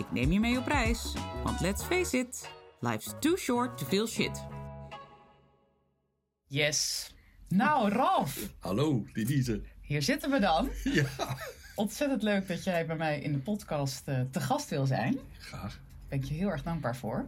Ik 0.00 0.12
neem 0.12 0.32
je 0.32 0.40
mee 0.40 0.58
op 0.58 0.66
reis, 0.66 1.12
want 1.44 1.60
let's 1.60 1.82
face 1.82 2.18
it, 2.18 2.48
life's 2.80 3.14
too 3.20 3.36
short 3.36 3.78
to 3.78 3.86
feel 3.86 4.06
shit. 4.06 4.42
Yes. 6.46 7.10
Nou, 7.48 7.88
Ralf, 7.88 8.48
Hallo, 8.58 9.04
Denise. 9.12 9.60
hier 9.80 10.02
zitten 10.02 10.30
we 10.30 10.38
dan. 10.40 10.70
Ja, 10.94 11.04
Ontzettend 11.74 12.22
leuk 12.22 12.48
dat 12.48 12.64
jij 12.64 12.86
bij 12.86 12.96
mij 12.96 13.20
in 13.20 13.32
de 13.32 13.38
podcast 13.38 14.02
eh, 14.08 14.20
te 14.30 14.40
gast 14.40 14.68
wil 14.70 14.86
zijn. 14.86 15.18
graag. 15.38 15.60
Daar 15.72 15.80
ben 16.08 16.18
ik 16.18 16.24
je 16.24 16.34
heel 16.34 16.48
erg 16.50 16.62
dankbaar 16.62 16.96
voor. 16.96 17.26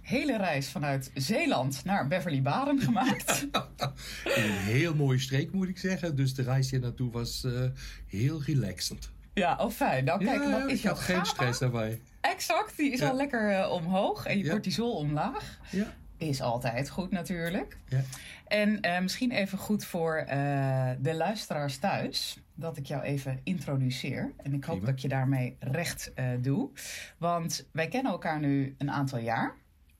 Hele 0.00 0.36
reis 0.36 0.68
vanuit 0.68 1.10
Zeeland 1.14 1.84
naar 1.84 2.06
Beverly 2.08 2.42
Baden 2.42 2.80
gemaakt. 2.80 3.46
Een 4.24 4.50
heel 4.50 4.94
mooie 4.94 5.18
streek 5.18 5.52
moet 5.52 5.68
ik 5.68 5.78
zeggen. 5.78 6.16
Dus 6.16 6.34
de 6.34 6.42
reis 6.42 6.70
hier 6.70 6.80
naartoe 6.80 7.10
was 7.10 7.44
eh, 7.44 7.64
heel 8.06 8.42
relaxend. 8.42 9.10
Ja, 9.42 9.56
oh 9.60 9.70
fijn. 9.70 10.04
Nou 10.04 10.24
kijk, 10.24 10.42
ja, 10.42 10.50
dan 10.50 10.70
is 10.70 10.84
had 10.84 10.98
geen 10.98 11.14
GABA 11.16 11.28
stress 11.28 11.58
daarbij. 11.58 12.00
Exact, 12.20 12.76
die 12.76 12.92
is 12.92 13.02
al 13.02 13.16
lekker 13.16 13.50
eh, 13.50 13.70
omhoog 13.72 14.26
en 14.26 14.38
je 14.38 14.48
cortisol 14.50 14.96
omlaag. 14.96 15.58
Ja, 15.70 15.94
Is 16.16 16.40
altijd 16.40 16.88
goed 16.90 17.10
natuurlijk. 17.10 17.78
ja. 17.88 18.00
En 18.46 18.80
eh, 18.80 19.00
misschien 19.00 19.30
even 19.30 19.58
goed 19.58 19.84
voor 19.84 20.16
eh, 20.16 20.90
de 20.98 21.14
luisteraars 21.14 21.78
thuis, 21.78 22.38
dat 22.54 22.76
ik 22.76 22.86
jou 22.86 23.02
even 23.02 23.40
introduceer. 23.44 24.32
En 24.36 24.52
ik 24.52 24.64
hoop 24.64 24.74
Prima. 24.74 24.80
dat 24.86 24.94
ik 24.94 24.98
je 24.98 25.08
daarmee 25.08 25.56
recht 25.60 26.12
doe. 26.40 26.70
Want 27.18 27.66
wij 27.72 27.88
kennen 27.88 28.12
elkaar 28.12 28.40
nu 28.40 28.74
een 28.78 28.90
aantal 28.90 29.18
jaar. 29.18 29.54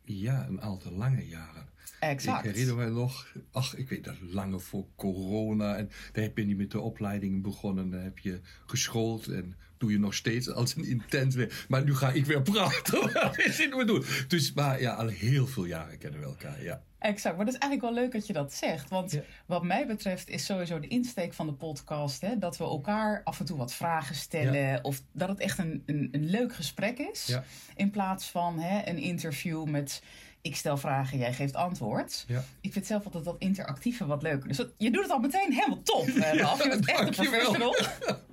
ja, 0.05 0.46
een 0.48 0.62
aantal 0.62 0.92
lange 0.92 1.27
jaren. 1.28 1.66
Exact. 2.00 2.44
Ik 2.44 2.50
herinner 2.55 2.77
me 2.77 2.91
nog, 2.91 3.33
ach, 3.52 3.77
ik 3.77 3.89
weet 3.89 4.05
dat 4.05 4.16
lange 4.20 4.61
voor 4.61 4.86
corona. 4.97 5.77
En 5.77 5.91
daar 6.12 6.25
heb 6.25 6.39
je 6.39 6.44
niet 6.44 6.56
met 6.56 6.70
de 6.70 6.80
opleidingen 6.80 7.42
begonnen. 7.42 7.91
Dan 7.91 8.00
heb 8.00 8.19
je 8.19 8.41
geschoold 8.66 9.27
en 9.28 9.55
doe 9.78 9.91
je 9.91 9.98
nog 9.98 10.14
steeds 10.14 10.50
als 10.50 10.77
een 10.77 10.84
intens 10.84 11.34
weer. 11.34 11.64
Maar 11.69 11.84
nu 11.84 11.94
ga 11.94 12.11
ik 12.11 12.24
weer 12.27 12.42
praten. 12.42 13.12
Wat 13.12 13.39
is 13.39 13.56
dit 13.56 13.74
we 13.74 13.84
doen? 13.84 14.05
Dus, 14.28 14.52
maar 14.52 14.80
ja, 14.80 14.92
al 14.94 15.06
heel 15.06 15.47
veel 15.47 15.64
jaren 15.64 15.98
kennen 15.98 16.20
we 16.20 16.27
elkaar, 16.27 16.62
ja. 16.62 16.83
Exact, 16.98 17.36
maar 17.36 17.44
dat 17.44 17.55
is 17.55 17.61
eigenlijk 17.61 17.94
wel 17.94 18.02
leuk 18.05 18.12
dat 18.12 18.27
je 18.27 18.33
dat 18.33 18.52
zegt. 18.52 18.91
Want 18.91 19.11
Ja. 19.12 19.22
wat 19.47 19.62
mij 19.62 19.86
betreft 19.86 20.28
is 20.28 20.44
sowieso 20.44 20.80
de 20.80 20.89
insteek 20.89 21.34
van 21.34 21.47
de 21.47 21.52
podcast... 21.52 22.20
Hè, 22.20 22.39
dat 22.39 22.56
we 22.56 22.64
elkaar 22.64 23.20
af 23.24 23.41
en 23.41 23.47
toe 23.47 23.56
wat 23.56 23.74
vragen 23.74 24.14
stellen... 24.14 24.84
of 24.84 25.02
dat 25.12 25.28
het 25.28 25.41
echt 25.41 25.58
een, 25.58 25.83
een, 25.86 26.08
een 26.12 26.24
leuk 26.30 26.55
gesprek 26.55 26.98
is... 26.98 27.27
Ja. 27.27 27.44
in 27.77 27.91
plaats 27.91 28.30
van 28.30 28.58
hè, 28.58 28.89
een 28.91 28.98
interview 28.98 29.64
met... 29.64 30.02
ik 30.47 30.56
stel 30.56 30.77
vragen, 30.77 31.19
jij 31.19 31.33
geeft 31.33 31.55
antwoord. 31.55 32.25
Ja. 32.28 32.44
Ik 32.61 32.72
vind 32.72 32.86
zelf 32.86 33.05
altijd 33.05 33.25
dat 33.25 33.36
interactieve 33.39 34.06
wat 34.06 34.22
leuker. 34.22 34.48
Dus 34.48 34.66
je 34.77 34.91
doet 34.91 35.02
het 35.02 35.11
al 35.11 35.19
meteen 35.19 35.52
helemaal 35.52 35.83
top, 35.83 36.08
Ralf. 36.41 36.62
Je 36.62 36.69
bent 36.69 36.89
echt 36.89 37.00
een 37.00 37.11
professional. 37.11 37.77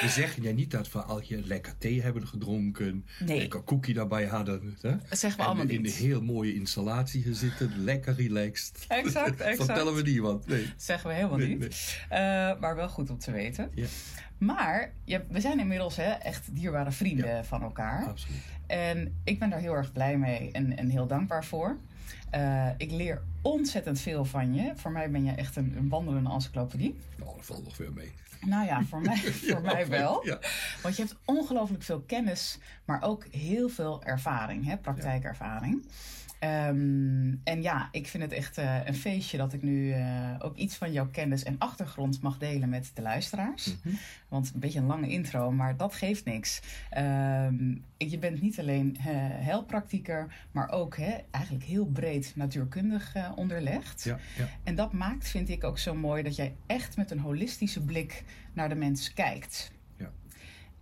We 0.00 0.08
zeggen 0.08 0.42
ja 0.42 0.52
niet 0.52 0.70
dat 0.70 0.92
we 0.92 0.98
al 1.02 1.20
je 1.24 1.46
lekker 1.46 1.78
thee 1.78 2.02
hebben 2.02 2.26
gedronken. 2.26 3.06
Nee. 3.24 3.38
Lekker 3.38 3.64
cookie 3.64 3.94
daarbij 3.94 4.26
hadden. 4.26 4.76
Hè? 4.80 4.90
Dat 5.08 5.18
zeggen 5.18 5.30
we 5.40 5.42
en 5.42 5.44
allemaal 5.50 5.66
in 5.74 5.82
niet. 5.82 5.90
een 5.98 6.04
heel 6.06 6.22
mooie 6.22 6.54
installatie 6.54 7.22
gezitten. 7.22 7.72
Lekker 7.84 8.14
relaxed. 8.14 8.84
Exact, 8.88 9.40
exact. 9.40 9.56
Vertellen 9.64 9.94
we 9.94 10.02
niemand. 10.02 10.46
Nee. 10.46 10.62
Dat 10.64 10.72
zeggen 10.76 11.08
we 11.08 11.14
helemaal 11.14 11.38
Nee, 11.38 11.56
niet. 11.58 11.98
Eh, 12.08 12.18
maar 12.60 12.76
wel 12.76 12.88
goed 12.88 13.10
om 13.10 13.18
te 13.18 13.30
weten. 13.30 13.70
Ja, 13.74 13.86
Maar 14.38 14.92
we 15.04 15.40
zijn 15.40 15.58
inmiddels 15.60 15.96
hè, 15.96 16.10
echt 16.10 16.54
dierbare 16.54 16.92
vrienden 16.92 17.44
van 17.44 17.62
elkaar. 17.62 18.06
absoluut. 18.06 18.36
En 18.66 19.20
ik 19.24 19.38
ben 19.38 19.50
daar 19.50 19.60
heel 19.60 19.74
erg 19.74 19.92
blij 19.92 20.18
mee 20.18 20.50
en, 20.52 20.76
en 20.76 20.88
heel 20.88 21.06
dankbaar 21.06 21.44
voor. 21.44 21.78
Eh, 22.32 22.68
ik 22.76 22.90
leer 22.90 23.22
ontzettend 23.42 24.00
veel 24.00 24.24
van 24.24 24.54
je. 24.54 24.72
Voor 24.76 24.90
mij 24.90 25.10
ben 25.10 25.24
je 25.24 25.32
echt 25.32 25.56
een, 25.56 25.74
een 25.76 25.88
wandelende 25.88 26.30
encyclopedie. 26.30 26.98
Nou, 27.16 27.36
dat 27.36 27.44
valt 27.44 27.64
nog 27.64 27.76
weer 27.76 27.92
mee. 27.92 28.12
Nou 28.40 28.66
ja, 28.66 28.82
voor 28.82 29.00
mij, 29.00 29.16
voor 29.50 29.62
mij 29.62 29.88
wel. 29.88 30.26
Ja. 30.26 30.38
Want 30.82 30.96
je 30.96 31.02
hebt 31.02 31.16
ongelooflijk 31.24 31.82
veel 31.82 32.00
kennis, 32.00 32.58
maar 32.84 33.02
ook 33.02 33.26
heel 33.30 33.68
veel 33.68 34.04
ervaring, 34.04 34.66
hè, 34.66 34.76
praktijkervaring. 34.76 35.86
Ehm, 36.42 37.34
en 37.44 37.62
ja, 37.62 37.88
ik 37.92 38.06
vind 38.06 38.22
het 38.22 38.32
echt 38.32 38.58
eh, 38.58 38.76
een 38.84 38.94
feestje 38.94 39.36
dat 39.36 39.52
ik 39.52 39.62
nu 39.62 39.92
eh, 39.92 40.34
ook 40.38 40.56
iets 40.56 40.76
van 40.76 40.92
jouw 40.92 41.08
kennis 41.10 41.42
en 41.42 41.58
achtergrond 41.58 42.20
mag 42.20 42.38
delen 42.38 42.68
met 42.68 42.90
de 42.94 43.02
luisteraars. 43.02 43.76
Want 44.28 44.50
een 44.54 44.60
beetje 44.60 44.78
een 44.78 44.86
lange 44.86 45.08
intro, 45.08 45.50
maar 45.50 45.76
dat 45.76 45.94
geeft 45.94 46.24
niks. 46.24 46.60
Ehm, 46.90 47.74
je 47.96 48.18
bent 48.18 48.40
niet 48.40 48.60
alleen 48.60 48.96
eh 48.96 49.04
heilpraktieker, 49.44 50.34
maar 50.52 50.70
ook 50.70 50.96
hè, 50.96 51.16
eigenlijk 51.30 51.64
heel 51.64 51.86
breed 51.86 52.32
natuurkundig 52.34 53.14
eh, 53.14 53.32
onderlegd. 53.34 54.04
Ja, 54.04 54.18
ja. 54.36 54.48
En 54.62 54.74
dat 54.74 54.92
maakt, 54.92 55.28
vind 55.28 55.48
ik 55.48 55.64
ook 55.64 55.78
zo 55.78 55.94
mooi, 55.94 56.22
dat 56.22 56.36
jij 56.36 56.54
echt 56.66 56.96
met 56.96 57.10
een 57.10 57.18
holistische 57.18 57.80
blik 57.80 58.24
naar 58.52 58.68
de 58.68 58.74
mens 58.74 59.14
kijkt. 59.14 59.72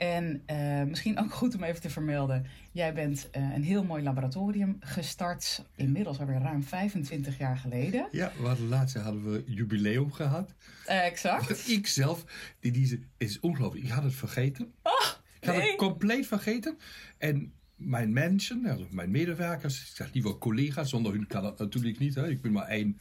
En 0.00 0.42
eh, 0.46 0.82
misschien 0.82 1.18
ook 1.18 1.32
goed 1.32 1.54
om 1.54 1.62
even 1.62 1.80
te 1.80 1.90
vermelden: 1.90 2.46
jij 2.72 2.94
bent 2.94 3.30
eh, 3.30 3.54
een 3.54 3.62
heel 3.62 3.84
mooi 3.84 4.02
laboratorium 4.02 4.76
gestart, 4.80 5.64
inmiddels 5.76 6.18
alweer 6.18 6.40
ruim 6.40 6.62
25 6.62 7.38
jaar 7.38 7.56
geleden. 7.56 8.08
Ja, 8.10 8.32
we 8.38 8.46
hadden 8.46 8.68
laatst 8.68 8.96
hadden 8.96 9.32
we 9.32 9.44
jubileum 9.46 10.12
gehad. 10.12 10.54
Eh, 10.86 11.06
exact. 11.06 11.68
Ik 11.78 11.86
zelf, 11.86 12.24
die, 12.60 12.72
die 12.72 12.90
het 12.90 13.00
is 13.16 13.40
ongelooflijk. 13.40 13.84
Ik 13.84 13.90
had 13.90 14.02
het 14.02 14.14
vergeten. 14.14 14.64
ik 15.40 15.46
had 15.46 15.54
Oh, 15.54 15.60
nee. 15.60 15.68
het 15.68 15.76
compleet 15.76 16.26
vergeten. 16.26 16.78
En 17.18 17.52
mijn 17.76 18.12
mensen, 18.12 18.62
nou, 18.62 18.86
mijn 18.90 19.10
medewerkers, 19.10 19.80
ik 19.80 19.96
zeg 19.96 20.12
liever 20.12 20.38
collega's, 20.38 20.90
zonder 20.90 21.12
hun 21.12 21.26
kan 21.26 21.42
dat 21.42 21.58
natuurlijk 21.58 21.98
niet. 21.98 22.14
Hè. 22.14 22.28
Ik 22.28 22.42
ben 22.42 22.52
maar 22.52 22.66
één 22.66 22.98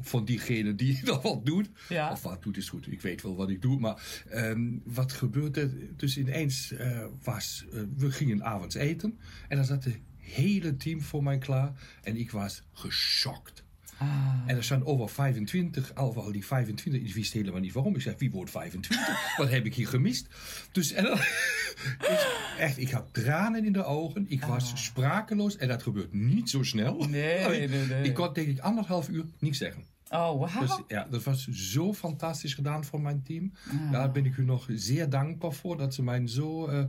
van 0.00 0.24
diegenen 0.24 0.76
die 0.76 1.00
dat 1.04 1.22
wat 1.22 1.46
doet. 1.46 1.68
Ja. 1.88 2.10
Of 2.12 2.22
wat 2.22 2.42
doet 2.42 2.56
is 2.56 2.68
goed, 2.68 2.92
ik 2.92 3.00
weet 3.00 3.22
wel 3.22 3.36
wat 3.36 3.50
ik 3.50 3.62
doe. 3.62 3.78
Maar 3.78 4.22
ehm, 4.30 4.68
wat 4.84 5.12
gebeurde? 5.12 5.70
Dus 5.96 6.18
ineens 6.18 6.72
eh, 6.72 7.04
was, 7.22 7.64
eh, 7.72 7.80
we 7.96 8.10
gingen 8.10 8.44
avonds 8.44 8.74
eten. 8.74 9.18
En 9.48 9.56
dan 9.56 9.66
zat 9.66 9.84
het 9.84 9.98
hele 10.16 10.76
team 10.76 11.02
voor 11.02 11.22
mij 11.22 11.38
klaar. 11.38 11.72
En 12.02 12.16
ik 12.16 12.30
was 12.30 12.62
geschokt. 12.72 13.64
Ah, 13.98 14.42
En 14.46 14.56
er 14.56 14.64
staan 14.64 14.84
over 14.84 15.08
25, 15.08 15.94
al 15.94 16.32
die 16.32 16.46
25, 16.46 17.02
ik 17.02 17.14
wist 17.14 17.32
helemaal 17.32 17.60
niet 17.60 17.72
waarom. 17.72 17.94
Ik 17.94 18.00
zeg, 18.02 18.18
wie 18.18 18.30
wordt 18.30 18.50
25? 18.50 19.36
Wat 19.36 19.50
heb 19.50 19.64
ik 19.64 19.74
hier 19.74 19.88
gemist? 19.88 20.26
Dus 20.72 20.92
en 20.92 21.04
dan, 21.04 21.16
dus 22.08 22.26
echt, 22.58 22.78
ik 22.78 22.90
had 22.90 23.08
tranen 23.12 23.64
in 23.64 23.72
de 23.72 23.84
ogen. 23.84 24.24
Ik 24.28 24.44
was 24.44 24.72
sprakeloos 24.84 25.56
en 25.56 25.68
dat 25.68 25.82
gebeurt 25.82 26.12
niet 26.12 26.50
zo 26.50 26.62
snel. 26.62 27.02
Ah. 27.02 27.08
Nee, 27.08 27.68
nee, 27.68 27.86
nee. 27.86 28.02
Ik 28.02 28.14
kon 28.14 28.32
denk 28.32 28.48
ik 28.48 28.58
anderhalf 28.58 29.08
uur 29.08 29.24
niks 29.38 29.58
zeggen. 29.58 29.82
oh, 30.10 30.38
wauw. 30.40 30.60
Dus 30.60 30.80
ja, 30.88 31.06
dat 31.10 31.22
was 31.22 31.46
zo 31.48 31.94
fantastisch 31.94 32.54
gedaan 32.54 32.84
voor 32.84 33.00
mijn 33.00 33.22
team. 33.22 33.52
Ah. 33.70 33.92
Daar 33.92 34.10
ben 34.12 34.24
ik 34.24 34.36
u 34.36 34.44
nog 34.44 34.66
zeer 34.68 35.08
dankbaar 35.10 35.52
voor 35.52 35.76
dat 35.76 35.94
ze 35.94 36.02
mij 36.02 36.26
zo 36.28 36.66
eh, 36.66 36.84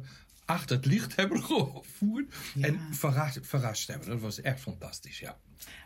achter 0.45 0.75
het 0.75 0.85
licht 0.85 1.16
hebben 1.19 1.44
gevoerd. 1.44 2.35
En 2.61 2.79
verrast, 2.91 3.39
verrast 3.41 3.88
hebben. 3.88 4.07
Dat 4.09 4.19
was 4.19 4.41
echt 4.41 4.59
fantastisch, 4.59 5.19
ja. 5.19 5.38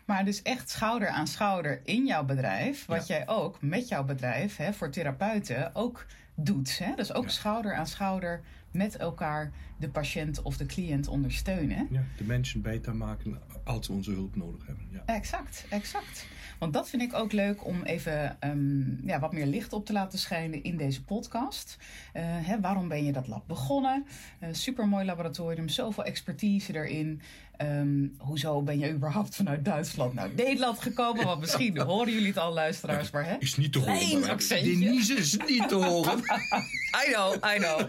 Maar 0.06 0.24
dus 0.24 0.42
echt 0.42 0.70
schouder 0.70 1.08
aan 1.08 1.26
schouder 1.26 1.80
in 1.84 2.06
jouw 2.06 2.24
bedrijf. 2.24 2.86
Wat 2.86 3.06
Ja. 3.06 3.14
jij 3.16 3.28
ook 3.28 3.62
met 3.62 3.88
jouw 3.88 4.04
bedrijf 4.04 4.56
hè, 4.56 4.72
voor 4.72 4.90
therapeuten 4.90 5.74
ook 5.74 6.06
doet. 6.34 6.78
Hè? 6.78 6.94
Dus 6.96 7.12
ook 7.14 7.24
Ja. 7.24 7.30
schouder 7.30 7.74
aan 7.74 7.86
schouder 7.86 8.42
met 8.72 8.96
elkaar 8.96 9.52
de 9.78 9.88
patiënt 9.88 10.42
of 10.42 10.56
de 10.56 10.66
cliënt 10.66 11.08
ondersteunen. 11.08 11.88
ja. 11.90 12.04
De 12.16 12.24
mensen 12.24 12.62
beter 12.62 12.96
maken 12.96 13.40
als 13.64 13.86
ze 13.86 13.92
onze 13.92 14.10
hulp 14.10 14.36
nodig 14.36 14.66
hebben. 14.66 14.86
Ja. 14.90 15.02
Exact, 15.06 15.66
exact. 15.68 16.26
Want 16.58 16.74
dat 16.74 16.88
vind 16.88 17.02
ik 17.02 17.14
ook 17.14 17.32
leuk 17.32 17.66
om 17.66 17.82
even 17.82 18.40
ehm, 18.40 19.06
ja, 19.06 19.18
wat 19.18 19.32
meer 19.32 19.46
licht 19.46 19.72
op 19.72 19.86
te 19.86 19.92
laten 19.92 20.18
schijnen 20.18 20.62
in 20.62 20.76
deze 20.76 21.04
podcast. 21.04 21.78
Eh, 22.12 22.22
hè, 22.24 22.60
waarom 22.60 22.88
ben 22.88 23.04
je 23.04 23.12
dat 23.12 23.28
lab 23.28 23.46
begonnen? 23.46 24.06
Uh, 24.40 24.48
supermooi 24.52 25.04
laboratorium, 25.04 25.68
zoveel 25.68 26.04
expertise 26.04 26.74
erin. 26.74 27.20
Ehm, 27.62 28.06
hoezo 28.18 28.62
ben 28.62 28.78
je 28.78 28.92
überhaupt 28.92 29.36
vanuit 29.36 29.64
Duitsland 29.64 30.14
naar 30.14 30.28
Nederland 30.36 30.80
gekomen? 30.80 31.24
Want 31.24 31.40
misschien 31.40 31.78
horen 31.92 32.12
jullie 32.12 32.26
het 32.26 32.38
al, 32.38 32.52
luisteraars, 32.52 33.10
maar 33.10 33.24
hè? 33.24 33.36
Is 33.38 33.56
niet 33.56 33.72
te 33.72 33.78
horen. 33.78 34.38
Denise 34.48 35.14
is 35.14 35.36
niet 35.46 35.68
te 35.68 35.74
horen. 35.74 36.18
I 37.06 37.12
know, 37.12 37.34
I 37.34 37.58
know. 37.58 37.80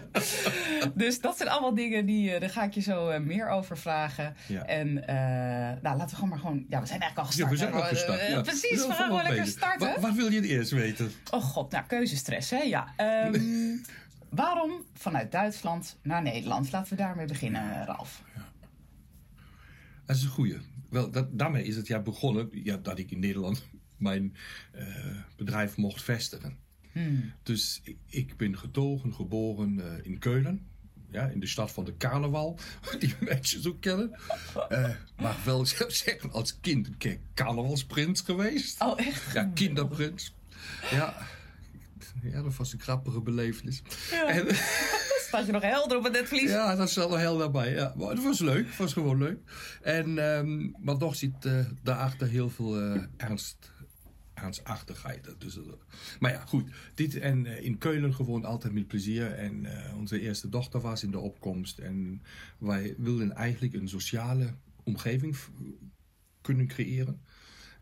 dus 0.94 1.20
dat 1.20 1.36
zijn 1.36 1.48
allemaal 1.48 1.74
dingen 1.74 2.06
die, 2.06 2.34
eh, 2.34 2.40
daar 2.40 2.50
ga 2.50 2.62
ik 2.62 2.74
je 2.74 2.80
zo 2.80 3.08
eh, 3.08 3.20
meer 3.20 3.48
over 3.48 3.78
vragen. 3.78 4.36
Ja. 4.46 4.66
En 4.66 5.06
eh, 5.06 5.16
nou, 5.82 5.96
laten 5.96 6.08
we 6.08 6.14
gewoon 6.14 6.28
maar 6.28 6.38
gewoon, 6.38 6.66
ja, 6.68 6.80
we 6.80 6.86
zijn 6.86 7.00
eigenlijk 7.00 7.18
al 7.18 7.24
gestart. 7.24 7.50
Ja, 7.50 7.50
we 7.50 7.56
zijn 7.56 7.72
al 7.72 7.82
gestart. 7.82 8.28
Ja. 8.28 8.40
Precies, 8.40 8.80
Ja, 8.80 8.86
we 8.86 8.92
gaan 8.92 9.06
gewoon 9.06 9.22
lekker 9.22 9.46
starten. 9.46 9.88
Wat, 9.88 10.00
wat 10.00 10.14
wil 10.14 10.30
je 10.30 10.36
het 10.36 10.48
eerst 10.48 10.70
weten? 10.70 11.12
Oh 11.30 11.42
god, 11.42 11.70
nou 11.70 11.84
keuzestress 11.86 12.50
hè, 12.50 12.62
ja. 12.62 12.92
Ehm, 12.96 13.40
waarom 14.42 14.84
vanuit 14.94 15.32
Duitsland 15.32 15.96
naar 16.02 16.22
Nederland? 16.22 16.72
Laten 16.72 16.96
we 16.96 17.02
daarmee 17.02 17.26
beginnen, 17.26 17.84
Ralf. 17.86 18.22
Dat 20.06 20.16
is 20.16 20.22
een 20.22 20.28
goeie. 20.28 20.56
Wel, 20.90 21.10
dat, 21.10 21.38
daarmee 21.38 21.64
is 21.64 21.76
het 21.76 21.86
ja 21.86 22.00
begonnen 22.00 22.48
ja, 22.52 22.76
dat 22.76 22.98
ik 22.98 23.10
in 23.10 23.18
Nederland 23.18 23.64
mijn 23.96 24.36
eh, 24.72 24.86
bedrijf 25.36 25.76
mocht 25.76 26.02
vestigen. 26.02 26.56
Hmm. 26.92 27.32
Dus 27.42 27.80
ik, 27.84 27.96
ik 28.06 28.36
ben 28.36 28.58
getogen, 28.58 29.14
geboren 29.14 29.80
eh, 29.80 30.06
in 30.06 30.18
Keulen. 30.18 30.66
Ja, 31.10 31.26
in 31.26 31.40
de 31.40 31.46
stad 31.46 31.72
van 31.72 31.84
de 31.84 31.96
carnaval, 31.96 32.58
die 32.98 33.14
mensen 33.20 33.62
zo 33.62 33.76
kennen. 33.80 34.18
Eh, 34.68 34.90
maar 35.16 35.36
wel 35.44 35.66
zeggen, 35.88 36.32
als 36.32 36.60
kind 36.60 36.86
een 36.86 36.96
keer 36.96 37.18
carnavalsprins 37.34 38.20
geweest. 38.20 38.80
Oh, 38.80 39.00
echt? 39.00 39.32
Ja, 39.32 39.50
kinderprins. 39.54 40.34
Ja. 40.90 41.26
ja, 42.22 42.42
dat 42.42 42.56
was 42.56 42.72
een 42.72 42.80
grappige 42.80 43.20
belevenis. 43.20 43.82
Ja. 44.10 44.28
En, 44.28 44.46
Staat 45.26 45.46
je 45.46 45.52
nog 45.52 45.62
helder 45.62 45.96
op 45.96 46.04
het 46.04 46.12
netvlies? 46.12 46.50
ja, 46.50 46.76
dat 46.76 46.88
is 46.88 46.94
wel 46.94 47.16
heel 47.16 47.38
daarbij. 47.38 47.72
Ja. 47.72 47.94
Het 47.98 48.22
was 48.22 48.38
leuk, 48.38 48.66
het 48.66 48.76
was 48.76 48.92
gewoon 48.92 49.18
leuk. 49.18 49.38
En, 49.82 50.18
ehm, 50.18 50.70
maar 50.84 50.96
toch 50.96 51.16
zit 51.16 51.44
eh, 51.44 51.58
daarachter 51.82 52.28
heel 52.28 52.50
veel 52.50 52.80
eh, 52.80 53.02
ernst, 53.16 53.72
ernstachtigheid. 54.34 55.34
Dus, 55.38 55.56
eh, 55.56 55.62
maar 56.18 56.32
ja, 56.32 56.44
goed. 56.46 56.70
Dit, 56.94 57.18
en 57.18 57.46
in 57.46 57.78
Keulen 57.78 58.14
gewoond 58.14 58.44
altijd 58.44 58.72
met 58.72 58.86
plezier. 58.86 59.32
En 59.32 59.66
onze 59.96 60.20
eerste 60.20 60.48
dochter 60.48 60.80
was 60.80 61.02
in 61.02 61.10
de 61.10 61.18
opkomst. 61.18 61.78
En 61.78 62.22
wij 62.58 62.94
wilden 62.98 63.32
eigenlijk 63.32 63.74
een 63.74 63.88
sociale 63.88 64.54
omgeving 64.82 65.36
kunnen 66.40 66.66
creëren. 66.66 67.20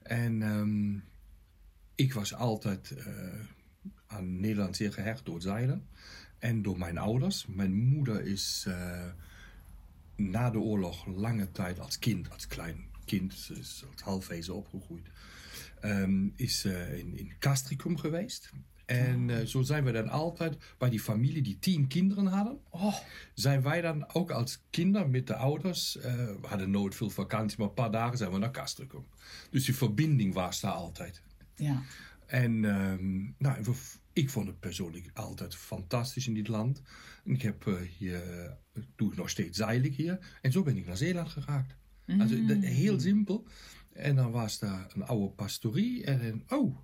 En 0.02 0.42
ehm, 0.42 0.94
ik 1.94 2.12
was 2.12 2.34
altijd 2.34 2.94
aan 4.06 4.40
Nederland 4.40 4.76
zeer 4.76 4.92
gehecht 4.92 5.24
door 5.24 5.40
zeilen. 5.40 5.86
En 6.42 6.62
door 6.62 6.78
mijn 6.78 6.98
ouders. 6.98 7.46
Mijn 7.46 7.74
moeder 7.74 8.24
is 8.24 8.64
eh, 8.68 9.06
na 10.16 10.50
de 10.50 10.58
oorlog 10.58 11.06
lange 11.06 11.50
tijd 11.52 11.80
als 11.80 11.98
kind, 11.98 12.30
als 12.30 12.46
klein 12.46 12.76
kind, 13.04 13.34
ze 13.34 13.54
is 13.58 13.84
als 13.92 14.02
halfwezen 14.02 14.54
opgegroeid, 14.54 15.06
ehm, 15.80 16.28
is 16.36 16.64
eh, 16.64 16.98
in, 16.98 17.18
in 17.18 17.32
Castricum 17.38 17.96
geweest. 17.98 18.50
En 18.86 19.30
eh, 19.30 19.46
zo 19.46 19.62
zijn 19.62 19.84
we 19.84 19.92
dan 19.92 20.08
altijd 20.08 20.56
bij 20.78 20.90
die 20.90 21.00
familie 21.00 21.42
die 21.42 21.58
tien 21.58 21.86
kinderen 21.86 22.26
hadden. 22.26 22.58
Oh, 22.70 22.94
Zijn 23.34 23.62
wij 23.62 23.80
dan 23.80 24.14
ook 24.14 24.30
als 24.30 24.62
kinder 24.70 25.08
met 25.08 25.26
de 25.26 25.34
ouders, 25.36 25.94
we 26.00 26.38
hadden 26.46 26.70
nooit 26.70 26.94
veel 26.94 27.10
vakantie, 27.10 27.58
maar 27.58 27.68
een 27.68 27.74
paar 27.74 27.90
dagen 27.90 28.18
zijn 28.18 28.30
we 28.30 28.38
naar 28.38 28.50
Castricum. 28.50 29.04
Dus 29.50 29.64
die 29.64 29.74
verbinding 29.76 30.34
was 30.34 30.60
daar 30.60 30.72
altijd. 30.72 31.22
ja. 31.56 31.82
En 32.26 32.64
ehm, 32.64 33.20
nou, 33.38 33.62
we- 33.64 34.00
ik 34.12 34.30
vond 34.30 34.46
het 34.46 34.60
persoonlijk 34.60 35.10
altijd 35.14 35.54
fantastisch 35.54 36.26
in 36.26 36.34
dit 36.34 36.48
land. 36.48 36.82
Ik 37.24 37.42
heb 37.42 37.66
eh, 37.66 37.74
hier, 37.98 38.22
eh, 38.44 38.52
doe 38.96 39.10
ik 39.10 39.16
nog 39.16 39.30
steeds 39.30 39.58
zeil 39.58 39.82
ik 39.82 39.94
hier. 39.94 40.38
En 40.42 40.52
zo 40.52 40.62
ben 40.62 40.76
ik 40.76 40.86
naar 40.86 40.96
Zeeland 40.96 41.28
geraakt. 41.28 41.76
Also, 42.06 42.46
dat- 42.46 42.58
heel 42.62 43.00
simpel. 43.00 43.46
En 43.92 44.16
dan 44.16 44.30
was 44.30 44.58
daar 44.58 44.90
een 44.94 45.02
oude 45.04 45.34
pastorie. 45.34 46.04
En 46.04 46.44
dan, 46.48 46.58
oh, 46.60 46.78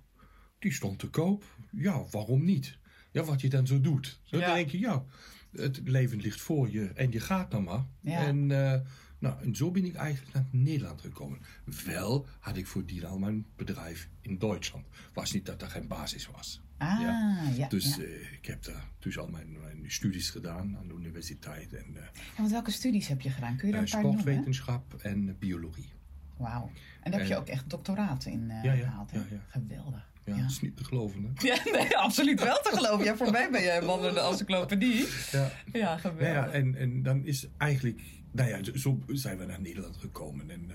die 0.59 0.73
stond 0.73 0.99
te 0.99 1.07
koop. 1.09 1.43
Ja, 1.71 2.05
waarom 2.11 2.43
niet? 2.45 2.77
Ja, 3.11 3.23
wat 3.23 3.41
je 3.41 3.49
dan 3.49 3.67
zo 3.67 3.81
doet. 3.81 4.19
Zo 4.23 4.37
Ja. 4.37 4.45
dan 4.45 4.55
denk 4.55 4.69
je, 4.69 4.79
ja, 4.79 5.05
het 5.51 5.81
leven 5.83 6.19
ligt 6.21 6.41
voor 6.41 6.69
je 6.71 6.85
en 6.87 7.11
je 7.11 7.19
gaat 7.19 7.51
dan 7.51 7.63
maar. 7.63 7.85
Ja. 8.01 8.25
En, 8.25 8.51
eh, 8.51 8.79
nou, 9.19 9.41
en 9.43 9.55
zo 9.55 9.71
ben 9.71 9.85
ik 9.85 9.95
eigenlijk 9.95 10.33
naar 10.33 10.45
Nederland 10.51 11.01
gekomen. 11.01 11.39
Wel 11.85 12.27
had 12.39 12.57
ik 12.57 12.67
voordien 12.67 13.05
al 13.05 13.19
mijn 13.19 13.45
bedrijf 13.55 14.09
in 14.21 14.37
Duitsland. 14.37 14.85
Was 15.13 15.31
niet 15.33 15.45
dat 15.45 15.61
er 15.61 15.69
geen 15.69 15.87
basis 15.87 16.27
was. 16.27 16.61
Ah, 16.79 17.57
ja. 17.57 17.67
Dus 17.67 17.95
ja. 17.95 18.03
eh, 18.03 18.33
ik 18.33 18.45
heb 18.45 18.63
daar 18.63 18.85
dus 18.99 19.17
al 19.17 19.27
mijn, 19.27 19.57
mijn 19.59 19.83
studies 19.91 20.29
gedaan 20.29 20.77
aan 20.77 20.87
de 20.87 20.93
universiteit. 20.93 21.73
En 21.73 21.85
Ja, 21.93 22.09
want 22.37 22.51
welke 22.51 22.71
studies 22.71 23.07
heb 23.07 23.21
je 23.21 23.29
gedaan? 23.29 23.55
Kun 23.57 23.67
je 23.67 23.73
daar 23.73 23.83
eh, 23.83 23.87
een 23.87 23.93
paar 23.93 24.03
noemen? 24.03 24.21
sportwetenschap 24.21 24.93
en 24.93 25.35
biologie. 25.39 25.91
Wauw. 26.37 26.71
En 27.01 27.11
daar 27.11 27.19
heb 27.19 27.29
je 27.29 27.37
ook 27.37 27.47
echt 27.47 27.69
doctoraat 27.69 28.25
in 28.25 28.49
eh 28.49 28.61
gehaald, 28.61 29.11
ja, 29.11 29.23
ja. 29.31 29.43
Geweldig. 29.47 30.07
Ja, 30.23 30.35
Ja. 30.35 30.41
dat 30.41 30.51
is 30.51 30.61
niet 30.61 30.77
te 30.77 30.83
geloven, 30.83 31.23
hè? 31.23 31.47
Ja, 31.47 31.57
nee, 31.71 31.97
absoluut 31.97 32.39
wel 32.43 32.59
te 32.63 32.69
geloven. 32.73 33.05
Ja, 33.05 33.15
voor 33.17 33.31
mij 33.31 33.51
ben 33.51 33.61
jij 33.61 33.81
een 33.81 34.17
encyclopedie. 34.17 35.05
Ja. 35.31 35.51
Ja, 35.73 35.97
geweldig. 35.97 36.21
Nou 36.33 36.33
ja, 36.47 36.47
en, 36.51 36.75
en 36.75 37.03
dan 37.03 37.25
is 37.25 37.47
eigenlijk, 37.57 38.01
nou 38.31 38.49
ja, 38.49 38.59
zo- 38.79 39.03
zijn 39.07 39.37
we 39.37 39.45
naar 39.45 39.61
Nederland 39.61 39.97
gekomen. 39.97 40.49
En 40.49 40.71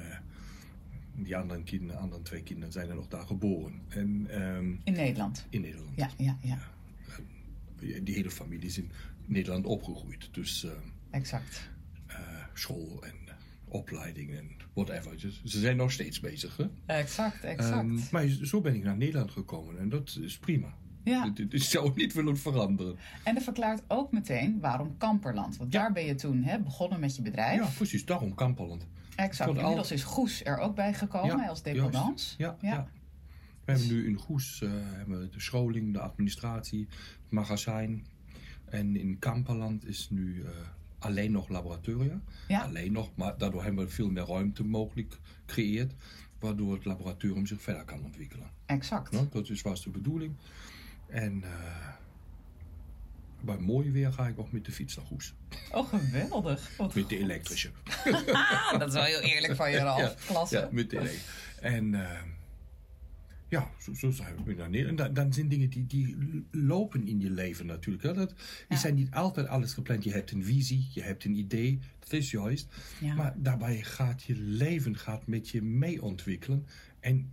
die 1.16 1.36
andere, 1.36 1.62
kinderen, 1.62 2.00
andere 2.00 2.22
twee 2.22 2.42
kinderen 2.42 2.72
zijn 2.72 2.88
er 2.88 2.94
nog 2.94 3.08
daar 3.08 3.26
geboren. 3.26 3.80
En 3.88 4.26
ehm, 4.30 4.72
In 4.84 4.92
Nederland. 4.92 5.46
in 5.50 5.60
Nederland. 5.60 5.90
Ja, 5.96 6.08
ja, 6.18 6.38
ja. 6.42 6.58
Die 8.02 8.14
hele 8.14 8.30
familie 8.30 8.66
is 8.66 8.78
in 8.78 8.90
Nederland 9.26 9.66
opgegroeid. 9.66 10.28
Dus 10.32 10.64
eh, 10.64 10.70
Exact. 11.10 11.70
eh, 12.06 12.16
school 12.54 13.02
en 13.04 13.14
eh, 13.26 13.34
opleiding 13.68 14.30
en 14.30 14.50
whatever. 14.74 15.20
Dus 15.20 15.42
ze 15.44 15.58
zijn 15.60 15.76
nog 15.76 15.92
steeds 15.92 16.20
bezig. 16.20 16.56
Hè? 16.56 16.64
Exact, 16.86 17.44
exact. 17.44 17.74
Ehm, 17.88 17.98
maar 18.10 18.28
zo 18.28 18.60
ben 18.60 18.74
ik 18.74 18.82
naar 18.84 18.96
Nederland 18.96 19.30
gekomen 19.30 19.78
en 19.78 19.88
dat 19.88 20.18
is 20.20 20.38
prima. 20.38 20.74
ja. 21.04 21.32
Ik, 21.50 21.62
zou 21.62 21.92
niet 21.94 22.12
willen 22.12 22.36
veranderen. 22.38 22.96
En 23.24 23.34
dat 23.34 23.42
verklaart 23.42 23.82
ook 23.88 24.12
meteen 24.12 24.60
waarom 24.60 24.96
Kamperland. 24.98 25.56
Want 25.56 25.72
Ja. 25.72 25.80
daar 25.80 25.92
ben 25.92 26.04
je 26.04 26.14
toen 26.14 26.42
hè, 26.42 26.58
begonnen 26.60 27.00
met 27.00 27.16
je 27.16 27.22
bedrijf. 27.22 27.60
Ja, 27.60 27.68
precies. 27.76 28.04
Daarom 28.04 28.34
Kamperland. 28.34 28.86
Exact. 29.16 29.48
tot 29.50 29.58
al- 29.58 29.62
Inmiddels 29.62 29.90
is 29.92 30.02
Goes 30.04 30.44
er 30.44 30.58
ook 30.58 30.74
bij 30.74 30.94
gekomen 30.94 31.36
Ja, 31.36 31.46
als 31.48 31.62
dependance. 31.62 32.34
Ja, 32.38 32.56
Ja. 32.60 32.72
ja. 32.72 32.88
We 33.64 33.72
hebben 33.72 33.88
nu 33.90 34.06
in 34.06 34.16
Goes 34.18 34.62
eh, 34.62 34.70
hebben 34.72 35.20
we 35.20 35.28
de 35.28 35.40
scholing, 35.40 35.92
de 35.92 36.00
administratie, 36.00 36.86
het 37.22 37.30
magazijn. 37.30 38.06
En 38.64 38.96
in 38.96 39.18
Kamperland 39.18 39.86
is 39.86 40.10
nu 40.10 40.42
eh, 40.42 40.50
alleen 40.98 41.32
nog 41.32 41.48
laboratoria. 41.48 42.20
Ja. 42.48 42.60
Alleen 42.62 42.92
nog, 42.92 43.10
maar 43.14 43.38
daardoor 43.38 43.62
hebben 43.64 43.84
we 43.84 43.90
veel 43.90 44.10
meer 44.10 44.24
ruimte 44.26 44.64
mogelijk 44.64 45.18
gecreëerd. 45.46 45.92
Waardoor 46.38 46.74
het 46.74 46.84
laboratorium 46.84 47.46
zich 47.46 47.60
verder 47.62 47.84
kan 47.84 48.02
ontwikkelen. 48.04 48.50
Exact. 48.66 49.12
Ja, 49.12 49.26
dat 49.30 49.48
is, 49.50 49.62
was 49.62 49.82
de 49.84 49.90
bedoeling. 49.90 50.34
En 51.06 51.42
eh, 51.42 51.50
bij 53.44 53.58
mooi 53.58 53.90
weer 53.90 54.12
ga 54.12 54.26
ik 54.28 54.38
ook 54.38 54.52
met 54.52 54.64
de 54.64 54.72
fiets 54.72 54.96
naar 54.96 55.04
Goes. 55.06 55.34
Oh, 55.72 55.88
geweldig. 55.88 56.76
Wat 56.76 56.94
Met 56.94 57.08
de 57.08 57.18
elektrische. 57.18 57.70
Dat 58.78 58.88
is 58.88 58.94
wel 58.94 59.04
heel 59.04 59.20
eerlijk 59.20 59.54
van 59.54 59.70
je, 59.70 59.78
Ralf. 59.78 60.00
Ja, 60.00 60.14
Klasse. 60.26 60.56
Ja, 60.56 60.68
met 60.72 60.90
de 60.90 60.96
elektrische. 60.98 61.30
En 61.60 61.94
eh, 61.94 62.20
ja, 63.48 63.70
zo, 63.80 63.94
zo 63.94 64.10
zijn 64.10 64.44
we 64.44 64.54
naar 64.54 64.70
Nederland. 64.70 64.98
En 65.00 65.04
dan, 65.04 65.14
dan 65.14 65.32
zijn 65.32 65.48
dingen 65.48 65.70
die, 65.70 65.86
die 65.86 66.16
lopen 66.50 67.06
in 67.06 67.20
je 67.20 67.30
leven 67.30 67.66
natuurlijk. 67.66 68.04
Hè. 68.04 68.12
Dat, 68.12 68.28
die 68.28 68.36
Ja. 68.68 68.76
zijn 68.76 68.94
niet 68.94 69.10
altijd 69.14 69.46
alles 69.46 69.72
gepland. 69.72 70.04
Je 70.04 70.12
hebt 70.12 70.30
een 70.30 70.44
visie, 70.44 70.88
je 70.92 71.02
hebt 71.02 71.24
een 71.24 71.34
idee. 71.36 71.78
Dat 71.98 72.12
is 72.12 72.30
juist. 72.30 72.66
Ja. 73.00 73.14
Maar 73.14 73.34
daarbij 73.36 73.82
gaat 73.82 74.22
je 74.22 74.36
leven 74.36 74.96
gaat 74.96 75.26
met 75.26 75.48
je 75.48 75.62
mee 75.62 76.02
ontwikkelen. 76.02 76.66
En 77.00 77.32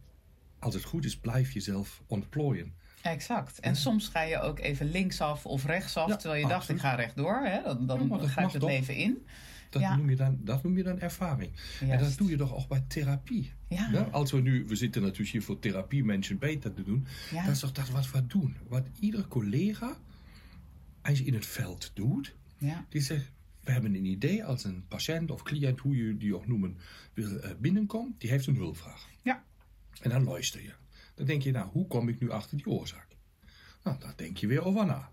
als 0.59 0.73
het 0.73 0.83
goed 0.83 1.05
is, 1.05 1.17
blijf 1.17 1.51
jezelf 1.51 2.01
ontplooien. 2.07 2.73
Exact. 3.03 3.59
En 3.59 3.75
soms 3.75 4.07
ga 4.07 4.21
je 4.21 4.39
ook 4.39 4.59
even 4.59 4.91
linksaf 4.91 5.45
of 5.45 5.65
rechtsaf, 5.65 6.07
Ja, 6.07 6.15
terwijl 6.15 6.41
je 6.41 6.47
dacht, 6.47 6.69
ik 6.69 6.79
ga 6.79 6.95
rechtdoor. 6.95 7.35
Hè? 7.45 7.61
Dan, 7.63 7.77
Ja, 7.79 7.85
dan 7.85 8.07
dat 8.07 8.27
gaat 8.27 8.53
het 8.53 8.63
leven 8.63 8.95
in. 8.95 9.25
Dat, 9.69 9.81
Ja. 9.81 9.95
noem 9.95 10.09
je 10.09 10.15
dan, 10.15 10.37
dat 10.41 10.63
noem 10.63 10.77
je 10.77 10.83
dan 10.83 10.99
ervaring. 10.99 11.51
En 11.79 11.99
dat 11.99 12.17
doe 12.17 12.29
je 12.29 12.35
toch 12.37 12.55
ook 12.55 12.67
bij 12.67 12.83
therapie. 12.87 13.51
Ja. 13.67 13.89
Ja, 13.91 14.01
als 14.01 14.31
we 14.31 14.41
nu, 14.41 14.65
we 14.67 14.75
zitten 14.75 15.01
natuurlijk 15.01 15.29
hier 15.31 15.43
voor 15.43 15.59
therapie 15.59 16.03
mensen 16.03 16.37
beter 16.39 16.73
te 16.73 16.83
doen. 16.83 17.05
Ja. 17.31 17.43
Dat 17.45 17.53
is 17.53 17.59
toch 17.59 17.71
dat 17.71 17.89
wat 17.89 18.11
we 18.11 18.27
doen. 18.27 18.55
Wat 18.67 18.85
ieder 18.99 19.27
collega 19.27 19.95
eigenlijk 21.01 21.35
in 21.35 21.41
het 21.41 21.49
veld 21.51 21.91
doet. 21.93 22.35
Ja. 22.57 22.85
Die 22.89 23.01
zegt, 23.01 23.31
we 23.63 23.71
hebben 23.71 23.95
een 23.95 24.05
idee 24.05 24.43
als 24.45 24.63
een 24.63 24.83
patiënt 24.87 25.31
of 25.31 25.43
cliënt, 25.43 25.79
hoe 25.79 25.95
je 25.97 26.17
die 26.17 26.35
ook 26.35 26.47
noemen, 26.47 26.77
eh, 27.13 27.23
binnenkomt. 27.59 28.19
Die 28.19 28.29
heeft 28.29 28.47
een 28.47 28.55
hulpvraag. 28.55 29.07
Ja. 29.21 29.43
En 30.01 30.09
dan 30.09 30.23
luister 30.23 30.61
je. 30.61 30.71
Dan 31.21 31.29
denk 31.29 31.41
je, 31.41 31.51
nou, 31.51 31.69
hoe 31.69 31.87
kom 31.87 32.09
ik 32.09 32.19
nu 32.19 32.31
achter 32.31 32.57
die 32.57 32.65
oorzaak? 32.65 33.07
Nou, 33.83 33.99
daar 33.99 34.13
denk 34.15 34.37
je 34.37 34.47
weer 34.47 34.65
over 34.65 34.85
na. 34.85 35.11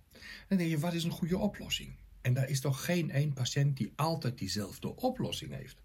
Dan 0.48 0.58
denk 0.58 0.70
je, 0.70 0.78
wat 0.78 0.92
is 0.92 1.04
een 1.04 1.10
goede 1.10 1.38
oplossing? 1.38 1.94
En 2.20 2.34
daar 2.34 2.48
is 2.48 2.60
toch 2.60 2.84
geen 2.84 3.10
één 3.10 3.32
patiënt 3.32 3.76
die 3.76 3.92
altijd 3.96 4.38
diezelfde 4.38 4.96
oplossing 4.96 5.54
heeft. 5.54 5.82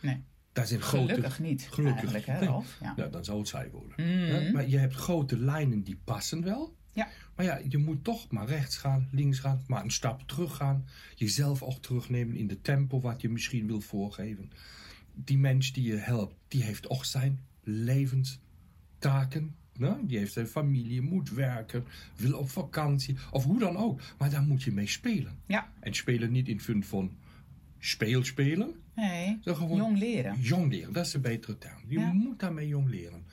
Nee. 0.00 0.22
Daar 0.52 0.66
zijn 0.66 0.80
grote, 0.80 1.14
Gelukkig 1.14 1.38
niet, 1.38 1.68
eigenlijk, 1.84 2.26
hè. 2.26 2.38
Ralf? 2.38 2.78
Ja. 2.80 2.94
Ja, 2.96 3.06
dan 3.06 3.24
zou 3.24 3.38
het 3.38 3.48
saai 3.48 3.70
worden. 3.70 3.92
Mhm. 3.96 4.44
Ja, 4.44 4.52
maar 4.52 4.68
je 4.68 4.78
hebt 4.78 4.94
grote 4.94 5.38
lijnen 5.38 5.82
die 5.82 5.98
passen 6.04 6.42
wel. 6.42 6.76
Ja. 6.92 7.08
Maar 7.36 7.44
ja, 7.44 7.60
je 7.68 7.78
moet 7.78 8.04
toch 8.04 8.30
maar 8.30 8.46
rechts 8.46 8.76
gaan, 8.76 9.08
links 9.10 9.38
gaan, 9.38 9.64
maar 9.66 9.84
een 9.84 9.90
stap 9.90 10.28
terug 10.28 10.56
gaan. 10.56 10.86
Jezelf 11.14 11.62
ook 11.62 11.82
terugnemen 11.82 12.36
in 12.36 12.46
de 12.46 12.60
tempo 12.60 13.00
wat 13.00 13.20
je 13.20 13.28
misschien 13.28 13.66
wil 13.66 13.80
voorgeven. 13.80 14.50
Die 15.14 15.38
mens 15.38 15.72
die 15.72 15.84
je 15.84 15.96
helpt, 15.96 16.34
die 16.48 16.62
heeft 16.62 16.88
ook 16.88 17.04
zijn 17.04 17.40
levenstaken. 17.62 19.56
Die 20.06 20.18
heeft 20.18 20.32
zijn 20.32 20.46
familie, 20.46 21.00
moet 21.00 21.30
werken, 21.30 21.84
wil 22.16 22.38
op 22.38 22.50
vakantie 22.50 23.16
of 23.30 23.44
hoe 23.44 23.58
dan 23.58 23.76
ook. 23.76 24.00
Maar 24.18 24.30
daar 24.30 24.42
moet 24.42 24.62
je 24.62 24.72
mee 24.72 24.86
spelen. 24.86 25.38
Ja. 25.46 25.68
En 25.80 25.94
spelen 25.94 26.32
niet 26.32 26.48
in 26.48 26.60
fun 26.60 26.84
van 26.84 27.16
speelspelen. 27.78 28.74
Nee. 28.94 29.38
Zo 29.44 29.54
gewoon 29.54 29.76
Jong 29.76 29.98
leren. 29.98 30.40
Jong 30.40 30.70
leren, 30.72 30.92
dat 30.92 31.06
is 31.06 31.14
een 31.14 31.20
betere 31.20 31.58
term. 31.58 31.78
Je 31.88 31.98
Ja. 31.98 32.12
moet 32.12 32.38
daarmee 32.40 32.68
jong 32.68 32.88
leren. 32.88 33.24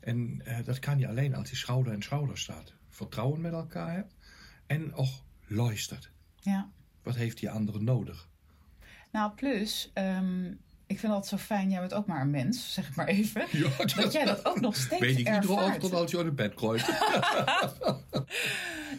En 0.00 0.40
eh, 0.44 0.64
dat 0.64 0.78
kan 0.78 0.98
je 0.98 1.08
alleen 1.08 1.34
als 1.34 1.50
je 1.50 1.56
schouder 1.56 1.92
aan 1.92 2.02
schouder 2.02 2.38
staat. 2.38 2.72
Vertrouwen 2.88 3.40
met 3.40 3.52
elkaar 3.52 3.92
hebt. 3.94 4.14
En 4.66 4.94
ook 4.94 5.08
luistert. 5.46 6.10
Ja. 6.40 6.70
Wat 7.02 7.14
heeft 7.16 7.38
die 7.38 7.50
andere 7.50 7.80
nodig? 7.80 8.28
Nou, 9.12 9.32
plus, 9.32 9.90
ehm, 9.94 10.52
Ik 10.88 10.98
vind 10.98 11.12
altijd 11.12 11.40
zo 11.40 11.46
fijn, 11.46 11.70
jij 11.70 11.80
bent 11.80 11.94
ook 11.94 12.06
maar 12.06 12.20
een 12.20 12.30
mens, 12.30 12.72
zeg 12.74 12.88
ik 12.88 12.96
maar 12.96 13.06
even. 13.06 13.44
Ja, 13.58 13.68
dat 13.96 14.12
jij 14.12 14.24
dat 14.24 14.44
ook 14.46 14.60
nog 14.60 14.76
steeds 14.76 15.00
Weet 15.00 15.10
ik 15.10 15.18
iedere 15.18 15.36
ervaart. 15.36 15.74
ochtend 15.74 15.92
als 15.94 16.10
je 16.10 16.18
aan 16.18 16.24
het 16.24 16.36
bed 16.36 16.54
kruipt. 16.54 16.90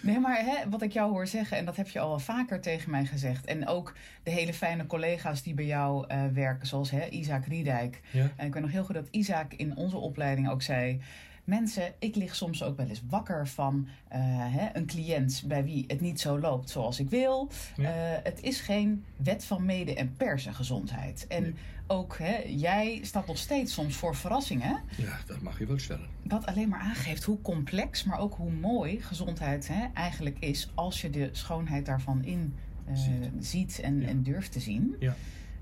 Nee, 0.01 0.19
maar 0.19 0.37
hè, 0.45 0.69
wat 0.69 0.81
ik 0.81 0.91
jou 0.91 1.11
hoor 1.11 1.27
zeggen, 1.27 1.57
en 1.57 1.65
dat 1.65 1.75
heb 1.75 1.87
je 1.89 1.99
al 1.99 2.09
wel 2.09 2.19
vaker 2.19 2.61
tegen 2.61 2.91
mij 2.91 3.05
gezegd. 3.05 3.45
En 3.45 3.67
ook 3.67 3.95
de 4.23 4.31
hele 4.31 4.53
fijne 4.53 4.85
collega's 4.85 5.43
die 5.43 5.53
bij 5.53 5.65
jou 5.65 6.05
eh, 6.07 6.21
werken, 6.33 6.67
zoals 6.67 6.91
hè, 6.91 7.07
Isaac 7.07 7.45
Riedijk. 7.45 8.01
Ja. 8.11 8.29
En 8.35 8.47
ik 8.47 8.53
weet 8.53 8.63
nog 8.63 8.71
heel 8.71 8.83
goed 8.83 8.95
dat 8.95 9.07
Isaac 9.11 9.53
in 9.53 9.75
onze 9.75 9.97
opleiding 9.97 10.49
ook 10.49 10.61
zei... 10.61 11.01
Mensen, 11.43 11.93
ik 11.99 12.15
lig 12.15 12.35
soms 12.35 12.63
ook 12.63 12.77
wel 12.77 12.87
eens 12.87 13.01
wakker 13.09 13.47
van 13.47 13.87
eh, 14.07 14.19
hè, 14.23 14.67
een 14.73 14.85
cliënt 14.85 15.43
bij 15.45 15.63
wie 15.63 15.83
het 15.87 16.01
niet 16.01 16.19
zo 16.19 16.39
loopt 16.39 16.69
zoals 16.69 16.99
ik 16.99 17.09
wil. 17.09 17.49
Ja. 17.75 17.83
Eh, 17.89 18.19
het 18.23 18.41
is 18.41 18.59
geen 18.61 19.05
wet 19.17 19.45
van 19.45 19.65
mede- 19.65 19.93
en 19.95 20.13
persengezondheid. 20.17 21.25
En 21.27 21.41
Nee. 21.43 21.53
Ook 21.91 22.17
hè, 22.17 22.37
jij 22.47 22.99
staat 23.03 23.27
nog 23.27 23.37
steeds 23.37 23.73
soms 23.73 23.95
voor 23.95 24.15
verrassingen. 24.15 24.81
Ja, 24.97 25.19
dat 25.25 25.41
mag 25.41 25.59
je 25.59 25.65
wel 25.65 25.79
stellen. 25.79 26.07
Wat 26.23 26.45
alleen 26.45 26.69
maar 26.69 26.79
aangeeft 26.79 27.23
hoe 27.23 27.41
complex, 27.41 28.03
maar 28.03 28.19
ook 28.19 28.33
hoe 28.35 28.51
mooi 28.51 29.01
gezondheid 29.01 29.67
hè, 29.67 29.85
eigenlijk 29.93 30.39
is 30.39 30.71
als 30.75 31.01
je 31.01 31.09
de 31.09 31.29
schoonheid 31.31 31.85
daarvan 31.85 32.23
in 32.23 32.53
eh, 32.85 32.95
Ziet. 32.95 33.29
ziet, 33.39 33.79
en, 33.79 34.01
Ja. 34.01 34.07
en 34.07 34.23
durft 34.23 34.51
te 34.51 34.59
zien. 34.59 34.95
Ja. 34.99 35.15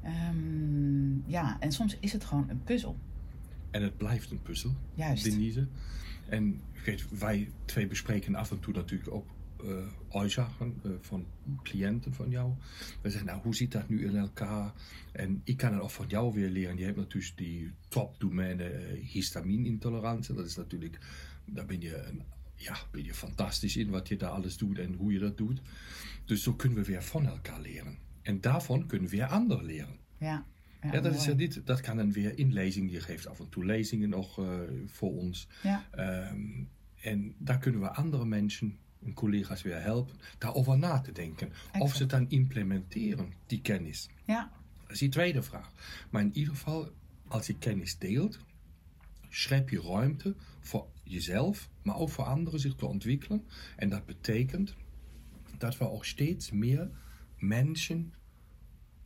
Ehm, 0.04 1.30
ja, 1.30 1.58
en 1.60 1.72
soms 1.72 1.98
is 2.00 2.14
het 2.14 2.24
gewoon 2.26 2.50
een 2.50 2.64
puzzel. 2.64 2.98
En 3.72 3.82
het 3.84 3.98
blijft 3.98 4.32
een 4.32 4.42
puzzel, 4.42 4.76
Juist. 4.94 5.24
Denise. 5.24 5.68
En 6.30 6.62
weet, 6.86 7.20
wij 7.20 7.50
twee 7.66 7.88
bespreken 7.88 8.36
af 8.36 8.52
en 8.52 8.60
toe 8.60 8.74
natuurlijk 8.74 9.12
ook 9.14 9.26
uitzagen 10.10 10.80
eh, 10.84 10.92
van 11.00 11.26
cliënten 11.64 12.14
van 12.14 12.30
jou. 12.30 12.54
We 13.02 13.10
zeggen, 13.10 13.28
nou, 13.28 13.42
hoe 13.42 13.56
zit 13.56 13.72
dat 13.72 13.90
nu 13.90 14.06
in 14.06 14.16
elkaar? 14.16 14.74
En 15.12 15.42
ik 15.44 15.58
kan 15.58 15.74
het 15.74 15.82
ook 15.82 15.90
van 15.90 16.08
jou 16.08 16.34
weer 16.34 16.50
leren. 16.50 16.78
Je 16.78 16.84
hebt 16.84 16.98
natuurlijk 16.98 17.38
die 17.38 17.72
topdomeine 17.88 18.64
eh, 18.64 19.04
histaminintolerantie. 19.06 20.36
Dat 20.36 20.46
is 20.46 20.56
natuurlijk, 20.56 20.98
daar 21.46 21.66
ben 21.66 21.82
je, 21.82 21.96
een, 22.04 22.22
ja, 22.56 22.78
ben 22.92 23.04
je 23.04 23.14
fantastisch 23.14 23.78
in 23.78 23.90
wat 23.90 24.08
je 24.08 24.16
daar 24.18 24.30
alles 24.30 24.58
doet 24.58 24.80
en 24.80 24.94
hoe 24.94 25.12
je 25.12 25.20
dat 25.20 25.38
doet. 25.38 25.62
Dus 26.26 26.44
zo 26.44 26.54
kunnen 26.54 26.78
we 26.78 26.84
weer 26.84 27.04
van 27.04 27.28
elkaar 27.28 27.62
leren. 27.62 27.98
En 28.22 28.42
daarvan 28.42 28.86
kunnen 28.86 29.10
we 29.10 29.16
weer 29.16 29.26
anderen 29.26 29.66
leren. 29.66 29.96
Ja, 30.18 30.46
Ja, 30.82 31.00
dat 31.00 31.16
is 31.16 31.26
ja 31.26 31.34
niet, 31.34 31.62
dat 31.66 31.82
kan 31.82 31.98
dan 31.98 32.12
weer 32.12 32.38
in 32.38 32.54
lezingen. 32.54 32.92
Je 32.92 33.02
geeft 33.02 33.28
af 33.28 33.40
en 33.40 33.50
toe 33.50 33.66
lezingen 33.66 34.10
nog 34.10 34.40
eh, 34.40 34.60
voor 34.86 35.12
ons. 35.12 35.48
Ja, 35.64 35.88
Ehm, 35.92 36.64
en 37.02 37.36
daar 37.38 37.58
kunnen 37.58 37.82
we 37.82 37.90
andere 37.94 38.26
mensen 38.26 38.78
en 39.08 39.14
collega's 39.14 39.62
weer 39.62 39.82
helpen 39.82 40.16
daarover 40.38 40.78
na 40.78 41.00
te 41.00 41.12
denken. 41.12 41.52
Of 41.80 41.96
ze 41.96 42.02
het 42.02 42.10
dan 42.10 42.30
implementeren, 42.30 43.34
die 43.46 43.62
kennis. 43.62 44.10
ja, 44.26 44.52
Dat 44.82 44.92
is 44.92 45.00
die 45.00 45.10
tweede 45.10 45.42
vraag. 45.42 45.72
Maar 46.10 46.22
in 46.22 46.36
ieder 46.36 46.54
geval, 46.54 46.92
als 47.28 47.48
je 47.48 47.58
kennis 47.58 47.98
deelt, 47.98 48.40
schep 49.30 49.70
je 49.70 49.82
ruimte 49.82 50.36
voor 50.60 50.88
jezelf, 51.04 51.70
maar 51.82 51.96
ook 51.96 52.10
voor 52.10 52.24
anderen 52.24 52.60
zich 52.60 52.76
te 52.76 52.86
ontwikkelen. 52.86 53.46
En 53.76 53.90
dat 53.90 54.06
betekent 54.06 54.76
dat 55.58 55.78
we 55.78 55.90
ook 55.90 56.06
steeds 56.06 56.52
meer 56.52 56.90
mensen 57.38 58.14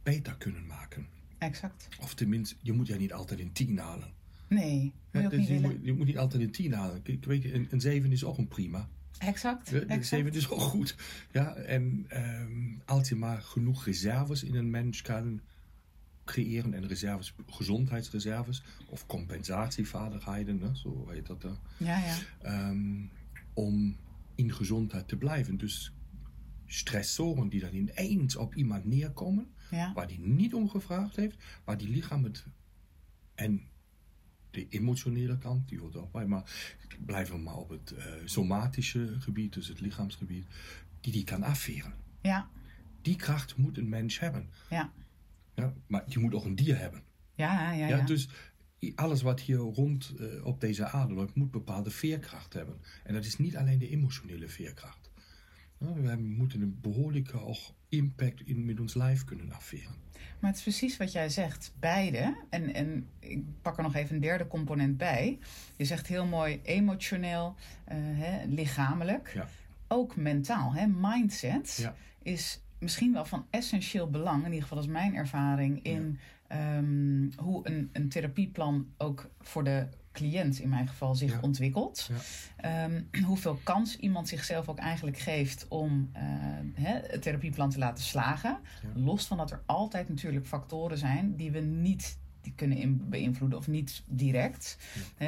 beter 0.03 0.37
kunnen 0.37 0.65
maken. 0.65 1.07
exact. 1.37 1.87
Of 2.01 2.13
tenminste, 2.13 2.55
je 2.61 2.71
moet 2.71 2.87
ja 2.87 2.97
niet 2.97 3.13
altijd 3.13 3.39
een 3.39 3.51
10 3.51 3.77
halen. 3.77 4.13
Nee, 4.47 4.81
moet 4.81 4.93
je 5.11 5.21
Ja, 5.21 5.29
dus 5.29 5.39
niet 5.39 5.47
je, 5.47 5.59
moet, 5.59 5.77
je 5.81 5.93
moet 5.93 6.05
niet 6.05 6.17
altijd 6.17 6.43
een 6.43 6.51
10 6.51 6.73
halen. 6.73 7.01
Kijk, 7.01 7.25
weet 7.25 7.45
een, 7.45 7.67
een 7.69 7.81
7 7.81 8.11
is 8.11 8.23
ook 8.23 8.37
een 8.37 8.47
prima. 8.47 8.89
Exact, 9.17 9.71
Een 9.71 9.81
exact. 9.81 10.05
7 10.05 10.33
is 10.33 10.49
ook 10.49 10.59
goed. 10.59 10.95
Ja, 11.31 11.55
en 11.55 12.05
ehm, 12.07 12.73
als 12.85 13.09
je 13.09 13.15
maar 13.15 13.41
genoeg 13.41 13.85
reserves 13.85 14.43
in 14.43 14.55
een 14.55 14.69
mens 14.69 15.01
kan 15.01 15.41
creëren, 16.25 16.73
en 16.73 16.87
reserves, 16.87 17.33
gezondheidsreserves 17.47 18.63
of 18.89 19.05
compensatievaardigheden, 19.05 20.59
hè, 20.61 20.75
zo 20.75 21.09
heet 21.09 21.25
dat 21.25 21.41
dan, 21.41 21.57
Ja, 21.77 21.97
ja. 22.05 22.17
ehm, 22.41 23.05
om 23.53 23.97
in 24.35 24.53
gezondheid 24.53 25.07
te 25.07 25.15
blijven. 25.17 25.57
Dus 25.57 25.93
stressoren 26.65 27.49
die 27.49 27.59
dan 27.59 27.73
ineens 27.73 28.35
op 28.35 28.55
iemand 28.55 28.85
neerkomen, 28.85 29.47
ja. 29.71 29.93
waar 29.93 30.07
die 30.07 30.19
niet 30.19 30.53
om 30.53 30.69
gevraagd 30.69 31.15
heeft, 31.15 31.37
waar 31.63 31.77
die 31.77 31.89
lichaam 31.89 32.23
het 32.23 32.45
en 33.35 33.61
de 34.51 34.67
emotionele 34.69 35.37
kant, 35.37 35.69
die 35.69 35.79
hoort 35.79 35.95
ook 35.95 36.11
bij, 36.11 36.25
maar 36.25 36.75
blijven 37.05 37.35
we 37.35 37.41
maar 37.41 37.57
op 37.57 37.69
het 37.69 37.91
eh, 37.91 38.05
somatische 38.25 39.15
gebied, 39.19 39.53
dus 39.53 39.67
het 39.67 39.79
lichaamsgebied, 39.79 40.45
die 41.01 41.11
die 41.13 41.23
kan 41.23 41.43
afveren. 41.43 41.93
Ja, 42.21 42.49
Die 43.01 43.15
kracht 43.15 43.57
moet 43.57 43.77
een 43.77 43.89
mens 43.89 44.19
hebben. 44.19 44.49
ja. 44.69 44.91
Ja, 45.55 45.73
maar 45.87 46.03
je 46.07 46.19
moet 46.19 46.33
ook 46.33 46.45
een 46.45 46.55
dier 46.55 46.77
hebben. 46.77 47.01
Ja, 47.35 47.71
ja, 47.71 47.87
Ja, 47.87 47.97
ja. 47.97 48.05
Dus 48.05 48.29
alles 48.95 49.21
wat 49.21 49.39
hier 49.41 49.57
rond 49.57 50.13
eh, 50.19 50.45
op 50.45 50.61
deze 50.61 50.85
aarde 50.85 51.13
loopt, 51.13 51.35
moet 51.35 51.51
bepaalde 51.51 51.89
veerkracht 51.89 52.53
hebben. 52.53 52.77
En 53.03 53.13
dat 53.13 53.25
is 53.25 53.37
niet 53.37 53.57
alleen 53.57 53.77
de 53.77 53.89
emotionele 53.89 54.47
veerkracht. 54.47 55.00
We 55.81 56.15
moeten 56.17 56.61
een 56.61 56.77
behoorlijke 56.81 57.39
ook 57.39 57.57
impact 57.89 58.41
in, 58.45 58.65
met 58.65 58.79
ons 58.79 58.93
lijf 58.93 59.23
kunnen 59.23 59.51
afveren. 59.51 59.95
Maar 60.39 60.49
het 60.49 60.59
is 60.59 60.65
precies 60.65 60.97
wat 60.97 61.11
jij 61.11 61.29
zegt, 61.29 61.73
beide. 61.79 62.35
En, 62.49 62.73
en 62.73 63.07
ik 63.19 63.43
pak 63.61 63.77
er 63.77 63.83
nog 63.83 63.95
even 63.95 64.15
een 64.15 64.21
derde 64.21 64.47
component 64.47 64.97
bij. 64.97 65.39
Je 65.75 65.85
zegt 65.85 66.07
heel 66.07 66.25
mooi 66.25 66.59
emotioneel, 66.63 67.55
eh, 67.85 67.97
hè, 67.99 68.45
lichamelijk. 68.45 69.31
Ja. 69.33 69.47
Ook 69.87 70.15
mentaal. 70.15 70.73
Hè? 70.73 70.87
Mindset 70.87 71.77
Ja. 71.81 71.95
is 72.21 72.61
misschien 72.79 73.13
wel 73.13 73.25
van 73.25 73.45
essentieel 73.49 74.09
belang, 74.09 74.39
in 74.39 74.45
ieder 74.45 74.61
geval 74.61 74.77
dat 74.77 74.85
is 74.87 74.93
mijn 74.93 75.15
ervaring, 75.15 75.83
in 75.83 76.19
ehm, 76.47 77.29
hoe 77.37 77.67
een, 77.69 77.89
een 77.93 78.09
therapieplan 78.09 78.87
ook 78.97 79.29
voor 79.39 79.63
de 79.63 79.87
cliënt 80.11 80.59
in 80.59 80.69
mijn 80.69 80.87
geval 80.87 81.15
zich 81.15 81.31
Ja. 81.31 81.39
ontwikkelt. 81.41 82.09
Ja. 82.57 82.85
Ehm, 82.85 83.01
hoeveel 83.25 83.59
kans 83.63 83.97
iemand 83.97 84.27
zichzelf 84.27 84.69
ook 84.69 84.77
eigenlijk 84.79 85.17
geeft 85.17 85.65
om 85.67 86.09
eh, 86.13 86.23
het 86.73 87.21
therapieplan 87.21 87.69
te 87.69 87.77
laten 87.79 88.03
slagen. 88.03 88.59
Ja. 88.81 88.89
Los 89.01 89.25
van 89.27 89.37
dat 89.37 89.51
er 89.51 89.61
altijd 89.65 90.09
natuurlijk 90.09 90.47
factoren 90.47 90.97
zijn 90.97 91.35
die 91.35 91.51
we 91.51 91.59
niet 91.59 92.19
die 92.41 92.53
kunnen 92.55 92.77
in- 92.77 93.09
beïnvloeden 93.09 93.57
of 93.57 93.67
niet 93.67 94.03
direct. 94.07 94.77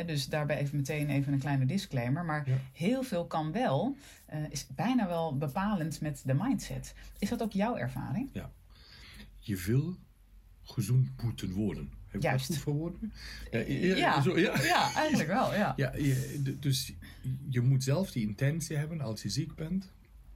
Dus 0.05 0.27
daarbij 0.27 0.57
even 0.57 0.75
meteen 0.77 1.09
even 1.09 1.33
een 1.33 1.39
kleine 1.39 1.65
disclaimer. 1.65 2.25
Maar 2.25 2.49
Ja. 2.49 2.55
heel 2.73 3.03
veel 3.03 3.25
kan 3.25 3.51
wel, 3.51 3.95
eh, 4.25 4.39
is 4.49 4.67
bijna 4.75 5.07
wel 5.07 5.37
bepalend 5.37 6.01
met 6.01 6.21
de 6.25 6.33
mindset. 6.33 6.93
Is 7.19 7.29
dat 7.29 7.41
ook 7.41 7.51
jouw 7.51 7.75
ervaring? 7.77 8.29
Je 9.39 9.55
wil 9.65 9.95
gezond 10.63 11.09
moeten 11.23 11.51
worden. 11.51 11.91
Heb 12.13 12.21
ik 12.21 12.27
Juist. 12.27 12.47
dat 12.47 12.55
goed 12.55 12.63
verwoord? 12.63 13.01
nu? 13.01 13.11
Ja. 13.95 14.21
Zo, 14.21 14.39
ja. 14.39 14.61
Ja, 14.61 14.93
eigenlijk 14.93 15.29
wel, 15.29 15.53
ja. 15.53 15.73
Ja, 15.75 15.95
je, 15.95 16.57
dus 16.59 16.93
je 17.49 17.61
moet 17.61 17.83
zelf 17.83 18.11
die 18.11 18.27
intentie 18.27 18.77
hebben 18.77 19.01
als 19.01 19.21
je 19.21 19.29
ziek 19.29 19.55
bent, 19.55 19.91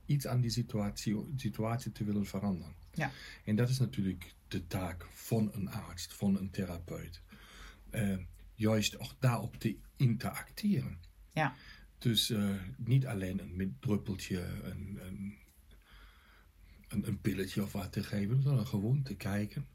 iets 0.05 0.27
aan 0.27 0.41
die 0.41 0.49
situatie, 0.49 1.25
situatie 1.35 1.91
te 1.91 2.03
willen 2.03 2.25
veranderen. 2.25 2.73
Ja. 2.93 3.11
En 3.45 3.55
dat 3.55 3.69
is 3.69 3.79
natuurlijk 3.79 4.33
de 4.47 4.67
taak 4.67 5.07
van 5.11 5.49
een 5.53 5.69
arts, 5.69 6.07
van 6.07 6.37
een 6.37 6.49
therapeut. 6.49 7.21
Eh, 7.89 8.17
juist 8.53 8.99
ook 8.99 9.15
daarop 9.19 9.55
te 9.55 9.75
interacteren. 9.95 10.97
Ja. 11.33 11.55
Dus 11.97 12.29
eh, 12.29 12.49
niet 12.77 13.05
alleen 13.05 13.39
een 13.39 13.77
druppeltje, 13.79 14.41
een, 14.63 14.99
een, 15.01 15.37
een, 16.87 17.07
een 17.07 17.21
pilletje 17.21 17.63
of 17.63 17.71
wat 17.71 17.91
te 17.91 18.03
geven, 18.03 18.41
sondern 18.41 18.67
gewoon 18.67 19.03
te 19.03 19.15
kijken, 19.15 19.67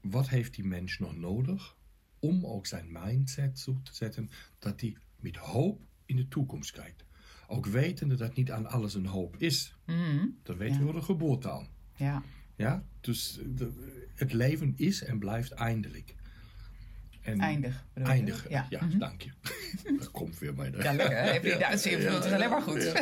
wat 0.00 0.28
heeft 0.28 0.54
die 0.54 0.64
mens 0.64 0.98
nog 0.98 1.16
nodig 1.16 1.76
om 2.18 2.46
ook 2.46 2.66
zijn 2.66 2.86
mindset 2.92 3.58
zo 3.58 3.80
te 3.82 3.94
zetten 3.94 4.30
dat 4.58 4.80
hij 4.80 4.96
met 5.20 5.36
hoop 5.36 5.80
in 6.06 6.16
de 6.16 6.28
toekomst 6.28 6.70
kijkt. 6.70 7.04
Ook 7.46 7.66
wetende 7.66 8.14
dat 8.14 8.34
niet 8.34 8.50
aan 8.50 8.66
alles 8.66 8.94
een 8.94 9.06
hoop 9.06 9.36
is. 9.36 9.74
Mhm. 9.86 10.26
Dat 10.42 10.56
weten 10.56 10.74
Ja. 10.74 10.78
we 10.80 10.84
door 10.84 11.00
de 11.00 11.02
geboorte 11.06 11.48
al. 11.48 11.66
ja. 11.96 12.22
Ja? 12.56 12.84
Dus 13.00 13.38
de- 13.46 14.08
het 14.14 14.32
leven 14.32 14.72
is 14.76 15.02
en 15.02 15.18
blijft 15.18 15.50
eindelijk. 15.52 16.14
En 17.20 17.40
Eindig. 17.40 17.86
Eindig, 17.94 18.48
ja, 18.48 18.66
Ja. 18.70 18.84
Mhm. 18.84 18.98
dank 18.98 19.22
je. 19.22 19.30
dat 19.98 20.10
komt 20.10 20.38
weer 20.38 20.54
bij 20.54 20.70
de... 20.70 20.76
Ja, 20.82 20.92
lekker. 20.92 21.32
Heb 21.32 21.44
je 21.44 21.56
Duits 21.58 21.86
invloed? 21.86 22.24
Is 22.24 22.32
alleen 22.32 22.50
maar 22.50 22.62
goed. 22.62 22.92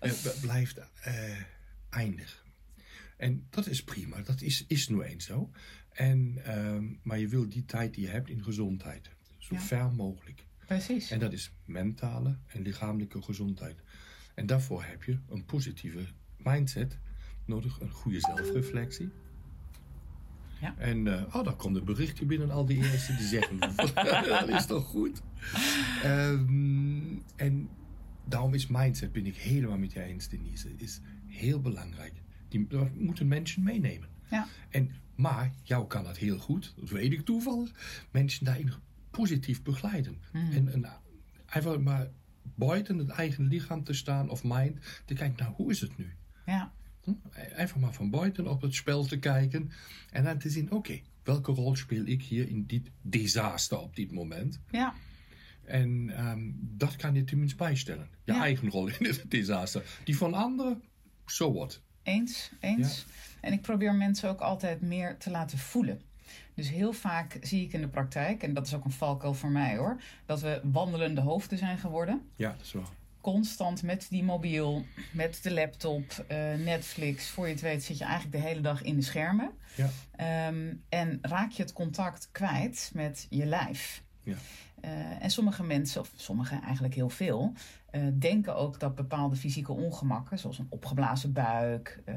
Het 0.00 0.36
blijft 0.40 0.78
eh, 1.00 1.40
eindig. 1.90 2.44
En 3.16 3.46
dat 3.50 3.66
is 3.66 3.84
prima, 3.84 4.20
dat 4.22 4.40
is, 4.40 4.64
is 4.66 4.88
nu 4.88 5.02
eens 5.02 5.24
zo. 5.24 5.50
En, 5.94 6.38
ehm, 6.44 6.84
maar 7.02 7.18
je 7.18 7.28
wil 7.28 7.48
die 7.48 7.64
tijd 7.64 7.94
die 7.94 8.04
je 8.04 8.10
hebt 8.10 8.28
in 8.28 8.42
gezondheid, 8.42 9.10
zo 9.38 9.54
Ja. 9.54 9.60
ver 9.60 9.92
mogelijk. 9.92 10.46
Precies. 10.66 11.10
En 11.10 11.18
dat 11.18 11.32
is 11.32 11.52
mentale 11.64 12.38
en 12.46 12.62
lichamelijke 12.62 13.22
gezondheid. 13.22 13.82
En 14.34 14.46
daarvoor 14.46 14.84
heb 14.84 15.02
je 15.02 15.18
een 15.28 15.44
positieve 15.44 16.04
mindset 16.38 16.98
nodig, 17.44 17.80
een 17.80 17.90
goede 17.90 18.20
zelfreflectie. 18.20 19.08
Ja. 20.60 20.74
En 20.78 21.06
eh, 21.06 21.34
oh, 21.36 21.44
daar 21.44 21.56
komt 21.56 21.76
een 21.76 21.84
berichtje 21.84 22.26
binnen 22.26 22.50
al 22.50 22.66
die 22.66 22.76
eerste 22.76 23.16
die 23.16 23.26
zeggen, 23.26 23.58
dat 24.28 24.48
is 24.48 24.66
toch 24.66 24.84
goed. 24.84 25.22
Ehm, 26.02 27.16
en 27.36 27.68
daarom 28.24 28.54
is 28.54 28.66
mindset, 28.66 29.12
ben 29.12 29.26
ik 29.26 29.36
helemaal 29.36 29.78
met 29.78 29.92
je 29.92 30.02
eens 30.02 30.28
Denise, 30.28 30.68
is 30.76 31.00
heel 31.26 31.60
belangrijk. 31.60 32.12
Die 32.48 32.66
dat 32.66 32.94
moeten 32.94 33.28
mensen 33.28 33.62
meenemen. 33.62 34.08
Ja. 34.30 34.46
En 34.70 34.90
Maar 35.16 35.52
jou 35.62 35.86
kan 35.86 36.04
dat 36.04 36.16
heel 36.16 36.38
goed, 36.38 36.74
dat 36.76 36.88
weet 36.88 37.12
ik 37.12 37.24
toevallig, 37.24 37.70
mensen 38.10 38.44
daarin 38.44 38.72
positief 39.10 39.62
begeleiden. 39.62 40.18
En, 40.32 40.68
en 40.72 40.86
einfach 41.46 41.78
maar 41.80 42.10
buiten 42.42 42.98
het 42.98 43.08
eigen 43.08 43.46
lichaam 43.46 43.84
te 43.84 43.92
staan 43.92 44.28
of 44.30 44.44
mind, 44.44 44.78
te 45.04 45.14
kijken, 45.14 45.36
nou, 45.44 45.54
hoe 45.54 45.70
is 45.70 45.80
het 45.80 45.96
nu? 45.96 46.12
Ja. 46.46 46.72
Hm? 47.02 47.12
Einfach 47.56 47.80
maar 47.80 47.92
van 47.92 48.10
buiten 48.10 48.46
op 48.46 48.60
het 48.62 48.74
spel 48.74 49.04
te 49.04 49.18
kijken 49.18 49.70
en 50.10 50.24
dan 50.24 50.38
te 50.38 50.50
zien, 50.50 50.70
oké, 50.70 51.00
welke 51.22 51.52
rol 51.52 51.76
speel 51.76 52.06
ik 52.06 52.22
hier 52.22 52.48
in 52.48 52.66
dit 52.66 52.90
disaster 53.02 53.78
op 53.78 53.96
dit 53.96 54.12
moment? 54.12 54.60
Ja. 54.70 54.94
En 55.64 56.10
ehm, 56.10 56.50
dat 56.56 56.96
kan 56.96 57.14
je 57.14 57.24
tenminste 57.24 57.56
bijstellen. 57.56 58.08
Je 58.24 58.32
Ja. 58.32 58.40
eigen 58.42 58.68
rol 58.70 58.86
in 58.88 59.06
het 59.06 59.24
disaster. 59.28 60.00
Die 60.04 60.16
van 60.16 60.34
anderen, 60.34 60.82
so 61.26 61.52
what? 61.52 61.82
Eens, 62.04 62.50
eens. 62.60 63.06
En 63.40 63.52
ik 63.52 63.60
probeer 63.62 63.94
mensen 63.94 64.28
ook 64.28 64.40
altijd 64.40 64.80
meer 64.80 65.16
te 65.18 65.30
laten 65.30 65.58
voelen. 65.58 66.00
Dus 66.54 66.70
heel 66.70 66.92
vaak 66.92 67.38
zie 67.40 67.64
ik 67.64 67.72
in 67.72 67.80
de 67.80 67.88
praktijk, 67.88 68.42
en 68.42 68.54
dat 68.54 68.66
is 68.66 68.74
ook 68.74 68.84
een 68.84 68.90
valkuil 68.90 69.34
voor 69.34 69.50
mij 69.50 69.76
hoor, 69.76 70.00
dat 70.26 70.40
we 70.40 70.60
wandelende 70.62 71.20
hoofden 71.20 71.58
zijn 71.58 71.78
geworden. 71.78 72.28
Ja, 72.36 72.50
dat 72.50 72.60
is 72.60 72.72
waar. 72.72 72.88
Constant 73.20 73.82
met 73.82 74.06
die 74.10 74.22
mobiel, 74.22 74.84
met 75.12 75.42
de 75.42 75.52
laptop, 75.52 76.24
eh, 76.28 76.54
Netflix. 76.54 77.28
Voor 77.28 77.46
je 77.46 77.52
het 77.52 77.62
weet 77.62 77.84
zit 77.84 77.98
je 77.98 78.04
eigenlijk 78.04 78.36
de 78.36 78.48
hele 78.48 78.60
dag 78.60 78.82
in 78.82 78.96
de 78.96 79.02
schermen. 79.02 79.50
Ja. 79.74 79.90
Ehm, 80.16 80.74
en 80.88 81.18
raak 81.22 81.50
je 81.50 81.62
het 81.62 81.72
contact 81.72 82.28
kwijt 82.32 82.90
met 82.94 83.26
je 83.30 83.46
lijf. 83.46 84.02
Ja. 84.22 84.36
Eh, 84.84 85.22
en 85.22 85.30
sommige 85.30 85.62
mensen, 85.62 86.00
of 86.00 86.12
sommige 86.16 86.58
eigenlijk 86.64 86.94
heel 86.94 87.08
veel, 87.08 87.52
eh, 87.90 88.02
denken 88.18 88.56
ook 88.56 88.80
dat 88.80 88.94
bepaalde 88.94 89.36
fysieke 89.36 89.72
ongemakken, 89.72 90.38
zoals 90.38 90.58
een 90.58 90.66
opgeblazen 90.68 91.32
buik, 91.32 92.02
eh, 92.04 92.14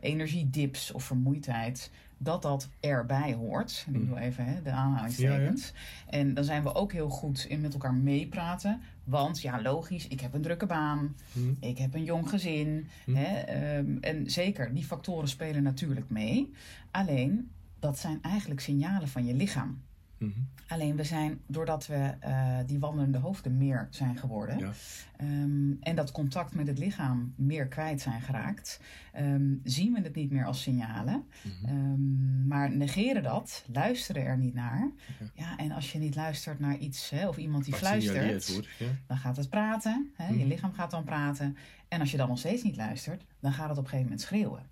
energiedips 0.00 0.92
of 0.92 1.04
vermoeidheid, 1.04 1.90
dat 2.18 2.42
dat 2.42 2.68
erbij 2.80 3.34
hoort. 3.34 3.84
En 3.86 3.94
ik 3.94 4.06
doe 4.06 4.18
even 4.18 4.44
hè, 4.44 4.62
de 4.62 4.70
aanhalingstekens. 4.70 5.72
En 6.06 6.34
dan 6.34 6.44
zijn 6.44 6.62
we 6.62 6.74
ook 6.74 6.92
heel 6.92 7.08
goed 7.08 7.44
in 7.48 7.60
met 7.60 7.72
elkaar 7.72 7.94
meepraten. 7.94 8.80
Want 9.04 9.40
ja, 9.40 9.62
logisch, 9.62 10.08
ik 10.08 10.20
heb 10.20 10.34
een 10.34 10.42
drukke 10.42 10.66
baan, 10.66 11.16
ik 11.60 11.78
heb 11.78 11.94
een 11.94 12.04
jong 12.04 12.28
gezin. 12.28 12.88
Hè, 13.10 13.38
ehm, 13.38 13.96
en 14.00 14.30
zeker, 14.30 14.74
die 14.74 14.84
factoren 14.84 15.28
spelen 15.28 15.62
natuurlijk 15.62 16.10
mee. 16.10 16.52
Alleen, 16.90 17.50
dat 17.78 17.98
zijn 17.98 18.18
eigenlijk 18.22 18.60
signalen 18.60 19.08
van 19.08 19.24
je 19.24 19.34
lichaam. 19.34 19.82
Mhm. 20.22 20.40
Alleen 20.68 20.96
we 20.96 21.04
zijn, 21.04 21.40
doordat 21.46 21.86
we 21.86 22.14
eh, 22.20 22.58
die 22.66 22.78
wandelende 22.78 23.18
hoofden 23.18 23.56
meer 23.56 23.86
zijn 23.90 24.16
geworden 24.16 24.58
Ja. 24.58 24.72
ehm, 25.16 25.72
en 25.80 25.96
dat 25.96 26.12
contact 26.12 26.54
met 26.54 26.66
het 26.66 26.78
lichaam 26.78 27.32
meer 27.36 27.66
kwijt 27.68 28.00
zijn 28.00 28.20
geraakt, 28.20 28.80
ehm, 29.12 29.54
zien 29.64 29.92
we 29.92 30.00
het 30.00 30.14
niet 30.14 30.30
meer 30.30 30.44
als 30.46 30.62
signalen. 30.62 31.24
Mhm. 31.42 31.64
Ehm, 31.74 32.46
maar 32.48 32.76
negeren 32.76 33.22
dat, 33.22 33.64
luisteren 33.72 34.24
er 34.24 34.38
niet 34.38 34.54
naar. 34.54 34.90
Ja, 35.34 35.56
en 35.56 35.70
als 35.72 35.92
je 35.92 35.98
niet 35.98 36.14
luistert 36.14 36.58
naar 36.58 36.76
iets 36.78 37.10
hè, 37.10 37.28
of 37.28 37.36
iemand 37.36 37.64
die 37.64 37.74
fluistert, 37.74 38.52
wordt. 38.52 38.68
Ja. 38.78 38.86
dan 39.06 39.16
gaat 39.16 39.36
het 39.36 39.48
praten. 39.50 40.10
Hè? 40.14 40.26
Je 40.28 40.34
Mhm. 40.34 40.46
lichaam 40.48 40.72
gaat 40.72 40.90
dan 40.90 41.04
praten. 41.04 41.56
En 41.88 42.00
als 42.00 42.10
je 42.10 42.16
dan 42.16 42.28
nog 42.28 42.38
steeds 42.38 42.62
niet 42.62 42.76
luistert, 42.76 43.24
dan 43.40 43.52
gaat 43.52 43.68
het 43.68 43.78
op 43.78 43.84
een 43.84 43.90
gegeven 43.90 44.02
moment 44.10 44.20
schreeuwen. 44.20 44.70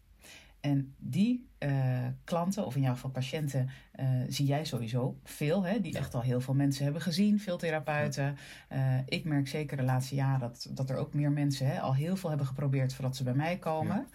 En 0.61 0.95
die 0.99 1.49
eh, 1.59 2.07
klanten, 2.25 2.67
of 2.67 2.77
in 2.77 2.83
jouw 2.83 2.95
geval 2.95 3.11
patiënten, 3.11 3.71
eh, 3.93 4.09
zie 4.29 4.47
jij 4.47 4.65
sowieso 4.65 5.19
veel. 5.25 5.63
Hè? 5.63 5.81
Die 5.81 5.97
echt 5.97 6.15
al 6.15 6.21
heel 6.21 6.41
veel 6.41 6.55
mensen 6.55 6.85
hebben 6.85 7.03
gezien, 7.03 7.41
veel 7.41 7.57
therapeuten. 7.57 8.37
Eh, 8.69 8.99
ik 9.07 9.25
merk 9.25 9.49
zeker 9.49 9.77
de 9.77 9.83
laatste 9.83 10.15
jaren 10.15 10.41
dat, 10.41 10.69
dat 10.71 10.91
er 10.91 10.97
ook 10.97 11.15
meer 11.15 11.33
mensen 11.33 11.67
hè, 11.67 11.81
al 11.81 11.95
heel 11.95 12.17
veel 12.17 12.29
hebben 12.29 12.47
geprobeerd 12.47 12.95
voordat 12.95 13.17
ze 13.17 13.25
bij 13.25 13.35
mij 13.35 13.59
komen. 13.59 14.07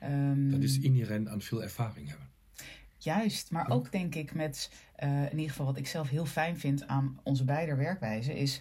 Ehm, 0.00 0.50
Dat 0.50 0.62
is 0.62 0.78
inherent 0.78 1.28
aan 1.28 1.40
veel 1.40 1.62
ervaring 1.62 2.08
hebben. 2.08 2.26
Juist, 2.98 3.50
maar 3.50 3.70
ook 3.70 3.92
denk 3.92 4.14
ik 4.14 4.34
met, 4.34 4.70
in 4.96 5.30
ieder 5.30 5.50
geval 5.50 5.66
wat 5.66 5.76
ik 5.76 5.86
zelf 5.86 6.08
heel 6.08 6.26
fijn 6.26 6.58
vind 6.58 6.86
aan 6.86 7.20
onze 7.22 7.44
beide 7.44 7.74
werkwijzen, 7.74 8.36
is 8.36 8.60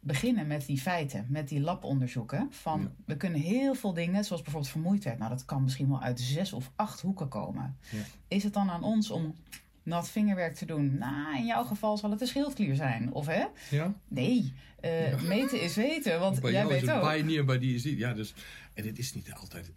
beginnen 0.00 0.46
met 0.46 0.66
die 0.66 0.78
feiten, 0.80 1.26
met 1.28 1.48
die 1.48 1.60
labonderzoeken. 1.60 2.48
Van 2.50 2.80
Ja. 2.80 2.90
we 3.04 3.16
kunnen 3.16 3.40
heel 3.40 3.74
veel 3.74 3.92
dingen, 3.92 4.24
zoals 4.24 4.42
bijvoorbeeld 4.42 4.72
vermoeidheid, 4.72 5.18
nou 5.18 5.30
dat 5.30 5.44
kan 5.44 5.62
misschien 5.62 5.88
wel 5.88 6.02
uit 6.02 6.20
zes 6.20 6.52
of 6.52 6.70
acht 6.76 7.00
hoeken 7.00 7.28
komen. 7.28 7.76
Ja. 7.90 7.98
Is 8.28 8.42
het 8.44 8.52
dan 8.52 8.70
aan 8.70 8.82
ons 8.82 9.10
om 9.10 9.34
nat 9.82 10.08
vingerwerk 10.08 10.54
te 10.54 10.66
doen? 10.66 10.98
Nou, 10.98 11.36
in 11.36 11.46
jouw 11.46 11.64
geval 11.64 11.96
zal 11.96 12.10
het 12.10 12.18
de 12.18 12.26
schildklier 12.26 12.74
zijn, 12.74 13.12
of 13.12 13.26
hè? 13.26 13.44
Ja? 13.70 13.94
Nee, 14.08 14.52
eh, 14.80 15.22
meten 15.22 15.60
is 15.62 15.74
weten, 15.74 16.20
want 16.20 16.40
Bij 16.40 16.52
jij 16.52 16.66
weet 16.66 16.90
ook. 16.90 17.46
bij 17.46 17.58
die 17.58 17.74
is 17.74 17.84
niet. 17.84 17.98
Ja, 17.98 18.12
dus, 18.12 18.34
en 18.74 18.86
het 18.86 18.98
is 18.98 19.14
niet 19.14 19.32
altijd. 19.32 19.72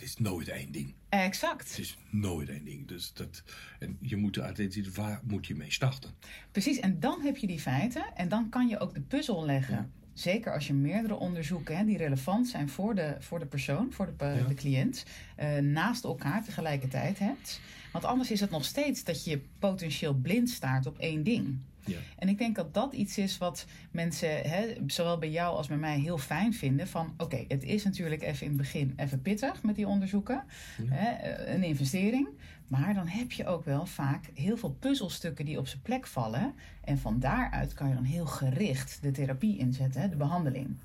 Het 0.00 0.08
is 0.08 0.16
nooit 0.18 0.48
één 0.48 0.72
ding. 0.72 0.94
Exact. 1.08 1.68
Het 1.68 1.78
is 1.78 1.96
nooit 2.10 2.48
één 2.48 2.64
ding. 2.64 2.86
Dus 2.88 3.12
dat, 3.12 3.42
en 3.78 3.96
je 4.00 4.16
moet 4.16 4.38
altijd 4.40 4.72
zien, 4.72 4.86
waar 4.94 5.20
moet 5.24 5.46
je 5.46 5.54
mee 5.54 5.70
starten? 5.72 6.10
Precies, 6.50 6.78
en 6.80 7.00
dan 7.00 7.20
heb 7.22 7.36
je 7.36 7.46
die 7.46 7.60
feiten 7.60 8.04
en 8.14 8.28
dan 8.28 8.48
kan 8.48 8.68
je 8.68 8.78
ook 8.78 8.94
de 8.94 9.00
puzzel 9.00 9.44
leggen. 9.44 9.74
Ja. 9.74 9.88
Zeker 10.12 10.52
als 10.54 10.66
je 10.66 10.74
meerdere 10.74 11.14
onderzoeken 11.14 11.76
hè, 11.76 11.84
die 11.84 11.96
relevant 11.96 12.48
zijn 12.48 12.68
voor 12.68 12.94
de, 12.94 13.16
voor 13.18 13.38
de 13.38 13.46
persoon, 13.46 13.92
voor 13.92 14.14
de, 14.16 14.24
Ja. 14.24 14.46
de 14.48 14.54
cliënt, 14.54 15.04
eh, 15.36 15.58
naast 15.58 16.04
elkaar 16.04 16.44
tegelijkertijd 16.44 17.18
hebt. 17.18 17.60
Want 17.92 18.04
anders 18.04 18.30
is 18.30 18.40
het 18.40 18.50
nog 18.50 18.64
steeds 18.64 19.04
dat 19.04 19.24
je 19.24 19.40
potentieel 19.58 20.14
blind 20.14 20.50
staart 20.50 20.86
op 20.86 20.98
één 20.98 21.22
ding. 21.22 21.58
Ja. 21.88 21.96
En 22.18 22.28
ik 22.28 22.38
denk 22.38 22.56
dat 22.56 22.74
dat 22.74 22.92
iets 22.92 23.18
is 23.18 23.38
wat 23.38 23.66
mensen, 23.90 24.40
hè, 24.50 24.74
zowel 24.86 25.18
bij 25.18 25.30
jou 25.30 25.56
als 25.56 25.66
bij 25.66 25.76
mij, 25.76 25.98
heel 25.98 26.18
fijn 26.18 26.54
vinden. 26.54 26.88
Van 26.88 27.14
oké, 27.16 27.44
het 27.48 27.62
is 27.62 27.84
natuurlijk 27.84 28.22
even 28.22 28.42
in 28.42 28.48
het 28.48 28.60
begin 28.60 28.92
even 28.96 29.22
pittig 29.22 29.62
met 29.62 29.76
die 29.76 29.86
onderzoeken. 29.86 30.44
Hè, 30.88 31.10
eh, 31.10 31.54
een 31.54 31.62
investering. 31.62 32.28
Maar 32.68 32.94
dan 32.94 33.06
heb 33.06 33.32
je 33.32 33.46
ook 33.46 33.64
wel 33.64 33.86
vaak 33.86 34.24
heel 34.34 34.56
veel 34.56 34.76
puzzelstukken 34.78 35.44
die 35.44 35.58
op 35.58 35.68
zijn 35.68 35.82
plek 35.82 36.06
vallen. 36.06 36.54
En 36.84 36.98
van 36.98 37.20
daaruit 37.20 37.74
kan 37.74 37.88
je 37.88 37.94
dan 37.94 38.04
heel 38.04 38.26
gericht 38.26 38.98
de 39.02 39.10
therapie 39.10 39.58
inzetten, 39.58 40.00
hè, 40.00 40.08
de 40.08 40.16
behandeling. 40.16 40.76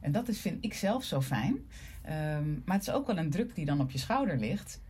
En 0.00 0.12
dat 0.12 0.28
is, 0.28 0.40
vind 0.40 0.64
ik 0.64 0.74
zelf 0.74 1.04
zo 1.04 1.20
fijn. 1.20 1.56
Ehm, 2.02 2.50
maar 2.64 2.76
het 2.76 2.88
is 2.88 2.90
ook 2.90 3.06
wel 3.06 3.18
een 3.18 3.30
druk 3.30 3.54
die 3.54 3.64
dan 3.64 3.80
op 3.80 3.90
je 3.90 3.98
schouder 3.98 4.38
ligt. 4.38 4.80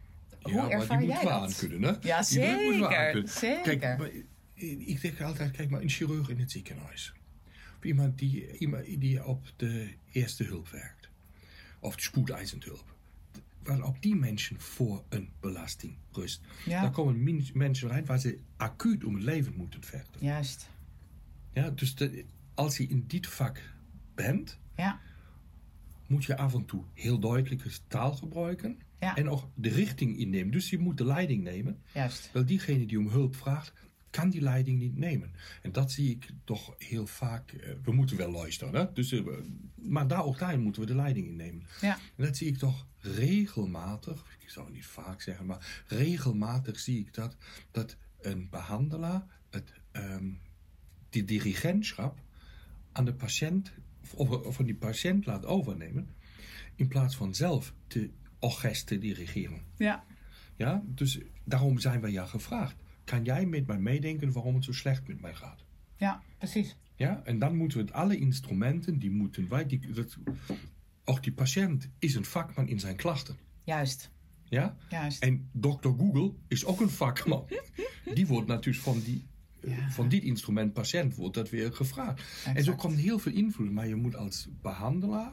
Hoe 0.43 0.53
ja, 0.53 0.63
maar 0.63 0.71
ervaar 0.71 0.99
die 0.99 1.09
jij 1.09 1.17
moeten 1.17 1.35
we 1.35 1.41
dat? 1.41 1.63
aankunnen, 1.63 1.91
hè? 1.91 2.09
Ja, 2.09 2.23
zeker, 2.23 3.29
zeker. 3.29 3.79
Kijk, 3.79 4.25
ik 4.87 5.01
denk 5.01 5.21
altijd, 5.21 5.51
kijk 5.51 5.71
maar, 5.71 5.81
een 5.83 5.89
chirurg 5.89 6.29
in 6.29 6.39
het 6.39 6.51
ziekenhuis. 6.51 7.13
Of 7.79 7.85
iemand 7.85 8.19
die, 8.19 8.59
iemand 8.59 8.85
die 9.01 9.25
op 9.25 9.53
de 9.57 9.89
eerste 10.13 10.45
hulp 10.45 10.69
werkt. 10.69 11.09
Of 11.81 11.97
de 11.97 12.03
spoedeisend 12.03 12.65
hulp. 12.65 12.97
Waar 13.63 13.83
op 13.83 14.03
die 14.03 14.15
mensen 14.15 14.61
voor 14.61 15.05
een 15.09 15.31
belasting 15.41 15.97
rust. 16.13 16.41
Ja. 16.67 16.81
Daar 16.81 16.91
komen 16.91 17.23
mensen 17.55 17.91
uit 17.91 18.07
waar 18.07 18.19
ze 18.21 18.39
acuut 18.57 19.05
om 19.05 19.15
het 19.15 19.23
leven 19.25 19.55
moeten 19.57 19.83
vechten. 19.85 20.25
Juist. 20.25 20.69
Ja, 21.53 21.71
dus 21.71 21.95
de- 21.95 22.25
als 22.55 22.77
je 22.77 22.87
in 22.87 23.05
dit 23.07 23.27
vak 23.27 23.63
bent, 24.15 24.59
Ja, 24.77 25.01
moet 26.07 26.25
je 26.25 26.37
af 26.37 26.55
en 26.55 26.65
toe 26.65 26.85
heel 26.95 27.19
duidelijke 27.19 27.71
taal 27.89 28.13
gebruiken. 28.13 28.79
Ja. 29.01 29.17
En 29.17 29.29
ook 29.29 29.49
de 29.55 29.69
richting 29.69 30.19
innemen. 30.19 30.53
Dus 30.53 30.71
je 30.71 30.79
moet 30.79 30.99
de 30.99 31.05
leiding 31.05 31.43
nemen. 31.43 31.79
juist. 31.95 32.31
Wel, 32.33 32.45
diegene 32.47 32.87
die 32.87 32.99
om 32.99 33.09
hulp 33.09 33.37
vraagt, 33.37 33.73
kan 34.11 34.31
die 34.31 34.41
leiding 34.41 34.79
niet 34.79 34.97
nemen. 34.97 35.33
En 35.63 35.73
dat 35.73 35.93
zie 35.93 36.11
ik 36.11 36.29
toch 36.45 36.75
heel 36.79 37.07
vaak. 37.07 37.53
eh, 37.53 37.73
we 37.83 37.93
moeten 37.93 38.17
wel 38.17 38.31
luisteren, 38.31 38.75
hè? 38.75 38.93
Dus, 38.93 39.13
eh, 39.13 39.25
maar 39.75 40.09
daar 40.09 40.25
ook 40.25 40.39
daarin 40.39 40.61
moeten 40.61 40.83
we 40.83 40.89
de 40.89 40.95
leiding 40.95 41.27
innemen. 41.29 41.67
Ja, 41.81 41.99
En 42.17 42.25
dat 42.25 42.37
zie 42.37 42.47
ik 42.49 42.57
toch 42.59 42.87
regelmatig, 43.01 44.25
ik 44.41 44.51
zou 44.51 44.71
niet 44.71 44.87
vaak 44.87 45.21
zeggen, 45.23 45.47
maar 45.47 45.85
regelmatig 45.87 46.79
zie 46.81 46.99
ik 47.01 47.15
dat, 47.15 47.37
dat 47.71 47.97
een 48.21 48.49
behandelaar 48.51 49.27
het, 49.51 49.73
ehm, 49.91 50.29
die 51.11 51.25
dirigentschap 51.25 52.19
aan 52.93 53.05
de 53.05 53.15
patiënt, 53.15 53.73
of, 54.15 54.31
of 54.31 54.55
van 54.57 54.65
die 54.65 54.75
patiënt 54.75 55.27
laat 55.27 55.47
overnemen, 55.47 56.09
in 56.75 56.89
plaats 56.89 57.17
van 57.17 57.35
zelf 57.35 57.75
de 57.87 58.11
orkest 58.39 58.87
te 58.87 58.99
dirigeren. 58.99 59.61
ja, 59.77 60.05
Ja, 60.57 60.83
dus 60.87 61.19
daarom 61.45 61.79
zijn 61.79 62.01
wij 62.01 62.11
ja 62.11 62.27
gevraagd. 62.27 62.77
Kan 63.09 63.25
jij 63.25 63.47
met 63.47 63.67
mij 63.67 63.79
meedenken 63.79 64.33
waarom 64.33 64.55
het 64.55 64.65
zo 64.65 64.73
slecht 64.73 65.09
met 65.09 65.21
mij 65.21 65.35
gaat? 65.35 65.65
ja, 65.97 66.23
precies. 66.39 66.77
Ja, 66.95 67.21
en 67.25 67.39
dan 67.39 67.57
moeten 67.57 67.79
we 67.79 67.85
het 67.85 67.93
alle 67.93 68.17
instrumenten, 68.19 68.99
die 68.99 69.11
moeten 69.11 69.49
wij, 69.49 69.67
die, 69.67 69.93
dat, 69.93 70.17
ook 71.05 71.23
die 71.23 71.33
patiënt 71.33 71.89
is 71.99 72.15
een 72.15 72.25
vakman 72.25 72.69
in 72.69 72.81
zijn 72.81 72.97
klachten. 72.97 73.37
Juist. 73.65 74.11
Ja? 74.45 74.77
Juist. 74.91 75.23
En 75.23 75.49
dokter 75.53 75.95
Google 75.99 76.33
is 76.49 76.65
ook 76.65 76.81
een 76.81 76.91
vakman. 76.91 77.47
Die 78.15 78.27
wordt 78.27 78.47
natuurlijk 78.47 78.85
van, 78.85 79.01
die, 79.01 79.27
eh, 79.61 79.77
Ja. 79.79 79.91
van 79.91 80.09
dit 80.09 80.23
instrument 80.23 80.73
patiënt 80.73 81.15
wordt 81.15 81.35
dat 81.35 81.51
weer 81.51 81.73
gevraagd. 81.73 82.23
En 82.55 82.65
zo 82.65 82.75
komt 82.75 82.97
heel 82.99 83.19
veel 83.19 83.33
invloed. 83.33 83.71
Maar 83.73 83.89
je 83.89 83.97
moet 83.97 84.17
als 84.17 84.49
behandelaar, 84.63 85.33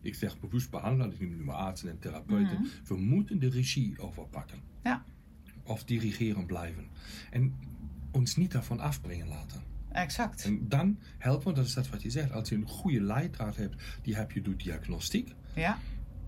ik 0.00 0.14
zeg 0.14 0.40
bewust 0.40 0.70
behandelaar, 0.70 1.12
ik 1.12 1.20
noem 1.20 1.36
nu 1.36 1.44
maar 1.44 1.56
artsen 1.56 1.90
en 1.90 1.98
therapeuten, 1.98 2.60
Mhm. 2.60 2.68
we 2.84 2.96
moeten 2.96 3.38
de 3.38 3.48
regie 3.48 3.98
overpakken. 3.98 4.58
Ja, 4.82 5.04
Of 5.66 5.84
dirigeren 5.84 6.46
blijven. 6.46 6.84
En 7.30 7.54
ons 8.10 8.36
niet 8.36 8.52
daarvan 8.52 8.80
afbrengen 8.80 9.28
laten. 9.28 9.60
exact. 9.92 10.44
En 10.44 10.68
dan 10.68 10.98
helpen, 11.18 11.54
dat 11.54 11.64
is 11.66 11.74
dat 11.74 11.88
wat 11.88 12.02
je 12.02 12.10
zegt, 12.10 12.32
als 12.32 12.48
je 12.48 12.54
een 12.54 12.68
goede 12.68 13.00
leidraad 13.00 13.56
hebt, 13.56 13.82
die 14.02 14.16
heb 14.16 14.32
je 14.32 14.42
door 14.42 14.56
diagnostiek, 14.56 15.34
Ja, 15.54 15.78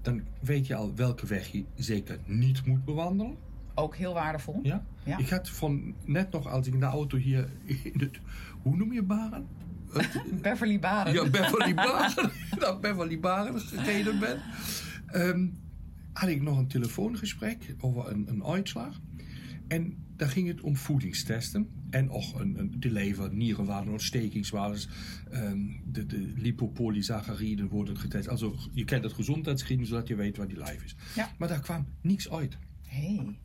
dan 0.03 0.23
weet 0.41 0.67
je 0.67 0.75
al 0.75 0.95
welke 0.95 1.27
weg 1.27 1.47
je 1.49 1.65
zeker 1.75 2.19
niet 2.27 2.67
moet 2.67 2.85
bewandelen. 2.85 3.37
ook 3.75 3.97
heel 3.97 4.15
waardevol. 4.15 4.61
Ja? 4.63 4.85
Ja. 5.05 5.19
Ik 5.19 5.29
had 5.29 5.49
van 5.51 5.95
net 6.05 6.31
nog 6.31 6.47
als 6.47 6.67
ik 6.67 6.73
in 6.75 6.81
de 6.81 6.87
auto 6.87 7.17
hier 7.17 7.49
in 7.93 8.01
het, 8.01 8.19
hoe 8.63 8.77
noem 8.77 8.93
je 8.93 9.03
Baren? 9.03 9.47
Het- 9.93 10.23
Beverly 10.43 10.79
Baren. 10.79 11.13
ja, 11.13 11.31
Beverly 11.31 11.75
Baren, 11.75 12.31
naar 12.61 12.79
Beverly 12.81 13.21
Baren 13.21 13.61
gereden 13.61 14.19
ben, 14.19 14.41
ehm, 15.07 15.47
had 16.13 16.29
ik 16.29 16.43
nog 16.43 16.59
een 16.59 16.67
telefoongesprek 16.69 17.75
over 17.81 18.11
een, 18.13 18.29
een 18.29 18.45
uitslag. 18.45 19.01
En 19.69 19.97
daar 20.17 20.29
ging 20.29 20.49
het 20.49 20.61
om 20.61 20.77
voedingstesten. 20.77 21.69
En 21.91 22.11
ook 22.11 22.41
een, 22.41 22.59
een, 22.59 22.81
de 22.81 22.91
lever, 22.91 23.35
nierenwaarden, 23.35 23.93
ontstekingswaarden. 23.93 24.81
ehm, 25.31 25.59
de, 25.85 26.07
de 26.07 26.33
lipopolysacchariden 26.37 27.69
worden 27.69 27.99
getest. 27.99 28.29
Also, 28.29 28.57
je 28.73 28.85
kent 28.85 29.05
het 29.05 29.13
gezondheidsschema, 29.13 29.85
zodat 29.85 30.09
je 30.09 30.15
weet 30.15 30.37
waar 30.37 30.49
die 30.49 30.59
lijf 30.59 30.85
is. 30.85 30.97
Ja. 31.15 31.31
Maar 31.39 31.49
daar 31.49 31.61
kwam 31.61 31.87
niks 32.01 32.31
uit. 32.31 32.59
Hey. 32.87 33.39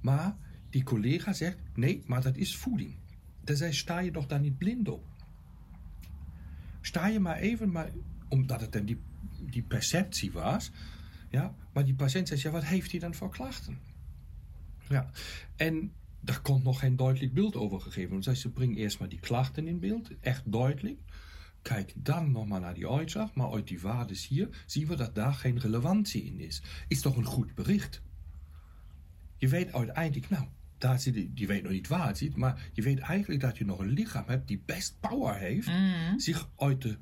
Maar 0.00 0.36
die 0.70 0.82
collega 0.82 1.32
zegt, 1.32 1.58
nee, 1.74 2.02
maar 2.06 2.22
dat 2.22 2.36
is 2.36 2.56
voeding. 2.56 2.94
Dan 3.44 3.56
zei, 3.56 3.72
sta 3.72 3.98
je 3.98 4.10
toch 4.10 4.26
daar 4.26 4.40
niet 4.40 4.58
blind 4.58 4.88
op? 4.88 5.04
Sta 6.80 7.06
je 7.06 7.20
maar 7.20 7.36
even, 7.36 7.70
maar, 7.70 7.90
omdat 8.28 8.60
het 8.60 8.72
dan 8.72 8.84
die, 8.84 8.98
die 9.50 9.62
perceptie 9.62 10.32
was. 10.32 10.70
Ja, 11.30 11.54
maar 11.72 11.84
die 11.84 11.94
patiënt 11.94 12.28
zegt, 12.28 12.40
ja, 12.42 12.50
wat 12.50 12.64
heeft 12.64 12.90
hij 12.90 13.00
dan 13.00 13.14
voor 13.14 13.30
klachten? 13.30 13.78
Ja, 14.88 15.10
en 15.56 15.92
daar 16.20 16.40
komt 16.40 16.64
nog 16.64 16.78
geen 16.78 16.96
duidelijk 16.96 17.34
beeld 17.34 17.56
over 17.56 17.80
gegeven. 17.80 18.22
Zij 18.22 18.34
ze 18.34 18.50
brengen 18.50 18.76
eerst 18.76 18.98
maar 18.98 19.08
die 19.08 19.20
klachten 19.20 19.68
in 19.68 19.80
beeld, 19.80 20.10
echt 20.20 20.52
duidelijk. 20.52 20.98
Kijk 21.62 21.92
dan 21.96 22.32
nog 22.32 22.46
maar 22.46 22.60
naar 22.60 22.74
die 22.74 22.88
uitslag, 22.88 23.34
maar 23.34 23.52
uit 23.52 23.68
die 23.68 23.80
waarden 23.80 24.16
hier 24.28 24.64
zien 24.66 24.86
we 24.86 24.96
dat 24.96 25.14
daar 25.14 25.34
geen 25.34 25.58
relevantie 25.58 26.24
in 26.24 26.40
is. 26.40 26.62
Is 26.88 27.00
toch 27.00 27.16
een 27.16 27.24
goed 27.24 27.54
bericht? 27.54 28.02
Je 29.36 29.48
weet 29.48 29.72
uiteindelijk, 29.72 30.30
nou, 30.30 30.46
daar 30.78 31.00
zit, 31.00 31.28
je 31.34 31.46
weet 31.46 31.62
nog 31.62 31.72
niet 31.72 31.88
waar 31.88 32.06
het 32.06 32.18
zit, 32.18 32.36
maar 32.36 32.70
je 32.72 32.82
weet 32.82 32.98
eigenlijk 32.98 33.40
dat 33.40 33.58
je 33.58 33.64
nog 33.64 33.78
een 33.78 33.88
lichaam 33.88 34.24
hebt 34.26 34.48
die 34.48 34.62
best 34.66 34.96
power 35.00 35.36
heeft, 35.36 35.70
zich 36.16 36.50
uit 36.56 36.82
de 36.82 36.98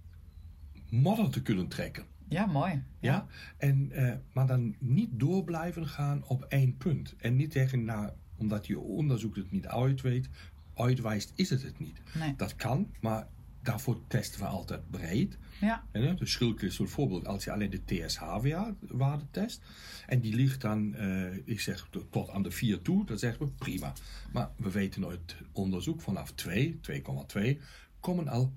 modder 0.91 1.31
te 1.31 1.43
kunnen 1.43 1.69
trekken. 1.69 2.05
Ja, 2.29 2.47
mooi. 2.47 2.83
Ja? 3.01 3.27
En, 3.57 3.93
eh, 3.93 4.15
maar 4.33 4.47
dan 4.47 4.75
niet 4.79 5.11
door 5.13 5.45
blijven 5.45 5.87
gaan 5.87 6.25
op 6.27 6.45
één 6.45 6.77
punt. 6.77 7.15
En 7.17 7.37
niet 7.37 7.53
zeggen, 7.53 7.85
nou, 7.85 8.11
omdat 8.37 8.67
je 8.67 8.79
onderzoek 8.79 9.37
het 9.37 9.51
niet 9.51 9.67
uitweet, 9.67 10.29
uitwijst, 10.75 11.33
is 11.35 11.51
het 11.51 11.63
het 11.63 11.79
niet. 11.79 12.01
Nee. 12.19 12.35
Dat 12.37 12.57
kan, 12.57 12.91
maar 13.01 13.29
daarvoor 13.63 14.01
testen 14.07 14.41
we 14.41 14.47
altijd 14.47 14.91
breed. 14.91 15.39
Ja. 15.61 15.85
En, 15.93 16.19
schildklier 16.21 16.71
is 16.71 16.77
bijvoorbeeld 16.77 17.27
als 17.27 17.45
je 17.45 17.53
alleen 17.53 17.71
de 17.71 17.85
TSH-waarde 17.85 19.25
test. 19.31 19.63
En 20.07 20.21
die 20.21 20.35
ligt 20.35 20.61
dan, 20.61 20.95
eh, 20.95 21.37
ik 21.45 21.61
zeg 21.61 21.89
tot 22.11 22.31
aan 22.31 22.43
de 22.43 22.51
4 22.51 22.83
toe, 22.83 23.07
dan 23.07 23.19
zeggen 23.19 23.47
we 23.47 23.53
prima. 23.53 23.93
Maar 24.33 24.51
we 24.57 24.71
weten 24.71 25.07
uit 25.07 25.37
onderzoek 25.53 26.01
vanaf 26.01 26.33
2, 26.33 26.79
2,2, 26.81 27.61
komen 28.01 28.29
al 28.29 28.53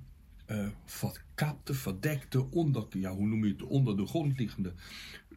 eh 0.48 0.68
verkapte, 0.86 1.74
verdekte, 1.74 2.52
onder, 2.52 2.86
ja, 2.90 3.12
hoe 3.16 3.28
noem 3.28 3.46
je 3.46 3.52
het, 3.52 3.64
onder 3.64 3.98
de 3.98 4.06
grond 4.06 4.38
liggende 4.40 4.74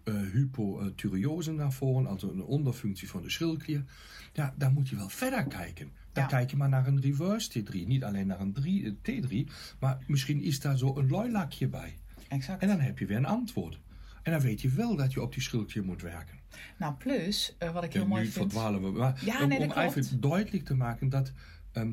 eh 0.05 0.15
hypothyreose 0.33 1.53
naar 1.53 1.73
voren, 1.73 2.07
also 2.07 2.31
een 2.33 2.43
onderfunctie 2.43 3.09
van 3.11 3.23
de 3.23 3.31
schildklier. 3.31 3.85
Ja, 4.33 4.55
daar 4.59 4.73
moet 4.73 4.89
je 4.89 4.97
wel 4.97 5.09
verder 5.09 5.45
kijken. 5.47 5.91
Dan 6.13 6.23
Ja. 6.23 6.29
kijk 6.29 6.51
je 6.51 6.57
maar 6.57 6.69
naar 6.69 6.87
een 6.87 7.01
reverse 7.01 7.61
T3, 7.63 7.87
niet 7.87 8.05
alleen 8.05 8.27
naar 8.27 8.41
een 8.41 8.53
3, 8.53 8.85
eh, 9.03 9.21
T3, 9.23 9.51
maar 9.81 9.99
misschien 10.07 10.43
is 10.43 10.61
daar 10.61 10.79
zo 10.79 10.97
een 10.97 11.09
looilakje 11.09 11.69
bij. 11.69 11.97
Exact. 12.29 12.63
En 12.63 12.69
dan 12.69 12.81
heb 12.81 12.99
je 12.99 13.07
weer 13.07 13.17
een 13.17 13.27
antwoord. 13.27 13.81
En 14.23 14.33
dan 14.33 14.41
weet 14.41 14.61
je 14.61 14.69
wel 14.69 14.97
dat 14.97 15.13
je 15.13 15.23
op 15.23 15.33
die 15.33 15.43
schildklier 15.43 15.85
moet 15.85 16.03
werken. 16.03 16.39
Nou, 16.79 16.95
plus, 16.95 17.57
wat 17.73 17.85
ik 17.85 17.93
heel 17.93 18.03
En 18.03 18.09
mooi 18.09 18.23
nu 18.23 18.29
vind... 18.29 18.53
verdwalen 18.53 18.83
we. 18.83 18.99
Maar 18.99 19.25
Ja, 19.25 19.43
om, 19.43 19.49
nee, 19.49 19.61
om 19.61 19.73
even 19.73 20.21
duidelijk 20.21 20.65
te 20.65 20.75
maken 20.75 21.09
dat 21.09 21.33
ehm, 21.73 21.93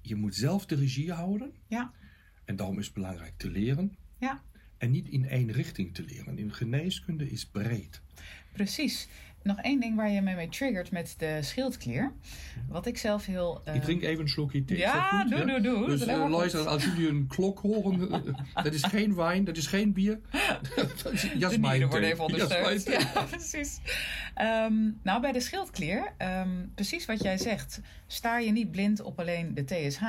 je 0.00 0.14
moet 0.16 0.34
zelf 0.34 0.66
de 0.66 0.74
regie 0.74 1.12
houden. 1.12 1.52
Ja, 1.66 1.92
En 2.46 2.56
daarom 2.56 2.78
is 2.78 2.84
het 2.84 2.94
belangrijk 2.94 3.32
te 3.36 3.50
leren. 3.50 3.96
ja, 4.18 4.42
En 4.78 4.90
niet 4.90 5.08
in 5.08 5.28
één 5.28 5.50
richting 5.52 5.94
te 5.94 6.02
leren. 6.04 6.38
In 6.38 6.52
geneeskunde 6.52 7.30
is 7.30 7.46
breed. 7.46 8.00
precies. 8.52 9.08
Nog 9.46 9.60
één 9.60 9.80
ding 9.80 9.96
waar 9.96 10.10
je 10.10 10.20
me 10.20 10.34
mee 10.34 10.48
triggert 10.48 10.90
met 10.90 11.14
de 11.18 11.38
schildklier. 11.40 12.12
Wat 12.68 12.86
ik 12.86 12.98
zelf 12.98 13.26
heel... 13.26 13.62
Ik 13.74 13.82
drink 13.82 14.02
even 14.02 14.20
een 14.20 14.28
slokje 14.28 14.64
thee. 14.64 14.78
ja, 14.78 15.24
doe, 15.24 15.44
doe, 15.44 15.60
doe. 15.60 15.86
Dus 15.86 16.06
eh, 16.06 16.28
luister, 16.28 16.66
als 16.66 16.84
jullie 16.84 17.08
een 17.08 17.26
klok 17.26 17.58
horen, 17.58 18.10
eh, 18.54 18.64
dat 18.64 18.74
is 18.74 18.82
geen 18.82 19.14
wijn, 19.14 19.44
dat 19.44 19.56
is 19.56 19.66
geen 19.66 19.92
bier. 19.92 20.20
dat 21.02 21.12
is 21.12 21.32
jasmijn 21.38 21.86
worden 21.86 22.08
even 22.08 22.24
ondersteund. 22.28 22.84
Ja, 22.86 23.22
precies. 23.22 23.80
Ehm, 24.34 24.74
nou, 25.02 25.20
bij 25.20 25.32
de 25.32 25.40
schildklier, 25.40 26.12
ehm, 26.16 26.50
precies 26.74 27.06
wat 27.06 27.22
jij 27.22 27.38
zegt. 27.38 27.80
Staar 28.06 28.42
je 28.42 28.52
niet 28.52 28.70
blind 28.70 29.02
op 29.02 29.20
alleen 29.20 29.54
de 29.54 29.64
TSH. 29.64 30.00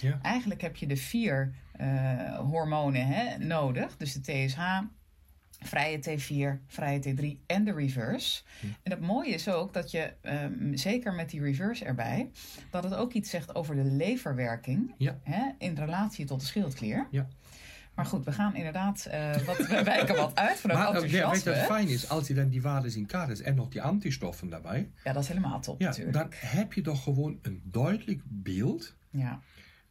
Ja. 0.00 0.18
Eigenlijk 0.22 0.60
heb 0.60 0.76
je 0.76 0.86
de 0.86 0.96
vier 0.96 1.52
eh, 1.72 2.38
hormonen 2.38 3.06
hè, 3.06 3.38
nodig. 3.38 3.96
Dus 3.96 4.12
de 4.12 4.20
TSH, 4.20 4.58
vrije 5.62 5.98
T4, 5.98 6.66
vrije 6.66 7.00
T3 7.14 7.46
en 7.46 7.64
de 7.64 7.72
reverse. 7.72 8.42
En 8.82 8.90
het 8.90 9.00
mooie 9.00 9.30
is 9.34 9.48
ook 9.48 9.72
dat 9.74 9.90
je, 9.90 10.12
ehm, 10.20 10.74
zeker 10.76 11.12
met 11.12 11.30
die 11.30 11.40
reverse 11.42 11.84
erbij... 11.84 12.30
dat 12.70 12.84
het 12.84 12.94
ook 12.94 13.12
iets 13.12 13.30
zegt 13.30 13.54
over 13.54 13.74
de 13.74 13.84
leverwerking... 13.84 14.94
Ja. 14.98 15.18
Hè, 15.22 15.50
in 15.58 15.74
relatie 15.74 16.26
tot 16.26 16.40
de 16.40 16.46
schildklier. 16.46 17.06
Ja. 17.10 17.26
Maar 17.94 18.06
goed, 18.06 18.24
we 18.24 18.32
gaan 18.32 18.54
inderdaad 18.56 19.06
eh, 19.06 19.36
wat, 19.36 19.56
we 19.56 19.82
wijken 19.94 20.16
wat 20.16 20.34
uit 20.34 20.58
van 20.60 20.70
Maar 20.70 20.86
eh, 20.88 20.94
ja, 20.94 21.00
weet 21.00 21.10
je 21.10 21.16
enthousiasme. 21.22 21.52
wat 21.68 21.76
fijn 21.76 21.88
is? 21.88 22.08
Als 22.08 22.28
je 22.28 22.34
dan 22.34 22.48
die 22.48 22.62
waarden 22.62 22.94
in 22.96 23.06
kaart 23.06 23.30
is 23.30 23.40
en 23.42 23.54
nog 23.54 23.68
die 23.68 23.82
antistoffen 23.82 24.48
daarbij. 24.48 24.90
Ja, 25.04 25.12
dat 25.12 25.22
is 25.22 25.28
helemaal 25.28 25.60
top 25.60 25.80
Ja, 25.80 25.86
natuurlijk. 25.86 26.16
dan 26.16 26.28
heb 26.30 26.72
je 26.72 26.80
toch 26.80 27.02
gewoon 27.02 27.38
een 27.42 27.62
duidelijk 27.64 28.20
beeld 28.24 28.94
Ja. 29.10 29.40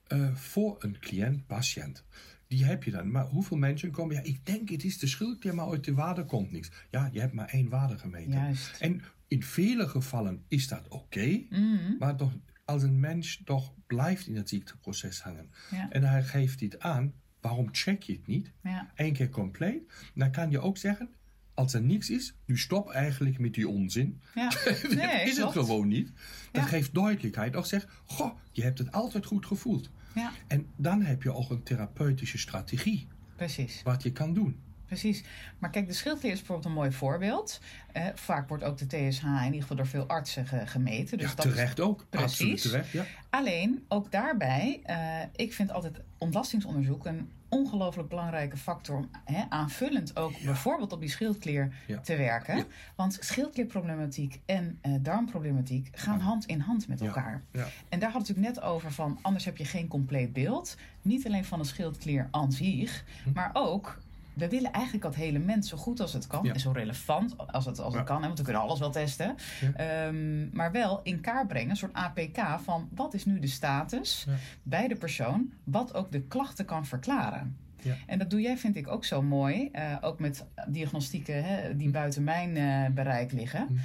eh, 0.08 0.36
voor 0.36 0.76
een 0.80 1.00
cliënt, 1.00 1.48
patiënt. 1.48 2.04
Die 2.52 2.66
heb 2.66 2.84
je 2.84 2.92
dan. 2.92 3.12
Maar 3.12 3.26
hoeveel 3.26 3.58
mensen 3.58 3.92
komen? 3.92 4.16
Ja, 4.16 4.22
ik 4.22 4.46
denk 4.46 4.70
het 4.70 4.84
is 4.84 4.98
de 5.00 5.08
schildklier, 5.08 5.56
maar 5.56 5.70
uit 5.70 5.84
de 5.84 5.94
waarde 5.94 6.26
komt 6.26 6.52
niks. 6.52 6.72
Ja, 6.90 7.10
je 7.12 7.20
hebt 7.20 7.34
maar 7.34 7.48
één 7.50 7.70
waarde 7.70 7.98
gemeten. 7.98 8.32
Juist. 8.32 8.78
En 8.80 9.02
in 9.28 9.44
vele 9.44 9.88
gevallen 9.88 10.44
is 10.48 10.68
dat 10.68 10.88
oké. 10.88 11.44
Mhm. 11.50 11.98
Maar 12.00 12.16
toch, 12.16 12.34
als 12.66 12.84
een 12.84 13.00
mens 13.00 13.42
toch 13.46 13.74
blijft 13.88 14.28
in 14.28 14.36
het 14.36 14.50
ziekteproces 14.50 15.22
hangen. 15.22 15.50
Ja. 15.72 15.90
En 15.90 16.04
hij 16.04 16.24
geeft 16.24 16.60
dit 16.60 16.80
aan, 16.80 17.14
waarom 17.42 17.68
check 17.72 18.04
je 18.04 18.14
het 18.14 18.28
niet? 18.28 18.52
Ja. 18.64 18.92
Eén 18.96 19.14
keer 19.14 19.30
compleet. 19.30 19.82
Dan 20.16 20.32
kan 20.32 20.52
je 20.52 20.60
ook 20.60 20.78
zeggen, 20.78 21.10
als 21.54 21.74
er 21.74 21.82
niks 21.82 22.10
is, 22.10 22.36
nu 22.46 22.58
stop 22.58 22.90
eigenlijk 22.90 23.40
met 23.40 23.54
die 23.54 23.68
onzin. 23.68 24.22
Ja. 24.36 24.50
Dat 24.66 24.94
Nee, 24.94 25.28
is 25.28 25.36
klopt. 25.36 25.54
het 25.54 25.64
gewoon 25.66 25.88
niet. 25.88 26.08
Dat 26.52 26.62
Ja. 26.64 26.68
geeft 26.68 26.94
duidelijkheid. 26.94 27.56
Ook 27.56 27.66
zeg, 27.66 28.02
goh, 28.06 28.38
je 28.52 28.62
hebt 28.64 28.78
het 28.78 28.92
altijd 28.92 29.26
goed 29.26 29.46
gevoeld. 29.46 29.90
Ja, 30.16 30.32
En 30.48 30.68
dan 30.76 31.02
heb 31.02 31.24
je 31.24 31.34
ook 31.34 31.50
een 31.50 31.64
therapeutische 31.64 32.38
strategie. 32.38 33.08
precies. 33.36 33.82
Wat 33.84 34.04
je 34.04 34.12
kan 34.12 34.34
doen. 34.34 34.60
Precies. 34.92 35.24
Maar 35.60 35.70
kijk, 35.70 35.88
de 35.88 35.94
schildklier 35.94 36.32
is 36.32 36.38
bijvoorbeeld 36.38 36.68
een 36.68 36.74
mooi 36.74 36.92
voorbeeld. 36.92 37.60
Eh, 37.92 38.06
vaak 38.14 38.48
wordt 38.48 38.64
ook 38.64 38.78
de 38.78 38.88
TSH 38.88 39.24
in 39.24 39.44
ieder 39.46 39.62
geval 39.62 39.76
door 39.78 39.88
veel 39.88 40.08
artsen 40.08 40.46
ge- 40.48 40.68
gemeten. 40.68 41.18
Dus 41.18 41.30
ja, 41.30 41.36
dat 41.36 41.46
is- 41.46 41.52
terecht 41.52 41.80
ook. 41.80 42.06
Precies. 42.10 42.32
Absoluut 42.32 42.62
terecht, 42.62 42.90
ja. 42.92 43.06
Alleen, 43.30 43.86
ook 43.88 44.12
daarbij, 44.12 44.80
eh, 44.84 44.98
ik 45.36 45.54
vind 45.54 45.72
altijd 45.72 46.00
ontlastingsonderzoek 46.18 47.06
een 47.06 47.32
ongelooflijk 47.50 48.10
belangrijke 48.10 48.58
factor 48.58 48.96
om 48.98 49.10
hè, 49.26 49.44
aanvullend 49.50 50.18
ook 50.18 50.34
bijvoorbeeld 50.44 50.92
op 50.92 51.00
die 51.00 51.10
schildklier 51.10 51.74
Ja. 51.88 52.00
te 52.00 52.16
werken. 52.16 52.58
Ja. 52.58 52.66
Want 52.96 53.18
schildklierproblematiek 53.20 54.40
en 54.46 54.78
eh, 54.82 54.92
darmproblematiek 55.00 55.90
gaan 55.92 56.20
hand 56.20 56.46
in 56.46 56.60
hand 56.60 56.88
met 56.88 57.02
elkaar. 57.02 57.42
Ja. 57.52 57.68
En 57.90 58.00
daar 58.00 58.12
had 58.12 58.22
ik 58.22 58.28
het 58.28 58.38
net 58.38 58.62
over 58.62 58.92
van, 58.92 59.20
anders 59.22 59.46
heb 59.46 59.58
je 59.58 59.66
geen 59.66 59.88
compleet 59.88 60.34
beeld. 60.34 60.76
Niet 61.02 61.26
alleen 61.26 61.46
van 61.46 61.60
de 61.60 61.66
schildklier 61.66 62.28
aan 62.32 62.52
zich, 62.52 63.04
Hm. 63.24 63.32
maar 63.34 63.50
ook... 63.54 63.98
We 64.34 64.50
willen 64.50 64.72
eigenlijk 64.72 65.04
dat 65.04 65.16
hele 65.16 65.40
mens 65.40 65.70
zo 65.70 65.78
goed 65.78 66.00
als 66.00 66.14
het 66.14 66.28
kan 66.28 66.44
Ja. 66.44 66.54
en 66.54 66.60
zo 66.60 66.72
relevant 66.72 67.38
als 67.38 67.66
het, 67.66 67.80
als 67.80 67.94
het 67.94 68.02
Ja. 68.02 68.08
kan. 68.08 68.20
Hè, 68.22 68.26
want 68.26 68.38
we 68.38 68.44
kunnen 68.44 68.62
alles 68.62 68.80
wel 68.80 68.92
testen. 68.92 69.36
Ja. 69.62 69.74
Ehm, 70.06 70.50
maar 70.56 70.72
wel 70.72 71.00
in 71.04 71.22
kaart 71.22 71.48
brengen, 71.48 71.70
een 71.70 71.76
soort 71.76 71.94
APK 71.94 72.60
van 72.64 72.90
wat 72.96 73.14
is 73.14 73.26
nu 73.26 73.40
de 73.40 73.48
status 73.48 74.28
bij 74.64 74.88
de 74.88 74.96
persoon, 74.96 75.52
wat 75.64 75.94
ook 75.94 76.12
de 76.12 76.22
klachten 76.22 76.66
kan 76.66 76.86
verklaren. 76.86 77.58
Ja. 77.82 77.96
En 78.08 78.20
dat 78.20 78.30
doe 78.30 78.42
jij, 78.42 78.58
vind 78.58 78.76
ik, 78.76 78.88
ook 78.88 79.06
zo 79.06 79.22
mooi. 79.22 79.70
eh, 79.72 79.98
ook 80.02 80.20
met 80.20 80.46
diagnostieken 80.68 81.44
hè, 81.44 81.76
die 81.78 81.90
buiten 81.90 82.24
mijn 82.24 82.58
eh, 82.58 82.94
bereik 82.94 83.32
liggen. 83.32 83.80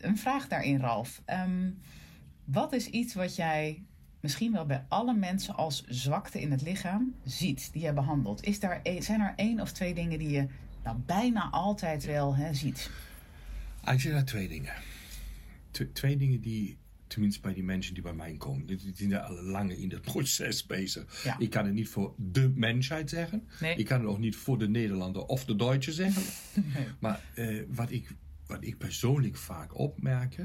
Een 0.00 0.18
vraag 0.18 0.48
daarin, 0.48 0.80
Ralf. 0.80 1.22
Ehm, 1.24 1.70
wat 2.44 2.72
is 2.72 2.86
iets 2.86 3.14
wat 3.14 3.36
jij 3.36 3.82
misschien 4.26 4.52
wel 4.52 4.66
bij 4.66 4.84
alle 4.88 5.14
mensen 5.14 5.54
als 5.54 5.84
zwakte 5.84 6.40
in 6.40 6.50
het 6.50 6.62
lichaam 6.62 7.14
ziet, 7.24 7.72
die 7.72 7.82
jij 7.82 7.94
behandelt? 7.94 8.44
Is 8.44 8.60
daar, 8.60 8.80
zijn 8.98 9.20
er 9.20 9.32
één 9.36 9.60
of 9.60 9.72
twee 9.72 9.94
dingen 9.94 10.18
die 10.18 10.30
je 10.30 10.46
nou, 10.84 10.96
bijna 11.06 11.50
altijd 11.50 12.04
wel 12.04 12.36
hè, 12.36 12.54
ziet? 12.54 12.90
Ik 13.92 14.00
zeg 14.00 14.12
daar 14.12 14.24
twee 14.24 14.48
dingen. 14.48 14.72
Tw- 15.70 15.92
twee 15.92 16.16
dingen 16.16 16.40
die, 16.40 16.78
tenminste 17.06 17.40
bij 17.40 17.54
die 17.54 17.64
mensen 17.64 17.94
die 17.94 18.02
bij 18.02 18.14
mij 18.14 18.36
komen, 18.36 18.66
die, 18.66 18.76
die 18.76 18.94
zijn 18.94 19.14
al 19.14 19.34
lang 19.34 19.72
in 19.72 19.90
het 19.90 20.02
proces 20.12 20.66
bezig. 20.66 21.24
Ja. 21.24 21.38
Ik 21.38 21.50
kan 21.50 21.64
het 21.64 21.74
niet 21.74 21.88
voor 21.88 22.14
de 22.16 22.52
mensheid 22.54 23.10
zeggen. 23.10 23.48
Nee. 23.60 23.76
Ik 23.76 23.84
kan 23.84 24.00
het 24.00 24.08
ook 24.08 24.18
niet 24.18 24.36
voor 24.36 24.58
de 24.58 24.68
Nederlander 24.68 25.24
of 25.24 25.44
de 25.44 25.56
Duitser 25.56 25.92
zeggen. 25.92 26.22
Maar 27.00 27.20
eh, 27.34 27.62
wat 27.68 27.90
ik 27.90 28.14
wat 28.46 28.64
ik 28.64 28.78
persoonlijk 28.78 29.36
vaak 29.36 29.78
opmerk, 29.78 30.38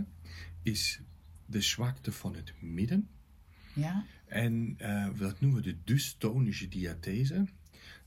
is 0.63 1.01
de 1.45 1.61
zwakte 1.61 2.11
van 2.11 2.35
het 2.35 2.53
midden. 2.59 3.09
Ja, 3.73 4.05
En 4.25 4.75
eh, 4.77 5.09
dat 5.17 5.39
noemen 5.39 5.63
we 5.63 5.71
de 5.71 5.77
dystonische 5.83 6.67
diathese. 6.67 7.47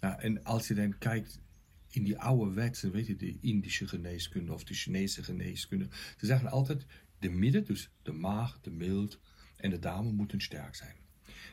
Nou, 0.01 0.21
en 0.21 0.45
als 0.45 0.69
je 0.69 0.75
dan 0.75 0.99
kijkt 0.99 1.41
in 1.91 2.05
die 2.05 2.19
ouderwetse, 2.19 2.91
weet 2.91 3.07
je, 3.07 3.17
de 3.17 3.39
Indische 3.41 3.89
geneeskunde 3.89 4.53
of 4.53 4.65
de 4.65 4.75
Chinese 4.75 5.23
geneeskunde. 5.23 5.89
Ze 6.17 6.27
zeggen 6.27 6.51
altijd, 6.51 6.87
de 7.19 7.31
midden, 7.31 7.65
dus 7.65 7.91
de 8.03 8.13
maag, 8.13 8.61
de 8.61 8.71
mild 8.71 9.21
en 9.57 9.71
de 9.71 9.79
darmen 9.79 10.15
moeten 10.15 10.41
sterk 10.41 10.75
zijn. 10.75 10.97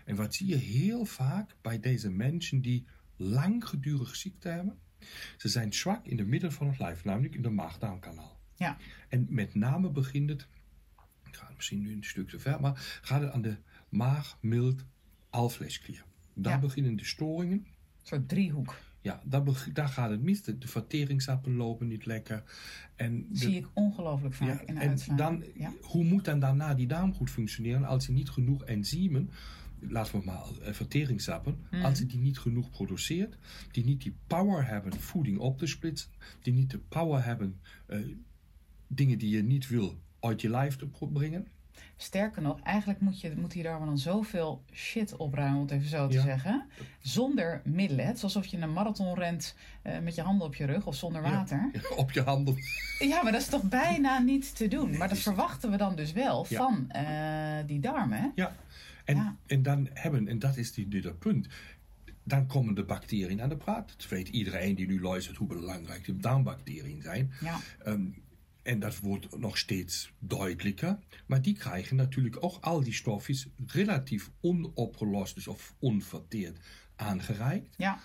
En 0.06 0.16
wat 0.16 0.36
zie 0.36 0.48
je 0.48 0.56
heel 0.56 1.06
vaak 1.06 1.56
bij 1.62 1.80
deze 1.80 2.10
mensen 2.10 2.62
die 2.62 2.86
langgedurig 3.16 4.16
ziekte 4.16 4.48
hebben? 4.50 4.80
Ze 5.38 5.50
zijn 5.50 5.74
zwak 5.74 6.06
in 6.06 6.18
het 6.18 6.28
midden 6.28 6.52
van 6.52 6.68
het 6.68 6.80
lijf, 6.80 7.04
namelijk 7.04 7.36
in 7.36 7.42
de 7.42 7.50
maag-darmkanaal. 7.50 8.40
ja, 8.56 8.78
En 9.10 9.28
met 9.30 9.56
name 9.56 9.90
begint 9.90 10.30
het, 10.30 10.48
ik 11.28 11.36
ga 11.36 11.52
misschien 11.56 11.82
nu 11.82 11.94
een 11.94 12.04
stuk 12.04 12.30
te 12.30 12.40
ver, 12.40 12.62
maar 12.62 13.00
gaat 13.02 13.22
het 13.22 13.32
aan 13.32 13.42
de 13.42 13.58
maag, 13.92 14.38
mild, 14.42 14.86
alvleesklier. 15.30 16.04
Daar 16.34 16.54
Ja. 16.54 16.60
beginnen 16.60 16.96
de 16.96 17.06
storingen. 17.06 17.58
een 17.58 18.08
soort 18.08 18.30
driehoek. 18.30 18.76
Ja, 19.02 19.22
daar, 19.26 19.44
daar 19.74 19.88
gaat 19.88 20.10
het 20.10 20.22
mis. 20.22 20.42
De, 20.44 20.58
de 20.58 20.68
verteringsappen 20.68 21.56
lopen 21.56 21.88
niet 21.88 22.06
lekker. 22.06 22.44
En 22.96 23.22
de- 23.30 23.38
Zie 23.38 23.56
ik 23.56 23.68
ongelooflijk 23.74 24.34
vaak 24.36 24.48
ja, 24.48 24.60
in 24.68 24.74
de 24.76 24.82
en 24.82 24.90
uitslagen. 24.90 25.18
dan, 25.40 25.44
ja. 25.56 25.74
hoe 25.82 26.04
moet 26.04 26.26
dan 26.26 26.40
daarna 26.40 26.74
die 26.74 26.88
darm 26.88 27.14
goed 27.14 27.30
functioneren 27.30 27.84
als 27.86 28.06
je 28.06 28.12
niet 28.12 28.30
genoeg 28.30 28.64
enzymen, 28.64 29.30
laten 29.80 30.20
we 30.20 30.26
maar 30.26 30.44
eh, 30.62 30.74
verteringssappen, 30.74 31.58
Mhm. 31.72 31.86
als 31.86 32.00
je 32.00 32.06
die 32.06 32.20
niet 32.20 32.40
genoeg 32.40 32.70
produceert, 32.70 33.38
die 33.72 33.84
niet 33.86 34.02
die 34.02 34.16
power 34.28 34.68
hebben 34.68 34.94
voeding 35.00 35.38
op 35.38 35.58
te 35.58 35.66
splitsen, 35.68 36.12
die 36.42 36.54
niet 36.54 36.70
de 36.72 36.80
power 36.80 37.24
hebben 37.26 37.60
eh, 37.88 38.00
dingen 38.88 39.18
die 39.18 39.30
je 39.30 39.44
niet 39.44 39.68
wil 39.68 40.02
uit 40.20 40.42
je 40.42 40.50
lijf 40.50 40.76
te 40.76 40.88
brengen. 41.14 41.48
Sterker 41.98 42.42
nog, 42.42 42.60
eigenlijk 42.64 43.00
moet, 43.00 43.22
je, 43.22 43.34
moet 43.38 43.52
die 43.52 43.64
darmen 43.64 43.88
dan 43.88 43.98
zoveel 43.98 44.64
shit 44.74 45.16
opruimen, 45.16 45.56
om 45.56 45.62
het 45.62 45.72
even 45.72 45.90
zo 45.90 46.08
te 46.08 46.14
Ja. 46.18 46.22
zeggen. 46.24 46.66
Zonder 47.00 47.62
middelen. 47.66 48.06
Het 48.06 48.16
is 48.18 48.24
alsof 48.24 48.46
je 48.46 48.58
een 48.58 48.74
marathon 48.74 49.16
rent 49.16 49.56
eh, 49.82 50.00
met 50.00 50.16
je 50.16 50.22
handen 50.22 50.48
op 50.48 50.56
je 50.56 50.66
rug 50.66 50.86
of 50.88 50.96
zonder 50.96 51.22
water. 51.22 51.70
Ja. 51.74 51.80
Op 51.96 52.12
je 52.12 52.22
handen. 52.22 52.56
maar 53.24 53.32
dat 53.32 53.42
is 53.42 53.48
toch 53.48 53.64
bijna 53.64 54.20
niet 54.20 54.56
te 54.56 54.68
doen. 54.68 54.98
Maar 54.98 55.10
dat 55.10 55.18
verwachten 55.18 55.72
we 55.72 55.78
dan 55.78 55.96
dus 55.96 56.12
wel 56.12 56.46
Ja. 56.50 56.58
van 56.58 56.90
eh, 56.92 57.68
die 57.68 57.80
darmen. 57.80 58.32
Ja. 58.36 58.56
En, 59.06 59.16
Ja. 59.16 59.36
en 59.48 59.64
dan 59.64 59.88
hebben, 59.94 60.28
en 60.28 60.40
dat 60.40 60.58
is 60.58 60.74
die, 60.74 60.88
die, 60.88 61.02
dat 61.02 61.20
punt, 61.20 61.48
dan 62.24 62.48
komen 62.48 62.74
de 62.76 62.84
bacteriën 62.84 63.42
aan 63.42 63.50
de 63.50 63.58
praat. 63.58 63.92
Het 63.92 64.08
weet 64.08 64.28
iedereen 64.28 64.76
die 64.76 64.88
nu 64.88 65.02
luistert 65.02 65.38
hoe 65.38 65.48
belangrijk 65.48 66.06
de 66.06 66.18
darmbacteriën 66.18 67.02
zijn. 67.02 67.32
Ja, 67.42 67.58
Ehm, 67.86 68.02
en 68.64 68.80
dat 68.80 69.00
wordt 69.00 69.38
nog 69.40 69.58
steeds 69.58 70.12
duidelijker. 70.20 71.00
Maar 71.26 71.42
die 71.42 71.54
krijgen 71.54 71.96
natuurlijk 71.96 72.44
ook 72.44 72.58
al 72.64 72.84
die 72.84 72.94
stofjes 72.94 73.48
relatief 73.68 74.32
onopgelost 74.42 75.36
dus 75.36 75.48
of 75.48 75.76
onverteerd 75.80 76.60
aangereikt. 76.96 77.76
ja. 77.78 78.00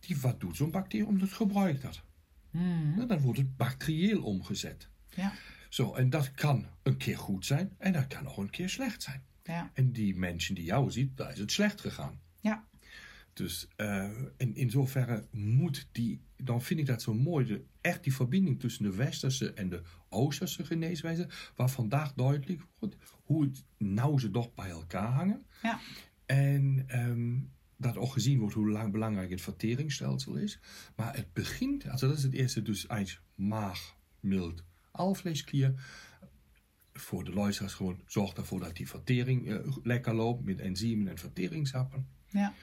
Die, 0.00 0.16
wat 0.20 0.40
doet 0.40 0.56
zo'n 0.56 0.70
bacterie 0.70 1.06
omdat 1.06 1.28
het 1.28 1.36
gebruikt 1.36 1.82
dat? 1.82 2.02
Nou, 2.50 3.06
dan 3.06 3.20
wordt 3.20 3.38
het 3.38 3.56
bacterieel 3.56 4.22
omgezet. 4.22 4.88
ja, 5.14 5.32
Zo, 5.68 5.94
en 5.94 6.10
dat 6.10 6.32
kan 6.32 6.66
een 6.82 6.96
keer 6.96 7.18
goed 7.18 7.46
zijn 7.46 7.72
en 7.78 7.92
dat 7.92 8.06
kan 8.06 8.26
ook 8.26 8.36
een 8.38 8.50
keer 8.50 8.68
slecht 8.68 9.02
zijn. 9.02 9.22
ja, 9.44 9.70
En 9.74 9.92
die 9.92 10.16
mensen 10.16 10.54
die 10.54 10.64
jou 10.64 10.90
ziet, 10.90 11.16
daar 11.16 11.32
is 11.32 11.38
het 11.38 11.52
slecht 11.52 11.80
gegaan. 11.80 12.20
ja. 12.40 12.64
Dus 13.32 13.68
uh, 13.76 14.10
in, 14.36 14.54
in 14.54 14.70
zoverre 14.70 15.26
moet 15.30 15.88
die, 15.92 16.20
dan 16.36 16.62
vind 16.62 16.80
ik 16.80 16.86
dat 16.86 17.02
zo 17.02 17.14
mooi, 17.14 17.46
de, 17.46 17.64
echt 17.82 18.02
die 18.02 18.14
verbinding 18.14 18.60
tussen 18.60 18.84
de 18.84 18.94
westerse 18.94 19.52
en 19.52 19.68
de 19.68 19.82
oosterse 20.08 20.64
geneeswijze, 20.64 21.28
waar 21.56 21.70
vandaag 21.70 22.12
duidelijk 22.12 22.62
wordt 22.78 22.96
hoe 23.22 23.44
het 23.44 23.64
nauw 23.78 24.18
ze 24.18 24.30
toch 24.30 24.54
bij 24.54 24.70
elkaar 24.70 25.12
hangen. 25.12 25.46
ja. 25.62 25.80
En 26.26 26.86
um, 26.88 27.50
dat 27.76 27.96
ook 27.96 28.12
gezien 28.12 28.38
wordt 28.38 28.54
hoe 28.54 28.70
lang 28.70 28.92
belangrijk 28.92 29.30
het 29.30 29.40
verteringsstelsel 29.40 30.36
is. 30.36 30.60
Maar 30.96 31.16
het 31.16 31.32
begint, 31.32 31.88
also 31.88 32.08
dat 32.08 32.16
is 32.16 32.22
het 32.22 32.32
eerste, 32.32 32.62
dus 32.62 32.86
eigenlijk 32.86 33.26
maag, 33.34 33.96
mild, 34.20 34.64
alvleesklier. 34.90 35.74
Voor 36.92 37.24
de 37.24 37.32
luisteraars 37.32 37.74
gewoon 37.74 38.00
zorg 38.06 38.32
ervoor 38.32 38.60
dat 38.60 38.76
die 38.76 38.88
vertering 38.88 39.48
uh, 39.48 39.76
lekker 39.82 40.14
loopt 40.14 40.44
met 40.44 40.60
enzymen 40.60 41.08
en 41.08 41.18
verteringshappen. 41.18 42.06
ja. 42.28 42.54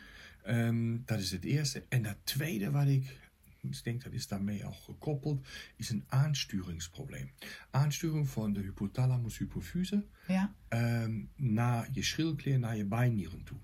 Um, 0.47 1.01
dat 1.05 1.19
is 1.19 1.31
het 1.31 1.43
eerste. 1.43 1.85
En 1.89 2.01
dat 2.01 2.17
tweede 2.23 2.71
wat 2.71 2.87
ik, 2.87 3.28
ik 3.61 3.83
denk 3.83 4.03
dat 4.03 4.13
is 4.13 4.27
daarmee 4.27 4.65
al 4.65 4.71
gekoppeld, 4.73 5.47
is 5.75 5.89
een 5.89 6.03
aansturingsprobleem. 6.07 7.31
Aansturing 7.71 8.29
van 8.29 8.53
de 8.53 8.59
hypothalamus 8.61 9.37
hypofyse 9.37 10.05
ja. 10.27 10.53
um, 10.69 11.29
naar 11.35 11.87
je 11.91 12.03
schildklier, 12.03 12.59
naar 12.59 12.77
je 12.77 12.85
bijnieren 12.85 13.43
toe. 13.43 13.57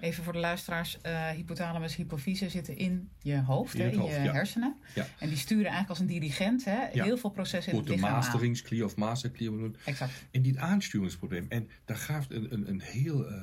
Even 0.00 0.24
voor 0.24 0.32
de 0.32 0.38
luisteraars, 0.38 0.98
uh, 1.06 1.28
hypothalamus, 1.28 1.96
hypofyse 1.96 2.48
zitten 2.48 2.76
in 2.76 3.08
je 3.22 3.42
hoofd, 3.42 3.74
In, 3.74 3.80
hè, 3.80 3.88
in 3.90 3.98
hoofd, 3.98 4.14
je 4.14 4.20
ja. 4.20 4.32
hersenen. 4.32 4.76
Ja. 4.94 5.06
En 5.18 5.28
die 5.28 5.38
sturen 5.38 5.64
eigenlijk 5.64 5.90
als 5.90 5.98
een 6.00 6.06
dirigent 6.06 6.64
hè, 6.64 6.86
Ja. 6.92 7.04
heel 7.04 7.16
veel 7.18 7.30
processen 7.30 7.72
in 7.72 7.78
het 7.78 7.86
de 7.86 7.92
lichaam 7.92 8.10
aan. 8.10 8.16
masteringsklier 8.16 8.84
of 8.84 8.96
masterklier. 8.96 9.70
Exact. 9.84 10.12
En 10.30 10.42
dit 10.42 10.56
aansturingsprobleem. 10.56 11.46
En 11.48 11.68
daar 11.84 11.96
gaat 11.96 12.30
een, 12.30 12.52
een, 12.52 12.68
een 12.68 12.80
heel 12.80 13.30
uh, 13.30 13.42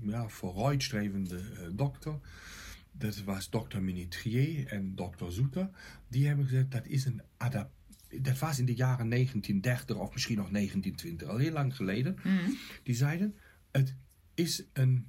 ja, 0.00 0.28
vooruitstrevende 0.28 1.36
uh, 1.38 1.60
dokter. 1.72 2.18
Dat 2.98 3.22
was 3.22 3.50
dokter 3.50 3.82
Minitrier 3.82 4.66
en 4.66 4.94
dokter 4.94 5.32
Zoeter. 5.32 5.70
Die 6.08 6.26
hebben 6.26 6.44
gezegd 6.44 6.70
dat 6.70 6.86
is 6.86 7.04
een 7.04 7.22
adaptatie. 7.36 7.76
Dat 8.20 8.38
was 8.38 8.58
in 8.58 8.64
de 8.64 8.74
jaren 8.74 9.08
1930 9.08 9.96
of 9.96 10.12
misschien 10.12 10.36
nog 10.36 10.50
1920, 10.50 11.28
al 11.28 11.36
heel 11.36 11.52
lang 11.52 11.76
geleden. 11.76 12.18
Mm. 12.22 12.56
Die 12.82 12.94
zeiden: 12.94 13.34
het 13.70 13.94
is 14.34 14.64
een, 14.72 15.06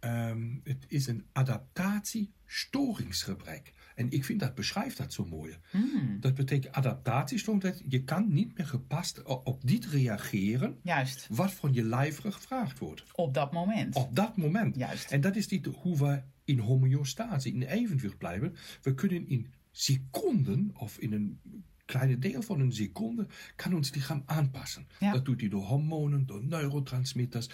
um, 0.00 0.60
het 0.64 0.84
is 0.88 1.06
een 1.06 1.26
adaptatie-storingsgebrek. 1.32 3.72
En 3.94 4.10
ik 4.10 4.24
vind 4.24 4.40
dat 4.40 4.54
beschrijft 4.54 4.96
dat 4.96 5.12
zo 5.12 5.24
mooi. 5.24 5.56
Mm. 5.72 6.16
Dat 6.20 6.34
betekent 6.34 6.74
adaptatiestoring. 6.74 7.62
Dat 7.62 7.82
je 7.88 8.04
kan 8.04 8.32
niet 8.32 8.56
meer 8.58 8.66
gepast 8.66 9.22
op 9.22 9.66
dit 9.66 9.86
reageren. 9.86 10.78
Juist, 10.82 11.26
Wat 11.30 11.52
van 11.52 11.72
je 11.72 11.82
lijf 11.82 12.18
gevraagd 12.18 12.78
wordt. 12.78 13.04
op 13.12 13.34
dat 13.34 13.52
moment. 13.52 13.94
Op 13.94 14.16
dat 14.16 14.36
moment. 14.36 14.76
Juist. 14.76 15.10
En 15.10 15.20
dat 15.20 15.36
is 15.36 15.48
niet 15.48 15.66
hoe 15.66 15.96
we 15.98 16.22
in 16.44 16.58
homeostase, 16.58 17.48
in 17.48 17.62
evenwicht 17.62 18.18
blijven. 18.18 18.54
We 18.82 18.94
kunnen 18.94 19.28
in 19.28 19.52
seconden 19.70 20.70
of 20.74 20.98
in 20.98 21.12
een 21.12 21.40
kleine 21.84 22.18
deel 22.18 22.42
van 22.42 22.60
een 22.60 22.72
seconde 22.72 23.26
kan 23.56 23.74
ons 23.74 23.94
lichaam 23.94 24.22
aanpassen. 24.26 24.86
Ja. 24.98 25.12
Dat 25.12 25.24
doet 25.24 25.40
hij 25.40 25.48
door 25.48 25.64
hormonen, 25.64 26.26
door 26.26 26.44
neurotransmitters. 26.44 27.48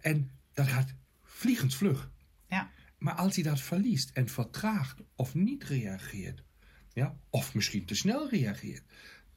En 0.00 0.30
dat 0.52 0.66
gaat 0.66 0.94
vliegensvlug. 1.22 2.10
Ja, 2.48 2.70
Maar 2.98 3.14
als 3.14 3.34
hij 3.34 3.44
dat 3.44 3.60
verliest 3.60 4.10
en 4.10 4.28
vertraagt 4.28 5.00
of 5.16 5.34
niet 5.34 5.64
reageert, 5.64 6.42
ja, 6.92 7.16
of 7.30 7.54
misschien 7.54 7.84
te 7.84 7.94
snel 7.94 8.28
reageert, 8.30 8.82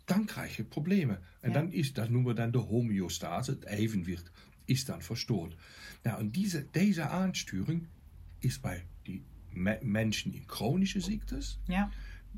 dan 0.05 0.25
krijg 0.25 0.55
je 0.55 0.63
problemen. 0.63 1.21
En 1.41 1.51
Ja. 1.51 1.59
dan 1.59 1.71
is, 1.71 1.93
dat 1.93 2.09
noemen 2.09 2.29
we 2.35 2.39
dan 2.41 2.51
de 2.51 2.57
homeostase, 2.57 3.51
het 3.51 3.65
evenwicht, 3.65 4.31
is 4.65 4.85
dan 4.85 5.01
verstoord. 5.01 5.55
Nou, 6.03 6.19
en 6.19 6.31
deze, 6.31 6.67
deze 6.71 7.01
aansturing 7.01 7.87
is 8.39 8.59
bij 8.59 8.85
die 9.01 9.25
me- 9.49 9.79
mensen 9.81 10.33
in 10.33 10.43
chronische 10.45 10.99
ziektes, 10.99 11.59
ja, 11.63 11.89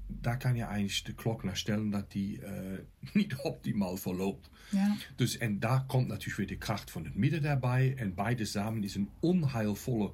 daar 0.07 0.37
kan 0.37 0.55
je 0.55 0.63
eigenlijk 0.63 1.05
de 1.05 1.13
klok 1.13 1.43
naar 1.43 1.57
stellen 1.57 1.89
dat 1.89 2.11
die 2.11 2.41
eh, 2.41 2.79
niet 3.13 3.35
optimaal 3.35 3.97
verloopt. 3.97 4.49
ja. 4.71 4.95
Dus, 5.15 5.37
en 5.37 5.59
daar 5.59 5.85
komt 5.85 6.07
natuurlijk 6.07 6.37
weer 6.37 6.47
de 6.47 6.57
kracht 6.57 6.91
van 6.91 7.03
het 7.05 7.15
midden 7.15 7.41
daarbij. 7.41 7.95
En 7.95 8.13
beide 8.13 8.45
samen 8.45 8.83
is 8.83 8.95
een 8.95 9.09
onheilvolle 9.19 10.13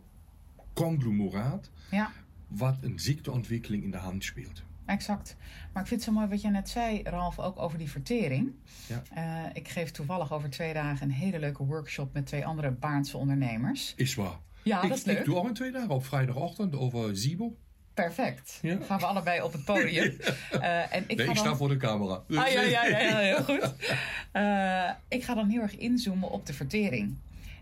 conglomeraat. 0.74 1.70
ja. 1.92 2.12
wat 2.48 2.78
een 2.82 3.00
ziekteontwikkeling 3.00 3.84
in 3.84 3.92
de 3.92 3.98
hand 3.98 4.24
speelt. 4.24 4.64
Exact. 4.86 5.36
Maar 5.74 5.82
ik 5.82 5.88
vind 5.88 6.02
het 6.06 6.10
zo 6.10 6.16
mooi 6.16 6.28
wat 6.30 6.42
jij 6.42 6.52
net 6.52 6.70
zei, 6.70 7.02
Ralf, 7.04 7.40
ook 7.40 7.60
over 7.60 7.78
die 7.78 7.90
vertering. 7.90 8.52
Ja. 8.88 9.02
Eh, 9.14 9.50
ik 9.54 9.68
geef 9.68 9.92
toevallig 9.92 10.34
over 10.34 10.50
twee 10.50 10.74
dagen 10.74 11.08
een 11.08 11.14
hele 11.14 11.40
leuke 11.40 11.64
workshop 11.66 12.14
met 12.14 12.26
twee 12.26 12.46
andere 12.46 12.72
Baarnse 12.72 13.18
ondernemers. 13.18 13.94
Is 13.96 14.16
waar. 14.16 14.38
Ja, 14.64 14.82
ik, 14.82 14.90
dat 14.90 14.98
is 14.98 15.04
leuk. 15.04 15.18
ik 15.20 15.26
doe 15.26 15.36
ook 15.36 15.48
een 15.48 15.54
twee 15.54 15.72
dagen 15.72 15.90
op 15.90 16.06
vrijdagochtend 16.06 16.76
over 16.76 17.18
Zibo. 17.18 17.56
Perfect. 17.94 18.60
Ja. 18.62 18.78
Gaan 18.82 19.00
we 19.00 19.06
allebei 19.06 19.42
op 19.42 19.52
het 19.54 19.64
podium. 19.66 20.18
Eh, 20.52 20.96
en 20.96 21.04
ik 21.08 21.18
Nee, 21.18 21.26
ga 21.26 21.32
ik 21.32 21.38
sta 21.38 21.48
dan... 21.48 21.58
voor 21.58 21.70
de 21.70 21.78
camera. 21.78 22.24
Dus- 22.28 22.38
Ah, 22.38 22.48
ja, 22.52 22.62
ja, 22.62 22.86
ja, 22.86 23.00
ja, 23.00 23.18
heel 23.18 23.44
goed. 23.58 23.74
Eh, 24.32 24.90
ik 25.08 25.24
ga 25.24 25.34
dan 25.36 25.50
heel 25.50 25.62
erg 25.62 25.78
inzoomen 25.78 26.30
op 26.30 26.46
de 26.46 26.54
vertering. 26.54 27.16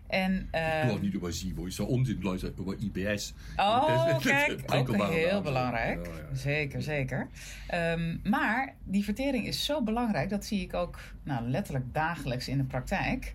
En, 0.08 0.48
uh, 0.54 0.90
ik 0.90 1.00
niet 1.00 1.16
over 1.16 1.32
SIBO, 1.32 1.64
is 1.66 1.74
zo 1.74 1.84
onzin, 1.84 2.22
luister 2.22 2.52
over 2.56 2.76
IBS. 2.78 3.34
Oh, 3.56 4.18
kijk, 4.18 4.62
ook 4.74 5.04
heel 5.04 5.40
belangrijk. 5.40 6.06
Ja, 6.06 6.12
ja. 6.12 6.36
Zeker, 6.36 6.82
zeker. 6.82 7.28
Um, 7.74 8.20
maar 8.24 8.74
die 8.84 9.04
vertering 9.04 9.46
is 9.46 9.64
zo 9.64 9.82
belangrijk, 9.82 10.30
dat 10.30 10.44
zie 10.44 10.60
ik 10.60 10.74
ook 10.74 10.98
nou, 11.22 11.48
letterlijk 11.48 11.94
dagelijks 11.94 12.48
in 12.48 12.58
de 12.58 12.64
praktijk. 12.64 13.32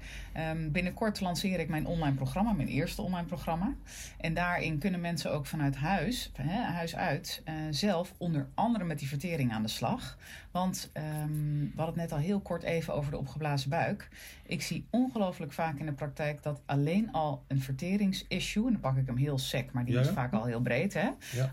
Um, 0.52 0.72
binnenkort 0.72 1.22
lanceer 1.22 1.60
ik 1.60 1.70
mijn 1.70 1.86
online 1.86 2.16
programma, 2.16 2.54
mijn 2.54 2.68
eerste 2.68 3.02
online 3.02 3.28
programma. 3.28 3.74
En 4.18 4.34
daarin 4.34 4.78
kunnen 4.78 5.02
mensen 5.02 5.32
ook 5.32 5.46
vanuit 5.46 5.76
huis, 5.76 6.32
hè, 6.34 6.62
huis 6.62 6.96
uit, 6.96 7.42
uh, 7.46 7.54
zelf 7.70 8.14
onder 8.18 8.48
andere 8.54 8.84
met 8.84 9.00
die 9.00 9.08
vertering 9.08 9.52
aan 9.52 9.62
de 9.62 9.68
slag. 9.68 10.18
Want 10.54 10.92
um, 10.94 11.72
we 11.76 11.82
hadden 11.82 12.00
het 12.00 12.10
net 12.10 12.12
al 12.12 12.26
heel 12.26 12.40
kort 12.40 12.64
even 12.64 12.94
over 12.94 13.12
de 13.12 13.18
opgeblazen 13.18 13.70
buik. 13.70 14.10
Ik 14.46 14.62
zie 14.62 14.88
ongelooflijk 14.90 15.52
vaak 15.52 15.80
in 15.80 15.86
de 15.86 15.92
praktijk 15.92 16.44
dat 16.44 16.62
alleen 16.66 17.12
al 17.12 17.44
een 17.48 17.62
verteringsissue, 17.62 18.66
en 18.66 18.72
dan 18.72 18.82
pak 18.82 18.98
ik 18.98 19.06
hem 19.06 19.18
heel 19.18 19.38
sec, 19.38 19.72
maar 19.72 19.86
die 19.86 20.00
is 20.00 20.10
vaak 20.10 20.34
al 20.34 20.46
heel 20.46 20.62
breed, 20.62 20.94
hè, 20.94 21.10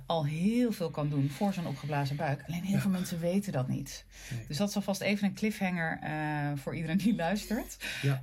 al 0.07 0.27
heel 0.27 0.73
veel 0.73 0.91
kan 0.91 1.09
doen 1.09 1.29
voor 1.29 1.53
zo'n 1.53 1.67
opgeblazen 1.67 2.17
buik. 2.17 2.45
Alleen 2.47 2.63
heel 2.63 2.79
veel 2.79 2.91
mensen 2.91 3.21
weten 3.21 3.53
dat 3.53 3.69
niet. 3.69 4.05
Dus 4.49 4.57
dat 4.57 4.69
is 4.69 4.77
alvast 4.77 5.01
even 5.01 5.29
een 5.29 5.35
cliffhanger 5.35 5.99
uh, 6.03 6.59
voor 6.59 6.75
iedereen 6.75 6.99
die 6.99 7.15
luistert. 7.15 7.77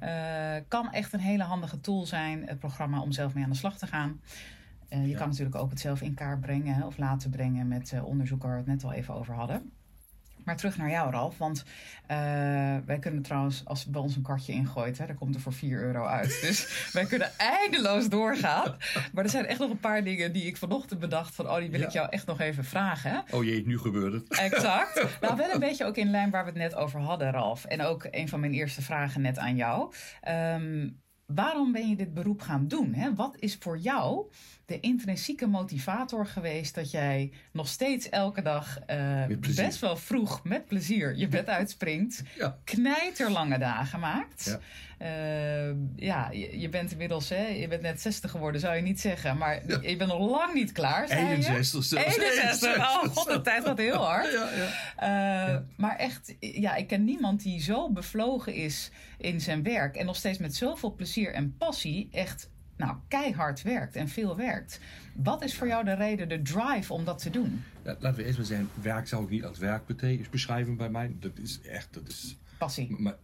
Uh, 0.03 0.55
kan 0.67 0.91
echt 0.91 1.13
een 1.13 1.19
hele 1.19 1.43
handige 1.43 1.81
tool 1.81 2.05
zijn, 2.05 2.47
het 2.47 2.59
programma, 2.59 3.01
om 3.01 3.11
zelf 3.11 3.33
mee 3.33 3.43
aan 3.43 3.49
de 3.49 3.55
slag 3.55 3.77
te 3.77 3.87
gaan. 3.87 4.21
Uh, 4.89 5.07
je 5.07 5.15
kan 5.15 5.27
natuurlijk 5.29 5.55
ook 5.55 5.69
het 5.69 5.79
zelf 5.79 6.01
in 6.01 6.13
kaart 6.13 6.41
brengen 6.41 6.83
of 6.83 6.97
laten 6.97 7.29
brengen 7.29 7.67
met 7.67 7.93
onderzoeken 8.03 8.47
waar 8.47 8.63
we 8.63 8.71
het 8.71 8.81
net 8.81 8.91
al 8.91 8.97
even 8.97 9.13
over 9.13 9.33
hadden. 9.33 9.71
Maar 10.47 10.57
terug 10.57 10.77
naar 10.77 10.89
jou, 10.89 11.12
Ralf. 11.12 11.38
Want 11.38 11.63
uh, 12.12 12.17
wij 12.86 12.99
kunnen 12.99 13.21
trouwens, 13.21 13.62
als 13.65 13.86
bij 13.86 14.01
ons 14.01 14.15
een 14.15 14.21
kartje 14.21 14.53
ingooit, 14.53 14.97
hè, 14.97 15.05
dan 15.05 15.15
komt 15.15 15.36
er 15.36 15.41
voor 15.41 15.53
4 15.53 15.81
euro 15.81 16.05
uit. 16.05 16.38
Dus 16.47 16.89
wij 16.93 17.05
kunnen 17.05 17.31
eindeloos 17.38 18.10
doorgaan. 18.10 18.75
Maar 19.13 19.23
er 19.23 19.29
zijn 19.29 19.45
echt 19.45 19.60
nog 19.60 19.69
een 19.69 19.79
paar 19.79 20.03
dingen 20.03 20.33
die 20.33 20.45
ik 20.45 20.57
vanochtend 20.57 20.99
bedacht 20.99 21.36
van, 21.36 21.49
oh, 21.49 21.57
die 21.57 21.69
wil 21.69 21.81
ik 21.81 21.89
jou 21.89 22.10
echt 22.10 22.25
nog 22.25 22.39
even 22.39 22.65
vragen. 22.65 23.23
Oh 23.31 23.43
jee, 23.43 23.65
nu 23.65 23.79
gebeurt 23.79 24.13
het. 24.13 24.39
Exact. 24.39 25.05
nou, 25.21 25.36
wel 25.36 25.53
een 25.53 25.60
beetje 25.60 25.86
ook 25.86 25.97
in 25.97 26.12
lijn 26.12 26.29
waar 26.29 26.43
we 26.43 26.49
het 26.49 26.60
net 26.60 26.75
over 26.75 26.99
hadden, 26.99 27.31
Ralf. 27.31 27.65
En 27.65 27.81
ook 27.81 28.07
een 28.12 28.29
van 28.29 28.39
mijn 28.39 28.53
eerste 28.53 28.81
vragen 28.81 29.21
net 29.21 29.38
aan 29.38 29.55
jou. 29.55 29.93
Um, 30.27 31.01
waarom 31.25 31.71
ben 31.71 31.89
je 31.89 31.95
dit 31.95 32.13
beroep 32.13 32.41
gaan 32.41 32.67
doen? 32.67 32.93
Hè? 32.93 33.15
Wat 33.15 33.36
is 33.39 33.57
voor 33.60 33.77
jou 33.77 34.31
de 34.67 34.80
intrinsieke 34.80 35.47
motivator 35.47 36.25
geweest 36.25 36.75
dat 36.75 36.91
jij 36.91 37.32
nog 37.51 37.67
steeds 37.67 38.10
elke 38.10 38.41
dag 38.41 38.80
uh, 38.89 39.23
best 39.56 39.80
wel 39.80 39.97
vroeg 39.97 40.43
met 40.43 40.65
plezier 40.65 41.15
je 41.15 41.27
bed 41.27 41.47
uitspringt, 41.47 42.23
ja. 42.36 42.58
knijterlange 42.63 43.58
dagen 43.58 43.99
maakt? 43.99 44.45
Ja. 44.45 44.60
Uh, 44.99 45.75
ja, 45.95 46.30
je, 46.32 46.60
je, 46.60 46.69
bent 46.69 46.91
inmiddels, 46.91 47.30
hè, 47.30 47.47
je 47.47 47.67
bent 47.67 47.82
net 47.82 48.01
60 48.01 48.32
geworden, 48.32 48.62
zou 48.62 48.75
je 48.75 48.82
niet 48.82 48.99
zeggen, 48.99 49.38
maar 49.38 49.62
je 49.82 49.95
bent 49.95 50.10
nog 50.10 50.30
lang 50.30 50.53
niet 50.53 50.71
klaar. 50.71 51.10
61 51.10 51.84
zelfs. 51.84 52.17
61, 52.17 52.77
oh 52.77 53.03
god, 53.03 53.27
de 53.27 53.41
tijd 53.41 53.63
gaat 53.63 53.77
heel 53.77 54.06
hard. 54.06 54.32
Ja, 54.32 55.53
uh, 55.56 55.60
maar 55.77 55.95
echt, 55.95 56.36
ja, 56.39 56.75
ik 56.75 56.88
ken 56.88 57.03
niemand 57.03 57.43
die 57.43 57.62
zo 57.62 57.91
bevlogen 57.91 58.53
is 58.53 58.91
in 59.17 59.41
zijn 59.41 59.63
werk 59.63 59.95
en 59.95 60.06
nog 60.06 60.15
steeds 60.15 60.38
met 60.38 60.56
zoveel 60.56 60.93
plezier 60.93 61.34
en 61.34 61.56
passie 61.58 62.08
echt 62.12 62.49
nou, 62.77 62.97
keihard 63.07 63.61
werkt 63.61 63.95
en 63.95 64.07
veel 64.09 64.35
werkt. 64.35 64.79
Wat 65.15 65.43
is 65.43 65.55
voor 65.55 65.67
jou 65.67 65.85
de 65.85 65.93
reden, 65.93 66.29
de 66.29 66.41
drive 66.41 66.93
om 66.93 67.05
dat 67.05 67.21
te 67.21 67.29
doen? 67.29 67.63
Ja, 67.83 67.95
laten 67.99 68.19
we 68.19 68.25
eerst 68.25 68.37
maar 68.37 68.47
zeggen, 68.47 68.69
werk 68.81 69.07
zou 69.07 69.23
ik 69.23 69.29
niet 69.29 69.43
als 69.43 69.57
werk 69.57 69.81
beschrijven 70.29 70.77
bij 70.77 70.89
mij. 70.89 71.15
Dat 71.19 71.37
is 71.37 71.61
echt, 71.61 71.93
dat 71.93 72.07
is... 72.07 72.37
Passie. 72.57 72.95
Mijn, 73.01 73.15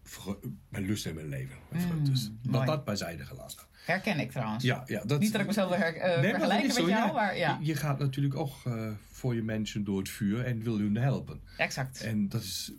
mijn 0.69 0.85
lust 0.85 1.05
in 1.05 1.15
mijn 1.15 1.29
leven. 1.29 1.57
Mm, 1.69 2.05
dus 2.05 2.31
dat, 2.41 2.65
dat 2.65 2.85
bijzijde 2.85 3.25
gelaten. 3.25 3.57
Herken 3.85 4.19
ik 4.19 4.31
trouwens. 4.31 4.63
Ja, 4.63 4.83
ja, 4.85 5.03
dat, 5.05 5.19
niet 5.19 5.31
dat 5.31 5.41
ik 5.41 5.47
mezelf 5.47 5.69
wil 5.69 5.77
her, 5.77 5.95
uh, 5.95 6.21
nee, 6.21 6.67
met 6.67 6.75
jou, 6.75 6.89
ja. 6.89 7.11
maar 7.11 7.37
ja. 7.37 7.57
Je, 7.59 7.65
je 7.65 7.75
gaat 7.75 7.99
natuurlijk 7.99 8.35
ook 8.35 8.53
uh, 8.67 8.91
voor 9.11 9.35
je 9.35 9.43
mensen 9.43 9.83
door 9.83 9.97
het 9.97 10.09
vuur 10.09 10.45
en 10.45 10.63
wil 10.63 10.77
hun 10.77 10.95
helpen. 10.95 11.41
Exact. 11.57 12.01
En 12.01 12.29
dat 12.29 12.41
is, 12.41 12.71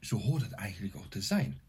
zo 0.00 0.16
hoort 0.16 0.42
het 0.42 0.52
eigenlijk 0.52 0.96
ook 0.96 1.10
te 1.10 1.22
zijn. 1.22 1.60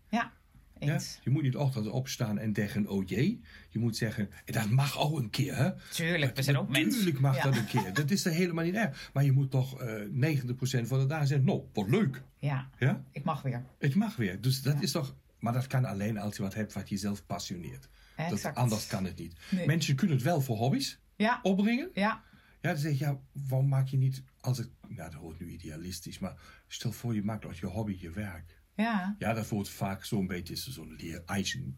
Ja. 0.79 0.93
Ja? 0.93 0.99
Je 1.23 1.29
moet 1.29 1.43
niet 1.43 1.55
ochtends 1.55 1.89
opstaan 1.89 2.37
en 2.37 2.55
zeggen, 2.55 2.87
oh 2.87 3.07
jee. 3.07 3.41
Je 3.69 3.79
moet 3.79 3.97
zeggen, 3.97 4.29
dat 4.45 4.69
mag 4.69 4.99
ook 4.99 5.17
een 5.17 5.29
keer. 5.29 5.55
Hè? 5.55 5.71
Tuurlijk, 5.91 6.35
we 6.35 6.41
zijn 6.43 6.57
ook 6.57 6.69
mensen. 6.69 6.91
Tuurlijk 6.91 7.19
mag 7.19 7.41
dat 7.41 7.55
een 7.55 7.65
keer. 7.65 7.93
Dat 7.93 8.11
is 8.11 8.25
er 8.25 8.31
helemaal 8.31 8.63
niet 8.63 8.75
erg. 8.75 9.09
Maar 9.13 9.23
je 9.23 9.31
moet 9.31 9.51
toch 9.51 9.81
uh, 9.81 10.31
eh, 10.31 10.39
90% 10.39 10.47
van 10.87 10.99
de 10.99 11.05
dagen 11.05 11.27
zeggen, 11.27 11.45
nou, 11.45 11.63
wat 11.73 11.89
leuk. 11.89 12.23
Ja, 12.37 12.69
ja, 12.79 13.03
ik 13.11 13.23
mag 13.23 13.41
weer. 13.41 13.63
Ik 13.79 13.95
mag 13.95 14.15
weer. 14.15 14.41
Dus 14.41 14.61
dat 14.61 14.81
is 14.81 14.91
toch... 14.91 15.15
Maar 15.39 15.53
dat 15.53 15.67
kan 15.67 15.85
alleen 15.85 16.17
als 16.17 16.35
je 16.35 16.41
wat 16.41 16.53
hebt 16.53 16.73
wat 16.73 16.89
jezelf 16.89 17.25
passioneert. 17.25 17.89
Dat, 18.29 18.53
anders 18.53 18.87
kan 18.87 19.05
het 19.05 19.17
niet. 19.17 19.35
Mensen 19.65 19.95
kunnen 19.95 20.15
het 20.15 20.25
wel 20.25 20.41
voor 20.41 20.57
hobby's 20.57 20.99
ja. 21.15 21.39
opbrengen. 21.41 21.89
Ja. 21.93 22.23
Ja, 22.61 22.71
dan 22.71 22.77
zeg 22.79 22.91
je, 22.91 23.05
ja, 23.05 23.19
waarom 23.31 23.67
maak 23.67 23.87
je 23.87 23.97
niet... 23.97 24.23
Als 24.39 24.57
het, 24.57 24.69
nou, 24.87 25.11
dat 25.11 25.19
hoort 25.19 25.39
nu 25.39 25.49
idealistisch, 25.49 26.19
maar 26.19 26.35
stel 26.67 26.91
voor 26.91 27.15
je 27.15 27.23
maakt 27.23 27.45
als 27.45 27.59
je 27.59 27.65
hobby 27.65 27.97
je 27.99 28.09
werk. 28.09 28.61
Ja. 28.75 29.15
Ja, 29.19 29.33
dat 29.33 29.49
wordt 29.49 29.69
vaak 29.69 30.05
zo'n 30.05 30.27
beetje 30.27 30.55
zo'n 30.55 30.95
leer 30.97 31.23
eisen. 31.25 31.77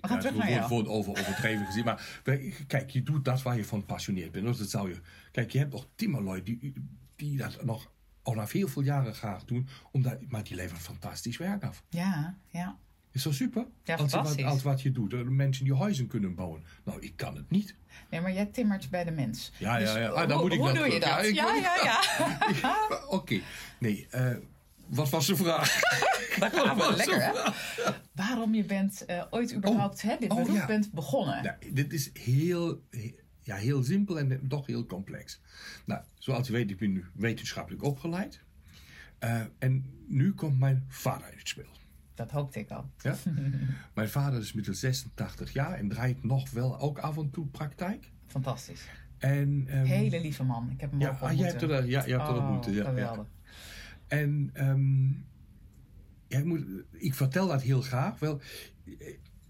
We 0.00 0.08
gaan 0.08 0.16
ja, 0.16 0.22
terug 0.22 0.48
naar 0.48 0.68
wordt, 0.68 0.88
over, 0.88 1.10
overdreven 1.10 1.66
gezien. 1.66 1.84
Maar 1.84 2.20
kijk, 2.66 2.90
je 2.90 3.02
doet 3.02 3.24
dat 3.24 3.42
waar 3.42 3.56
je 3.56 3.64
van 3.64 3.84
passioneerd 3.84 4.32
bent. 4.32 4.44
Dus 4.44 4.58
dat 4.58 4.70
zou 4.70 4.88
je, 4.88 5.00
kijk, 5.32 5.50
je 5.50 5.58
hebt 5.58 5.72
nog 5.72 5.88
timmerlui 5.94 6.42
die, 6.42 6.72
die 7.16 7.36
dat 7.36 7.64
nog 7.64 7.92
al 8.22 8.34
na 8.34 8.46
veel, 8.46 8.68
veel 8.68 8.82
jaren 8.82 9.14
graag 9.14 9.44
doen. 9.44 9.68
Omdat, 9.90 10.18
maar 10.28 10.44
die 10.44 10.54
leveren 10.54 10.82
fantastisch 10.82 11.36
werk 11.36 11.62
af. 11.62 11.82
Ja, 11.88 12.38
ja. 12.48 12.78
Is 13.12 13.22
dat 13.22 13.34
super? 13.34 13.66
Ja, 13.84 13.96
als, 13.96 14.12
wat, 14.12 14.42
als 14.42 14.62
wat 14.62 14.82
je 14.82 14.90
doet. 14.90 15.30
Mensen 15.30 15.64
die 15.64 15.74
huizen 15.74 16.06
kunnen 16.06 16.34
bouwen. 16.34 16.64
Nou, 16.84 17.00
ik 17.00 17.16
kan 17.16 17.36
het 17.36 17.50
niet. 17.50 17.74
Nee, 18.10 18.20
maar 18.20 18.32
jij 18.32 18.46
timmert 18.46 18.90
bij 18.90 19.04
de 19.04 19.10
mens. 19.10 19.52
Ja, 19.58 19.76
ja, 19.76 19.98
ja. 19.98 20.08
Dus 20.08 20.16
ah, 20.16 20.28
dan 20.28 20.40
moet 20.40 20.52
ik 20.52 20.58
hoe 20.58 20.72
doe 20.72 20.92
je 20.92 21.00
dat? 21.00 21.34
Ja, 21.34 21.54
ja, 21.54 21.76
ja. 21.82 22.02
ja. 22.62 23.04
Oké. 23.08 23.40
Nee, 23.78 24.08
uh, 24.14 24.36
wat 24.90 25.10
was 25.10 25.26
de 25.26 25.36
vraag? 25.36 25.80
Dat 26.38 26.52
gaat 26.52 26.76
wel 26.76 26.96
lekker, 26.96 27.22
hè? 27.22 27.32
Waarom 28.12 28.54
je 28.54 28.64
bent 28.64 29.04
uh, 29.06 29.24
ooit 29.30 29.54
überhaupt 29.54 29.96
oh, 29.96 30.10
hè, 30.10 30.16
dit 30.18 30.30
oh, 30.30 30.36
beroep 30.36 30.66
bent 30.66 30.92
begonnen? 30.92 31.42
Nou, 31.42 31.56
dit 31.72 31.92
is 31.92 32.10
heel, 32.12 32.82
ja, 33.40 33.56
heel 33.56 33.82
simpel 33.82 34.18
en 34.18 34.48
toch 34.48 34.66
heel 34.66 34.86
complex. 34.86 35.40
Nou, 35.84 36.02
zoals 36.18 36.46
je 36.46 36.52
weet, 36.52 36.70
ik 36.70 36.78
ben 36.78 36.92
nu 36.92 37.04
wetenschappelijk 37.14 37.82
opgeleid. 37.82 38.40
Uh, 39.24 39.40
en 39.58 39.84
nu 40.06 40.34
komt 40.34 40.58
mijn 40.58 40.84
vader 40.88 41.32
in 41.32 41.38
het 41.38 41.48
spel. 41.48 41.64
Dat 42.14 42.30
hoopte 42.30 42.58
ik 42.58 42.70
al. 42.70 42.90
Ja? 42.98 43.16
mijn 43.94 44.08
vader 44.08 44.40
is 44.40 44.48
inmiddels 44.48 44.80
86 44.80 45.52
jaar 45.52 45.78
en 45.78 45.88
draait 45.88 46.24
nog 46.24 46.50
wel 46.50 46.78
ook 46.78 46.98
af 46.98 47.16
en 47.16 47.30
toe 47.30 47.46
praktijk. 47.46 48.10
Fantastisch. 48.26 48.84
En, 49.18 49.48
um, 49.48 49.84
Hele 49.84 50.20
lieve 50.20 50.44
man. 50.44 50.70
Ik 50.70 50.80
heb 50.80 50.90
hem 50.90 51.00
ja, 51.00 51.10
ook. 51.10 51.20
Ah, 51.20 51.36
je 51.36 51.44
hebt 51.44 51.62
er, 51.62 51.86
ja, 51.86 52.04
je 52.04 52.12
hebt 52.12 52.28
er 52.28 52.36
oh. 52.36 52.60
Ja, 52.66 52.84
geweldig. 52.84 53.26
En 54.10 54.50
um, 54.68 55.24
ja, 56.26 56.38
ik, 56.38 56.44
moet, 56.44 56.64
ik, 56.90 57.14
vertel 57.14 57.48
dat 57.48 57.62
heel 57.62 57.82
graag. 57.82 58.18
Wel, 58.18 58.40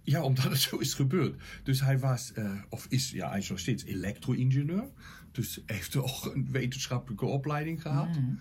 ja, 0.03 0.23
omdat 0.23 0.45
het 0.45 0.61
zo 0.69 0.77
is 0.77 0.95
gebeurd. 0.95 1.43
Dus 1.63 1.81
hij 1.81 1.99
was, 1.99 2.33
uh, 2.39 2.63
of 2.69 2.87
is, 2.89 3.11
ja, 3.11 3.29
hij 3.29 3.39
is 3.39 3.49
nog 3.49 3.59
steeds 3.59 3.85
elektro-ingenieur. 3.85 4.91
Dus 5.33 5.63
heeft 5.67 5.97
ook 5.97 6.25
een 6.35 6.49
wetenschappelijke 6.51 7.27
opleiding 7.27 7.83
gehad. 7.83 8.19
Mm. 8.19 8.39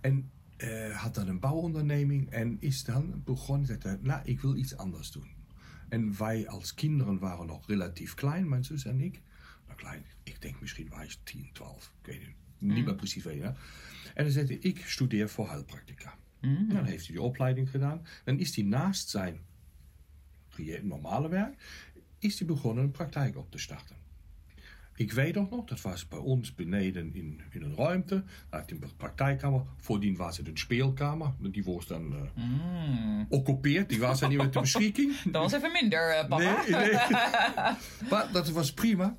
En 0.00 0.30
uh, 0.58 0.96
had 0.96 1.14
dan 1.14 1.28
een 1.28 1.40
bouwonderneming 1.40 2.30
en 2.30 2.56
is 2.60 2.84
dan 2.84 3.22
begonnen 3.24 3.66
zeggen, 3.66 3.98
nou, 4.02 4.20
ik 4.24 4.40
wil 4.40 4.56
iets 4.56 4.76
anders 4.76 5.10
doen. 5.10 5.28
En 5.88 6.18
wij 6.18 6.48
als 6.48 6.74
kinderen 6.74 7.18
waren 7.18 7.46
nog 7.46 7.66
relatief 7.66 8.14
klein, 8.14 8.48
mijn 8.48 8.64
zus 8.64 8.84
en 8.84 9.00
ik. 9.00 9.20
Nou, 9.66 9.78
klein, 9.78 10.04
ik 10.22 10.42
denk 10.42 10.60
misschien 10.60 10.88
was 10.88 11.04
ik 11.04 11.16
10, 11.22 11.50
12, 11.52 11.92
ik 12.00 12.06
weet 12.06 12.26
niet. 12.26 12.36
Niet 12.60 12.84
meer 12.84 12.94
precies 12.94 13.24
weten. 13.24 13.56
En 14.14 14.24
dan 14.24 14.32
zei 14.32 14.46
hij, 14.46 14.56
ik 14.56 14.86
studeer 14.86 15.28
voor 15.28 15.48
heilpraktica. 15.48 16.14
Mm. 16.40 16.68
Dan 16.68 16.84
heeft 16.84 17.06
hij 17.06 17.14
die 17.14 17.24
opleiding 17.24 17.70
gedaan. 17.70 18.06
Dan 18.24 18.38
is 18.38 18.56
hij 18.56 18.64
naast 18.64 19.08
zijn 19.08 19.40
normale 20.82 21.28
werk, 21.28 21.54
is 22.18 22.38
hij 22.38 22.48
begonnen 22.48 22.84
een 22.84 22.90
praktijk 22.90 23.36
op 23.36 23.50
te 23.50 23.58
starten. 23.58 23.96
Ik 24.96 25.12
weet 25.12 25.36
ook 25.36 25.50
nog, 25.50 25.64
dat 25.64 25.80
was 25.80 26.08
bij 26.08 26.18
ons 26.18 26.54
beneden 26.54 27.14
in, 27.14 27.40
in 27.50 27.62
een 27.62 27.74
ruimte. 27.74 28.24
Daar 28.50 28.60
had 28.60 28.70
een 28.70 28.82
praktijkkamer. 28.96 29.62
Voordien 29.76 30.16
was 30.16 30.36
het 30.36 30.48
een 30.48 30.58
speelkamer. 30.58 31.32
Die 31.38 31.64
was 31.64 31.86
dan 31.86 32.12
uh, 32.12 32.44
mm. 32.44 33.26
occupeerd. 33.28 33.88
Die 33.88 34.00
was 34.00 34.20
dan 34.20 34.28
niet 34.28 34.38
meer 34.38 34.50
te 34.50 34.60
beschikking. 34.60 35.16
Dat 35.32 35.42
was 35.42 35.52
even 35.52 35.72
minder, 35.72 36.10
uh, 36.10 36.28
papa. 36.28 36.62
Nee, 36.62 36.70
nee. 36.70 36.92
maar 38.10 38.28
dat 38.32 38.50
was 38.50 38.72
prima. 38.72 39.16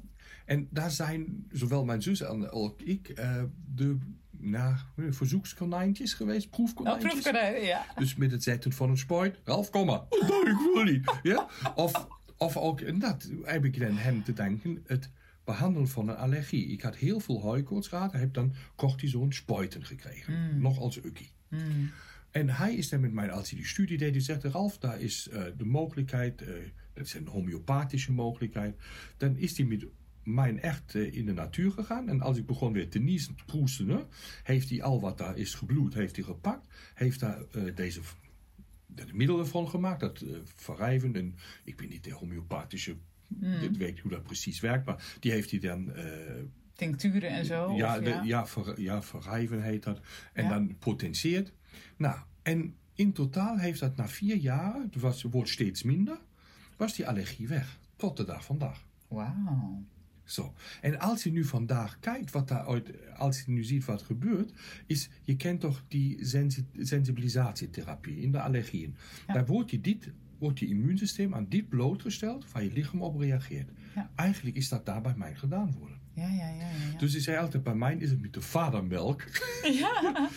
En 0.52 0.68
daar 0.70 0.92
zijn 0.92 1.46
zowel 1.52 1.86
mijn 1.86 2.02
zus 2.02 2.22
en 2.22 2.50
ook 2.50 2.82
ik 2.82 3.20
uh, 3.20 3.44
de 3.76 3.98
nou, 4.32 4.76
verzoekskonijntjes 5.10 6.14
geweest, 6.14 6.50
proefkonijntjes. 6.50 7.28
Oh, 7.28 7.64
ja. 7.64 7.86
Dus 7.96 8.16
met 8.16 8.32
het 8.32 8.44
zetten 8.44 8.72
van 8.72 8.90
een 8.90 8.98
spuit, 8.98 9.40
Ralf, 9.44 9.70
kom 9.70 9.86
maar. 9.86 10.02
Oh, 10.10 10.30
nee, 10.30 10.54
ik 10.54 10.74
wil 10.74 10.84
niet. 10.84 11.20
Ja? 11.24 11.48
Of, 11.76 12.08
of 12.38 12.58
ook, 12.58 12.82
en 12.82 13.00
dat 13.00 13.30
heb 13.44 13.66
ik 13.66 13.80
dan 13.80 13.98
hem 13.98 14.24
te 14.24 14.34
denken, 14.34 14.84
het 14.86 15.10
behandelen 15.44 15.88
van 15.88 16.10
een 16.10 16.16
allergie. 16.16 16.68
Ik 16.68 16.82
had 16.82 16.96
heel 16.96 17.20
veel 17.20 17.42
hooikoorts 17.42 17.88
gehad, 17.88 18.12
heb 18.12 18.34
dan 18.34 18.54
cortison 18.76 19.34
spuiten 19.34 19.86
gekregen. 19.86 20.34
Mm. 20.34 20.62
Nog 20.62 20.80
als 20.80 21.04
ukkie. 21.04 21.32
Mm. 21.48 21.92
En 22.32 22.50
hij 22.50 22.76
is 22.76 22.90
dan 22.90 23.00
met 23.00 23.14
mij, 23.14 23.32
als 23.32 23.50
hij 23.50 23.60
die 23.60 23.68
studie 23.68 23.98
deed, 23.98 24.14
die 24.14 24.22
zegt, 24.22 24.44
Ralf, 24.44 24.78
daar 24.78 25.00
is 25.00 25.30
uh, 25.34 25.44
de 25.58 25.66
mogelijkheid, 25.66 26.42
uh, 26.42 26.48
dat 26.94 27.06
is 27.06 27.14
een 27.14 27.28
homeopathische 27.28 28.12
mogelijkheid. 28.12 28.76
Dan 29.18 29.38
is 29.38 29.58
hij 29.58 29.66
met 29.66 29.86
mijn 30.24 30.60
echt 30.62 30.96
eh, 30.96 31.14
in 31.14 31.26
de 31.26 31.34
natuur 31.34 31.72
gegaan. 31.72 32.10
En 32.10 32.22
als 32.22 32.38
ik 32.38 32.46
begon 32.46 32.74
weer 32.74 32.90
te 32.90 33.00
niezen, 33.00 33.36
te 33.36 33.44
proesten, 33.46 34.08
heeft 34.44 34.70
hij 34.70 34.84
al 34.84 35.02
wat 35.02 35.18
daar 35.18 35.38
is 35.38 35.54
gebloed, 35.54 35.94
heeft 35.94 36.16
hij 36.16 36.26
gepakt. 36.26 36.68
Heeft 36.94 37.20
daar 37.20 37.42
eh, 37.52 37.76
deze 37.76 38.02
de 38.96 39.06
middelen 39.14 39.48
van 39.48 39.70
gemaakt, 39.70 40.00
dat 40.00 40.22
uh, 40.22 40.38
verrijven. 40.56 41.16
En 41.16 41.36
ik 41.64 41.78
ben 41.78 41.90
niet 41.90 42.04
de 42.04 42.14
homeopathische, 42.14 42.96
ik 43.62 43.72
weet 43.78 44.00
hoe 44.00 44.12
dat 44.12 44.24
precies 44.24 44.60
werkt, 44.60 44.86
maar 44.86 45.16
die 45.20 45.32
heeft 45.32 45.52
hij 45.52 45.60
dan... 45.60 45.94
eh, 45.94 46.44
Tincturen 46.74 47.30
en 47.30 47.46
zo? 47.46 47.76
ja, 47.76 47.96
ja? 48.24 48.46
ver, 48.48 48.82
ja, 48.82 49.02
verrijven 49.02 49.64
heet 49.64 49.84
dat. 49.84 50.00
En 50.34 50.44
Ja. 50.44 50.50
dan 50.50 50.78
potentieert. 50.78 51.54
Nou, 51.98 52.20
en 52.42 52.76
in 52.94 53.14
totaal 53.14 53.58
heeft 53.58 53.80
dat 53.80 53.96
na 53.96 54.08
vier 54.08 54.36
jaar, 54.36 54.76
het 54.82 54.96
was, 54.96 55.24
wordt 55.24 55.50
steeds 55.50 55.84
minder, 55.84 56.18
was 56.78 56.96
die 56.96 57.08
allergie 57.08 57.48
weg. 57.48 57.80
Tot 57.96 58.18
de 58.18 58.26
dag 58.26 58.46
vandaag. 58.46 58.86
Wauw. 59.08 59.84
Zo. 60.32 60.54
En 60.82 61.00
als 61.00 61.24
je 61.24 61.32
nu 61.32 61.44
vandaag 61.44 62.00
kijkt, 62.00 62.32
wat 62.32 62.48
daar 62.48 62.66
uit, 62.66 62.92
als 63.18 63.42
je 63.42 63.52
nu 63.52 63.64
ziet 63.64 63.86
wat 63.86 64.02
gebeurt, 64.02 64.54
is, 64.86 65.10
je 65.24 65.36
kent 65.36 65.60
toch 65.60 65.84
die 65.88 66.26
sensi- 66.26 66.66
sensibilisatietherapie 66.80 68.22
in 68.22 68.32
de 68.32 68.42
allergieën. 68.42 68.96
Ja. 69.28 69.34
Daar 69.34 69.46
wordt 69.46 69.72
je, 69.72 69.82
dit, 69.82 70.12
wordt 70.38 70.60
je 70.60 70.68
immuunsysteem 70.68 71.36
aan 71.36 71.46
dit 71.50 71.70
blootgesteld 71.70 72.52
waar 72.52 72.64
je 72.64 72.72
lichaam 72.72 73.02
op 73.02 73.20
reageert. 73.20 73.70
Ja. 73.96 74.12
Eigenlijk 74.16 74.56
is 74.56 74.70
dat 74.70 74.86
daar 74.86 75.02
bij 75.02 75.16
mij 75.18 75.36
gedaan 75.36 75.72
worden. 75.80 75.98
Ja, 76.14 76.28
ja, 76.28 76.48
ja. 76.50 76.50
ja, 76.50 76.70
ja. 76.92 76.98
Dus 76.98 77.16
ik 77.16 77.22
zei 77.22 77.38
altijd, 77.38 77.64
bij 77.64 77.76
mij 77.76 77.96
is 77.96 78.10
het 78.10 78.22
met 78.22 78.34
de 78.34 78.42
vadermelk 78.42 79.24
ja. 79.80 80.30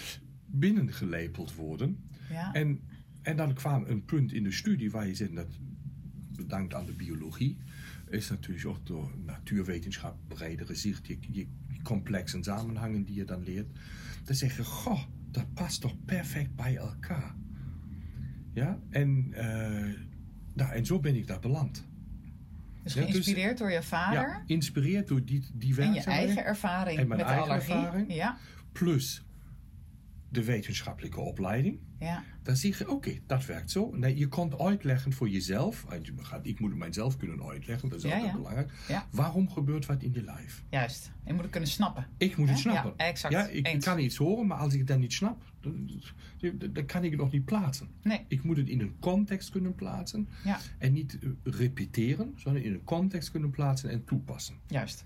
binnengelepeld 0.47 1.55
worden. 1.55 1.99
ja. 2.31 2.53
En, 2.53 2.81
en 3.23 3.37
dan 3.37 3.55
kwam 3.55 3.85
een 3.87 4.05
punt 4.05 4.33
in 4.33 4.43
de 4.43 4.53
studie 4.53 4.91
waar 4.91 5.07
je 5.07 5.15
zegt, 5.15 5.35
dat 5.35 5.59
bedankt 6.37 6.75
aan 6.75 6.87
de 6.87 6.93
biologie, 6.93 7.57
is 8.15 8.31
natuurlijk 8.31 8.67
ook 8.67 8.87
door 8.87 9.13
natuurwetenschap, 9.25 10.17
bredere 10.29 10.75
zicht, 10.75 11.07
je, 11.07 11.19
je 11.31 11.47
complexe 11.83 12.39
samenhangen 12.43 13.05
die 13.05 13.15
je 13.15 13.25
dan 13.25 13.43
leert. 13.43 13.67
Dan 14.25 14.35
zeg 14.35 14.57
je, 14.57 14.65
goh, 14.65 15.03
dat 15.31 15.55
past 15.55 15.81
toch 15.81 16.05
perfect 16.05 16.55
bij 16.55 16.77
elkaar. 16.77 17.35
Ja, 18.53 18.79
en, 18.91 19.29
eh, 19.33 19.95
nou, 20.55 20.73
en 20.73 20.87
zo 20.87 21.01
ben 21.01 21.17
ik 21.17 21.27
daar 21.27 21.41
beland. 21.41 21.87
Dus 22.83 22.95
Ja, 22.95 23.01
dus- 23.01 23.11
geïnspireerd 23.11 23.59
door 23.59 23.71
je 23.71 23.83
vader 23.83 24.21
Ja, 24.21 24.43
inspireerd 24.47 25.09
door 25.09 25.25
die, 25.25 25.45
die 25.55 25.81
en 25.81 25.93
je 25.93 26.01
eigen 26.01 26.45
ervaring 26.45 26.99
En 26.99 27.07
mijn 27.09 27.21
met 27.21 27.29
eigen 27.29 27.45
allergie. 27.51 27.75
ervaring. 27.75 28.15
Ja, 28.15 28.39
Plus 28.73 29.25
de 30.29 30.45
wetenschappelijke 30.45 31.21
opleiding. 31.21 31.79
Ja, 32.05 32.25
Dan 32.43 32.57
zie 32.57 32.75
je, 32.79 32.91
oké, 32.91 33.19
dat 33.27 33.47
werkt 33.47 33.71
zo. 33.71 33.91
Nee, 33.95 34.17
je 34.17 34.29
kunt 34.29 34.59
uitleggen 34.59 35.13
voor 35.13 35.29
jezelf. 35.29 35.85
en 35.89 36.03
je 36.03 36.13
gaat- 36.17 36.47
Ik 36.47 36.61
moet 36.61 36.71
het 36.71 36.79
mijzelf 36.79 37.17
kunnen 37.17 37.43
uitleggen, 37.47 37.89
dat 37.89 37.99
is 37.99 38.05
altijd 38.05 38.25
ja. 38.25 38.33
belangrijk. 38.37 38.73
Waarom 39.11 39.51
gebeurt 39.51 39.87
wat 39.87 40.03
in 40.03 40.13
je 40.13 40.23
lijf? 40.23 40.63
juist. 40.71 41.13
Je 41.27 41.33
moet 41.33 41.43
het 41.43 41.51
kunnen 41.51 41.69
snappen. 41.69 42.07
Ik 42.17 42.37
moet 42.37 42.49
het 42.49 42.59
snappen. 42.59 42.95
Ja, 42.97 43.05
exact. 43.05 43.35
Ja, 43.35 43.47
ik 43.47 43.67
Eens. 43.67 43.85
kan 43.85 43.99
iets 43.99 44.17
horen, 44.17 44.47
maar 44.47 44.59
als 44.59 44.73
ik 44.73 44.79
het 44.79 44.89
dan 44.89 45.01
niet 45.01 45.13
snap, 45.13 45.43
dan, 45.61 45.91
dan- 46.73 46.87
kan 46.87 47.05
ik 47.05 47.11
het 47.11 47.21
nog 47.21 47.33
niet 47.33 47.45
plaatsen. 47.45 47.89
Nee, 48.03 48.25
Ik 48.29 48.43
moet 48.43 48.57
het 48.57 48.69
in 48.69 48.81
een 48.81 48.97
context 49.01 49.51
kunnen 49.51 49.75
plaatsen. 49.75 50.29
ja, 50.45 50.59
En 50.79 50.93
niet 50.93 51.19
eh, 51.23 51.29
repeteren, 51.43 52.33
sondern 52.37 52.65
in 52.65 52.73
een 52.73 52.85
context 52.85 53.31
kunnen 53.31 53.51
plaatsen 53.51 53.91
en 53.91 54.05
toepassen. 54.05 54.55
juist. 54.67 55.05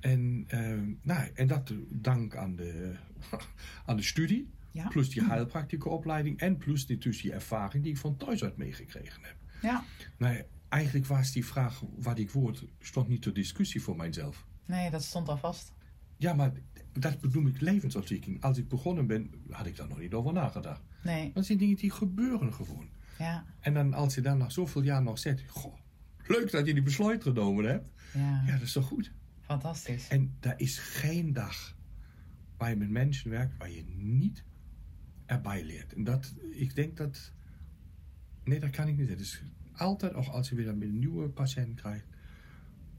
En, 0.00 0.44
eh, 0.48 0.78
nou, 1.02 1.28
en 1.34 1.46
dat 1.46 1.70
eh, 1.70 1.76
dank 1.90 2.36
aan 2.36 2.56
de, 2.56 2.94
aan 3.86 3.96
de 3.96 4.02
studie. 4.02 4.48
Ja. 4.72 4.88
Plus 4.88 5.10
die 5.10 5.24
heilpraktische 5.24 5.88
opleiding. 5.88 6.38
En 6.38 6.56
plus 6.56 6.86
die, 6.86 6.98
dus 6.98 7.20
die 7.22 7.32
ervaring 7.32 7.82
die 7.82 7.92
ik 7.92 7.98
van 7.98 8.16
thuis 8.16 8.44
uit 8.44 8.56
meegekregen 8.56 9.22
heb. 9.24 9.36
Ja, 9.62 9.84
Nou, 10.18 10.34
ja, 10.34 10.42
eigenlijk 10.68 11.06
was 11.06 11.32
die 11.32 11.44
vraag 11.46 11.82
wat 11.96 12.18
ik 12.18 12.30
word, 12.30 12.64
stond 12.80 13.08
niet 13.08 13.22
ter 13.22 13.34
discussie 13.34 13.82
voor 13.82 13.96
mijzelf. 13.96 14.46
nee, 14.66 14.90
dat 14.90 15.02
stond 15.02 15.28
al 15.28 15.36
vast. 15.36 15.72
Ja, 16.16 16.32
maar 16.34 16.52
dat 16.92 17.20
bedoel 17.20 17.46
ik 17.46 17.60
levensontwikkeling. 17.60 18.42
Als 18.42 18.58
ik 18.58 18.68
begonnen 18.68 19.06
ben, 19.06 19.30
had 19.50 19.66
ik 19.66 19.76
daar 19.76 19.88
nog 19.88 19.98
niet 19.98 20.12
over 20.14 20.32
nagedacht. 20.32 20.82
Nee, 21.02 21.30
Dat 21.34 21.46
zijn 21.46 21.58
dingen 21.58 21.76
die 21.76 21.90
gebeuren 21.90 22.52
gewoon. 22.54 22.88
ja, 23.18 23.44
En 23.60 23.74
dan 23.74 23.92
als 23.94 24.14
je 24.14 24.20
dan 24.20 24.38
na 24.38 24.48
zoveel 24.48 24.82
jaar 24.82 25.02
nog 25.02 25.18
zegt, 25.18 25.42
goh, 25.50 25.74
leuk 26.26 26.50
dat 26.50 26.66
je 26.66 26.74
die 26.74 26.82
besluit 26.82 27.22
genomen 27.22 27.64
hebt. 27.64 27.88
ja, 28.14 28.42
Ja, 28.46 28.52
dat 28.52 28.60
is 28.62 28.72
toch 28.72 28.86
goed? 28.86 29.12
fantastisch. 29.40 30.08
En 30.08 30.36
daar 30.40 30.54
is 30.60 30.78
geen 30.78 31.32
dag 31.32 31.76
waar 32.56 32.70
je 32.70 32.76
met 32.76 32.90
mensen 32.90 33.30
werkt 33.30 33.56
waar 33.58 33.70
je 33.70 33.84
niet 33.96 34.44
erbij 35.32 35.64
leert. 35.64 35.92
En 35.94 36.04
dat, 36.04 36.34
ik 36.50 36.74
denk 36.74 36.96
dat, 36.96 37.32
nee, 38.44 38.60
dat 38.60 38.70
kan 38.70 38.88
ik 38.88 38.96
niet 38.96 39.06
zeggen. 39.08 39.18
Dus 39.24 39.42
altijd, 39.72 40.14
ook 40.14 40.26
als 40.26 40.48
je 40.48 40.54
weer 40.54 40.68
een 40.68 40.98
nieuwe 40.98 41.28
patiënt 41.28 41.74
krijgt, 41.74 42.06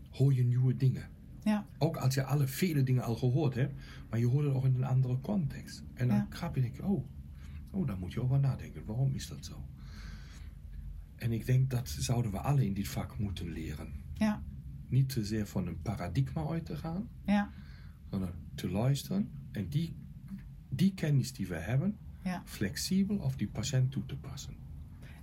hoor 0.10 0.34
je 0.34 0.44
nieuwe 0.44 0.76
dingen. 0.76 1.10
Ja, 1.44 1.68
Ook 1.78 1.98
als 1.98 2.14
je 2.14 2.24
alle 2.24 2.48
vele 2.48 2.84
dingen 2.84 3.04
al 3.04 3.16
gehoord 3.16 3.56
hebt, 3.56 3.74
maar 4.10 4.20
je 4.20 4.26
hoort 4.26 4.46
het 4.46 4.54
ook 4.54 4.66
in 4.66 4.76
een 4.76 4.84
andere 4.84 5.20
context. 5.20 5.84
En 5.94 6.08
dan 6.08 6.18
Ja. 6.18 6.28
grap 6.30 6.56
je 6.56 6.62
denk 6.62 6.76
je, 6.76 6.86
oh, 6.86 7.06
oh, 7.72 7.88
daar 7.88 7.98
moet 7.98 8.14
je 8.14 8.22
over 8.22 8.40
nadenken. 8.40 8.86
Waarom 8.86 9.14
is 9.14 9.28
dat 9.28 9.46
zo? 9.46 9.66
En 11.16 11.32
ik 11.32 11.46
denk 11.46 11.70
dat 11.70 11.90
zouden 11.90 12.32
we 12.32 12.38
alle 12.38 12.66
in 12.66 12.74
dit 12.74 12.88
vak 12.88 13.18
moeten 13.20 13.50
leren. 13.52 13.94
ja, 14.14 14.44
Niet 14.88 15.10
te 15.10 15.26
zeer 15.26 15.48
van 15.48 15.68
een 15.68 15.82
paradigma 15.82 16.48
uit 16.48 16.66
te 16.66 16.76
gaan, 16.78 17.10
ja, 17.26 17.52
sondern 18.10 18.32
te 18.56 18.70
luisteren 18.70 19.30
en 19.52 19.68
die, 19.70 19.96
die 20.70 20.94
kennis 20.94 21.34
die 21.34 21.48
we 21.48 21.56
hebben, 21.56 21.98
ja. 22.24 22.42
flexibel 22.46 23.18
op 23.18 23.38
die 23.38 23.48
patiënt 23.48 23.92
toe 23.92 24.06
te 24.06 24.16
passen. 24.16 24.54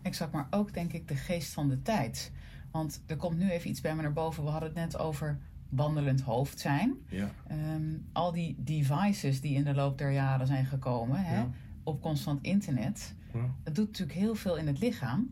Exact, 0.03 0.32
maar 0.32 0.46
ook 0.51 0.74
denk 0.74 0.92
ik 0.92 1.09
de 1.09 1.16
geest 1.16 1.53
van 1.53 1.68
de 1.68 1.82
tijd. 1.82 2.32
Want 2.70 3.03
er 3.07 3.16
komt 3.16 3.38
nu 3.38 3.51
even 3.51 3.70
iets 3.70 3.80
bij 3.80 3.94
me 3.94 4.03
naar 4.03 4.12
boven. 4.12 4.44
We 4.44 4.51
hadden 4.51 4.68
het 4.68 4.78
net 4.78 4.98
over 4.98 5.38
wandelend 5.68 6.20
hoofd 6.20 6.61
zijn. 6.61 6.94
Ja, 7.09 7.30
Ehm, 7.48 7.96
al 8.12 8.32
die 8.32 8.57
devices 8.59 9.40
die 9.40 9.55
in 9.55 9.64
de 9.64 9.74
loop 9.74 9.98
der 9.98 10.11
jaren 10.11 10.46
zijn 10.46 10.66
gekomen, 10.66 11.24
hè, 11.24 11.34
Ja. 11.36 11.51
op 11.82 12.03
constant 12.03 12.42
internet, 12.42 13.14
ja. 13.32 13.55
dat 13.62 13.74
doet 13.74 13.86
natuurlijk 13.86 14.18
heel 14.18 14.34
veel 14.34 14.57
in 14.57 14.66
het 14.66 14.78
lichaam. 14.78 15.30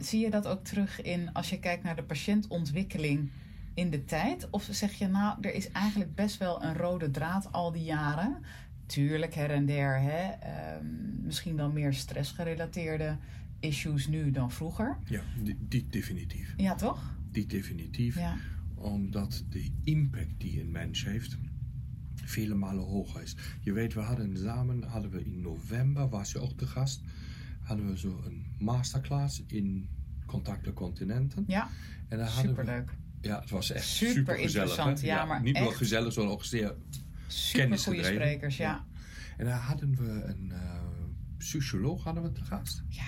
Zie 0.00 0.20
je 0.20 0.30
dat 0.30 0.46
ook 0.46 0.64
terug 0.64 1.02
in 1.02 1.32
als 1.32 1.50
je 1.50 1.58
kijkt 1.58 1.82
naar 1.82 1.96
de 1.96 2.02
patiëntontwikkeling 2.02 3.30
in 3.74 3.90
de 3.90 4.04
tijd? 4.04 4.50
Of 4.50 4.68
zeg 4.70 4.92
je 4.92 5.06
nou, 5.06 5.36
er 5.40 5.54
is 5.54 5.70
eigenlijk 5.70 6.14
best 6.14 6.38
wel 6.38 6.62
een 6.62 6.76
rode 6.76 7.10
draad 7.10 7.52
al 7.52 7.72
die 7.72 7.84
jaren? 7.84 8.36
Tuurlijk 8.86 9.34
her 9.34 9.50
en 9.50 9.66
der, 9.66 10.00
hè, 10.00 10.30
ehm, 10.30 10.86
misschien 11.24 11.56
wel 11.56 11.72
meer 11.72 11.94
stressgerelateerde 11.94 13.16
issues 13.60 14.06
nu 14.08 14.30
dan 14.30 14.50
vroeger. 14.52 14.98
ja 15.04 15.20
die, 15.42 15.56
die 15.68 15.86
definitief. 15.90 16.54
Ja, 16.56 16.74
toch? 16.74 17.14
Die 17.30 17.46
definitief. 17.46 18.14
Ja, 18.18 18.36
Omdat 18.74 19.44
de 19.48 19.70
impact 19.84 20.34
die 20.40 20.60
een 20.60 20.70
mens 20.70 21.04
heeft 21.04 21.36
vele 22.14 22.54
malen 22.54 22.84
hoger 22.84 23.22
is. 23.22 23.36
Je 23.60 23.72
weet, 23.72 23.94
we 23.94 24.00
hadden 24.00 24.36
samen, 24.38 24.82
hadden 24.82 25.10
we 25.10 25.24
in 25.24 25.40
november, 25.40 26.08
was 26.08 26.32
je 26.32 26.38
ook 26.40 26.58
te 26.58 26.66
gast, 26.66 27.00
hadden 27.62 27.90
we 27.90 27.98
zo 27.98 28.22
een 28.26 28.44
masterclass 28.58 29.42
in 29.46 29.88
Contact 30.26 30.64
de 30.64 30.72
Continenten. 30.72 31.44
ja 31.46 31.68
En 32.08 32.18
we- 32.18 32.26
superleuk. 32.28 32.94
ja, 33.20 33.40
het 33.40 33.50
was 33.50 33.70
echt 33.70 33.84
Super 33.84 34.14
super, 34.14 34.34
gezellig. 34.34 34.68
interessant, 34.68 35.00
ja, 35.00 35.24
maar 35.24 35.42
niet 35.42 35.56
echt. 35.56 35.76
gezellig, 35.76 36.12
sondern 36.12 36.34
ook 36.34 36.44
zeer 36.44 36.74
Super 37.26 37.78
goede 37.78 38.04
sprekers, 38.04 38.56
ja. 38.56 38.84
En 39.36 39.44
daar 39.44 39.60
hadden 39.60 39.96
we 39.96 40.22
een 40.24 40.52
eh, 40.52 40.80
psycholoog 41.36 42.04
hadden 42.04 42.22
we 42.22 42.32
te 42.32 42.44
gast. 42.44 42.82
Ja, 42.88 43.04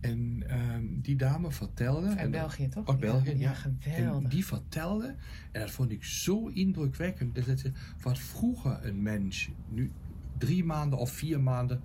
En 0.00 0.42
ehm, 0.48 0.84
die 1.00 1.16
dame 1.16 1.50
vertelde... 1.52 2.08
uit 2.08 2.18
en- 2.18 2.30
België 2.30 2.68
toch? 2.68 2.88
Uit 2.88 3.00
België, 3.00 3.30
ja. 3.30 3.36
Ja, 3.36 3.54
geweldig. 3.54 4.22
En 4.22 4.28
die 4.28 4.46
vertelde, 4.46 5.14
en 5.52 5.60
dat 5.60 5.70
vond 5.70 5.90
ik 5.90 6.04
zo 6.04 6.46
indrukwekkend, 6.46 7.34
dat 7.34 7.46
het, 7.46 7.72
wat 8.00 8.18
vroeger 8.18 8.78
een 8.82 9.02
mens, 9.02 9.50
nu 9.68 9.90
drie 10.38 10.64
maanden 10.64 10.98
of 10.98 11.10
vier 11.10 11.40
maanden, 11.40 11.80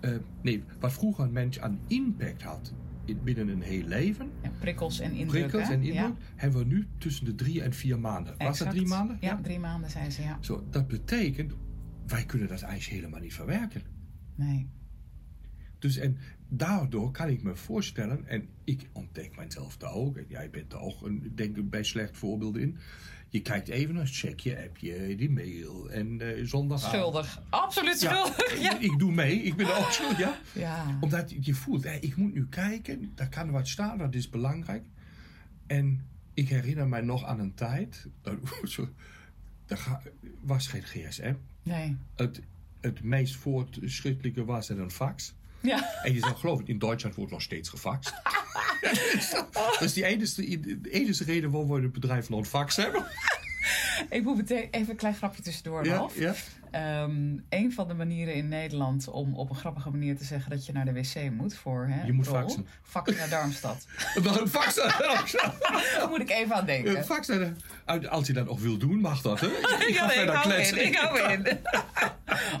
eh, 0.00 0.10
nee, 0.42 0.64
wat 0.80 0.92
vroeger 0.92 1.24
een 1.24 1.32
mens 1.32 1.60
aan 1.60 1.78
impact 1.86 2.42
had 2.42 2.72
binnen 3.22 3.48
een 3.48 3.62
heel 3.62 3.84
leven, 3.84 4.30
Ja, 4.42 4.50
prikkels 4.58 5.00
en 5.00 5.12
indruk. 5.12 5.28
prikkels 5.40 5.68
hè? 5.68 5.74
en 5.74 5.82
indruk, 5.82 5.94
Ja, 5.94 6.14
hebben 6.36 6.60
we 6.60 6.66
nu 6.66 6.86
tussen 6.98 7.24
de 7.24 7.34
drie 7.34 7.62
en 7.62 7.72
vier 7.72 7.98
maanden. 7.98 8.34
Was 8.38 8.58
dat 8.58 8.70
drie 8.70 8.86
maanden? 8.86 9.16
Ja, 9.20 9.40
drie 9.42 9.58
maanden 9.58 9.90
zei 9.90 10.10
ze, 10.10 10.22
ja. 10.22 10.38
Zo, 10.40 10.66
dat 10.70 10.88
betekent, 10.88 11.52
wij 12.06 12.24
kunnen 12.24 12.48
dat 12.48 12.62
eigenlijk 12.62 13.00
helemaal 13.00 13.20
niet 13.20 13.34
verwerken. 13.34 13.82
Nee. 14.34 14.68
Dus 15.78 15.96
en 15.96 16.16
daardoor 16.48 17.10
kan 17.10 17.28
ik 17.28 17.42
me 17.42 17.56
voorstellen, 17.56 18.26
en 18.26 18.48
ik 18.64 18.88
ontdek 18.92 19.36
mijzelf 19.36 19.76
daar 19.76 19.92
ook, 19.92 20.16
en 20.16 20.24
jij 20.28 20.50
bent 20.50 20.72
er 20.72 20.78
ook 20.78 21.02
een, 21.02 21.24
ik 21.24 21.36
denk 21.36 21.70
bij 21.70 21.82
slecht 21.82 22.16
voorbeelden 22.16 22.62
in. 22.62 22.76
Je 23.32 23.42
kijkt 23.42 23.68
even 23.68 23.94
naar 23.94 24.06
check 24.06 24.40
je 24.40 24.62
appje, 24.64 25.14
die 25.16 25.30
mail 25.30 25.90
en 25.90 26.20
eh 26.20 26.44
zondag. 26.46 26.80
Schuldig. 26.80 27.42
Absoluut 27.48 28.00
schuldig. 28.00 28.60
Ja. 28.60 28.78
Ik 28.78 28.98
doe 28.98 29.12
mee, 29.12 29.42
ik 29.42 29.56
ben 29.56 29.76
ook 29.78 29.90
schuldig, 29.90 30.18
ja. 30.18 30.40
Ja. 30.52 30.98
Omdat 31.00 31.32
je 31.40 31.54
voelt, 31.54 31.84
ik 31.84 32.16
moet 32.16 32.34
nu 32.34 32.46
kijken, 32.48 33.12
daar 33.14 33.28
kan 33.28 33.50
wat 33.50 33.68
staan, 33.68 33.98
dat 33.98 34.14
is 34.14 34.28
belangrijk. 34.28 34.84
En 35.66 36.06
ik 36.34 36.48
herinner 36.48 36.88
mij 36.88 37.00
nog 37.00 37.24
aan 37.24 37.40
een 37.40 37.54
tijd, 37.54 38.06
er 39.66 39.76
ga- 39.76 40.02
was 40.40 40.66
geen 40.66 40.82
gsm. 40.82 41.34
Nee. 41.62 41.96
Het, 42.16 42.40
het 42.80 43.02
meest 43.02 43.36
voortschrittelijke 43.36 44.44
was 44.44 44.68
er 44.68 44.78
een 44.80 44.90
fax. 44.90 45.34
Ja. 45.62 46.00
En 46.02 46.12
je 46.14 46.18
zou 46.20 46.34
geloven, 46.34 46.66
in 46.66 46.78
Duitsland 46.78 47.14
wordt 47.16 47.32
nog 47.32 47.42
steeds 47.42 47.68
gefaxt. 47.68 48.12
dat 49.54 49.80
is 49.80 49.92
die 49.92 50.04
enige, 50.04 50.60
de 50.80 50.90
enige 50.90 51.24
reden 51.24 51.50
waarom 51.50 51.70
we 51.70 51.80
het 51.82 51.92
bedrijf 51.92 52.28
nog 52.28 52.38
een 52.38 52.46
fax 52.46 52.76
hebben. 52.76 53.04
Ik 54.10 54.22
moet 54.24 54.36
meteen 54.36 54.68
even 54.70 54.90
een 54.90 54.96
klein 54.96 55.14
grapje 55.14 55.42
tussendoor, 55.42 55.84
Ja, 55.84 55.94
Ralf. 55.94 56.18
ja. 56.18 56.34
Ehm, 56.72 57.36
een 57.48 57.72
van 57.72 57.88
de 57.88 57.94
manieren 57.94 58.34
in 58.34 58.48
Nederland 58.48 59.08
om 59.08 59.34
op 59.34 59.50
een 59.50 59.56
grappige 59.56 59.90
manier 59.90 60.16
te 60.16 60.24
zeggen 60.24 60.50
dat 60.50 60.66
je 60.66 60.72
naar 60.72 60.84
de 60.84 60.92
wc 60.92 61.30
moet 61.30 61.54
voor 61.54 61.86
hè, 61.90 62.04
Je 62.06 62.12
moet 62.12 62.26
rol, 62.26 62.34
faxen. 62.36 62.66
faxen 62.82 63.16
naar 63.16 63.28
Darmstad. 63.28 63.86
Een 64.14 64.48
fax. 64.48 64.74
Daar 64.74 66.08
moet 66.08 66.20
ik 66.20 66.30
even 66.30 66.54
aan 66.54 66.66
denken. 66.66 66.96
Een 66.96 67.04
fax 67.04 67.26
naar 67.28 67.38
de- 68.00 68.08
als 68.08 68.26
je 68.26 68.32
dat 68.32 68.46
nog 68.46 68.60
wil 68.60 68.76
doen, 68.78 69.00
mag 69.00 69.20
dat, 69.22 69.40
hè? 69.40 69.46
Ik 69.88 69.96
ga 69.96 70.12
Ja, 70.12 70.20
ik 70.22 70.28
hou 70.28 70.54
in, 70.54 70.86
ik 70.86 70.96
hou 70.96 71.32
in. 71.32 71.46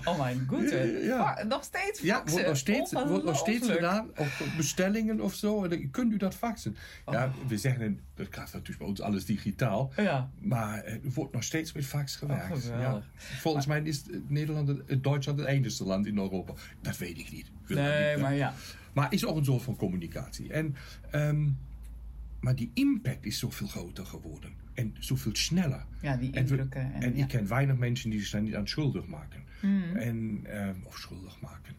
Oh 0.04 0.18
mijn 0.18 0.44
goede. 0.48 1.00
Ja. 1.02 1.42
Nog 1.48 1.64
steeds 1.64 2.00
Ja, 2.00 2.14
faxen. 2.16 2.32
wordt 2.32 2.46
nog 2.48 2.56
steeds, 2.56 2.92
wordt 2.92 3.24
nog 3.24 3.36
steeds 3.38 3.68
gedaan 3.68 4.08
op 4.16 4.26
bestellingen 4.56 5.20
of 5.20 5.34
zo. 5.34 5.68
Kunt 5.90 6.12
u 6.12 6.16
dat 6.16 6.34
faxen. 6.34 6.76
Ja, 7.10 7.32
we 7.46 7.58
zeggen, 7.58 8.00
dat 8.14 8.26
gaat 8.30 8.52
natuurlijk 8.52 8.78
bij 8.78 8.86
ons 8.88 9.00
alles 9.00 9.24
digitaal. 9.24 9.92
Ja. 9.96 10.30
Maar 10.40 10.84
er 10.84 11.00
wordt 11.14 11.32
nog 11.32 11.42
steeds 11.44 11.72
met 11.72 11.84
fax 11.86 12.16
gewerkt. 12.16 12.68
Oh, 12.70 12.80
ja. 12.80 13.02
Volgens 13.16 13.66
mij 13.66 13.80
is 13.82 14.01
Nederland, 14.26 14.68
het- 14.68 15.04
Duitsland 15.04 15.38
het 15.38 15.48
enige 15.48 15.84
land 15.84 16.06
in 16.06 16.16
Europa. 16.18 16.52
Dat 16.80 16.98
weet 16.98 17.18
ik 17.18 17.32
niet. 17.32 17.50
Wil 17.66 17.76
Nee, 17.76 18.12
niet, 18.12 18.22
maar 18.22 18.34
ja. 18.34 18.54
Maar 18.92 19.12
is 19.12 19.26
ook 19.26 19.36
een 19.36 19.44
soort 19.44 19.62
van 19.62 19.76
communicatie. 19.76 20.52
En, 20.52 20.74
ehm, 21.10 21.48
maar 22.40 22.54
die 22.54 22.70
impact 22.74 23.24
is 23.24 23.38
zoveel 23.38 23.66
groter 23.66 24.06
geworden. 24.06 24.50
En 24.74 24.94
zoveel 24.98 25.34
sneller. 25.34 25.84
Ja, 26.02 26.16
die 26.16 26.32
En, 26.32 26.44
we- 26.44 26.50
indrukken. 26.50 26.92
En, 26.94 27.02
en 27.02 27.16
ja. 27.16 27.22
ik 27.22 27.28
ken 27.28 27.48
weinig 27.48 27.76
mensen 27.76 28.10
die 28.10 28.20
zich 28.20 28.30
daar 28.30 28.42
niet 28.42 28.54
aan 28.54 28.68
schuldig 28.68 29.06
maken. 29.06 29.42
Mhm. 29.62 29.96
En, 29.96 30.40
ehm, 30.44 30.74
of 30.84 30.98
schuldig 30.98 31.40
maken. 31.40 31.74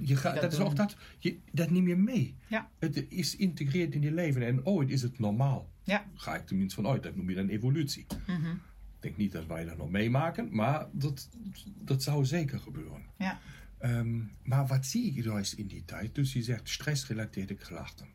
Je 0.00 0.16
gaat, 0.16 0.32
dat 0.32 0.42
dat, 0.42 0.52
is 0.52 0.58
ook 0.58 0.76
dat, 0.76 0.96
je, 1.18 1.36
dat 1.52 1.70
neem 1.70 1.88
je 1.88 1.96
mee. 1.96 2.34
Ja. 2.46 2.70
Het 2.78 3.06
is 3.08 3.36
integreerd 3.36 3.94
in 3.94 4.02
je 4.02 4.12
leven. 4.12 4.42
En 4.46 4.66
ooit 4.66 4.90
is 4.90 5.02
het 5.02 5.18
normaal. 5.18 5.68
Ja. 5.82 6.04
Ga 6.14 6.34
ik 6.36 6.46
tenminste 6.46 6.82
van 6.82 6.92
uit. 6.92 7.02
Dat 7.02 7.16
noem 7.16 7.28
je 7.28 7.34
dan 7.34 7.48
evolutie. 7.48 8.06
Mhm. 8.26 8.54
Ik 8.96 9.02
denk 9.02 9.16
niet 9.16 9.32
dat 9.32 9.46
wij 9.46 9.64
dat 9.64 9.76
nog 9.76 9.90
meemaken. 9.90 10.48
Maar 10.50 10.86
dat, 10.92 11.28
dat 11.64 12.02
zou 12.02 12.24
zeker 12.24 12.60
gebeuren. 12.60 13.02
Ja. 13.18 13.40
Ehm, 13.78 14.20
maar 14.42 14.66
wat 14.66 14.86
zie 14.86 15.14
ik 15.14 15.24
juist 15.24 15.52
in 15.52 15.66
die 15.66 15.84
tijd? 15.84 16.14
Dus 16.14 16.32
je 16.32 16.42
zegt 16.42 16.68
stressgerelateerde 16.68 17.54
klachten. 17.54 18.06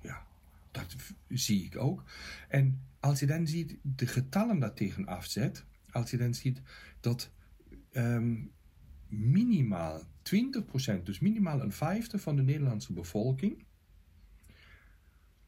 Ja, 0.00 0.26
dat 0.70 0.96
zie 1.28 1.64
ik 1.64 1.76
ook. 1.76 2.04
En 2.48 2.80
als 3.00 3.20
je 3.20 3.26
dan 3.26 3.46
ziet 3.46 3.76
de 3.82 4.06
getallen 4.06 4.58
daartegen 4.58 5.06
afzet, 5.06 5.64
als 5.90 6.10
je 6.10 6.16
dan 6.16 6.34
ziet 6.34 6.60
dat 7.00 7.30
ehm, 7.92 8.36
minimaal 9.08 10.02
20%, 10.02 11.02
dus 11.02 11.18
minimaal 11.18 11.60
een 11.60 11.72
vijfde 11.72 12.18
van 12.18 12.36
de 12.36 12.42
Nederlandse 12.42 12.92
bevolking, 12.92 13.64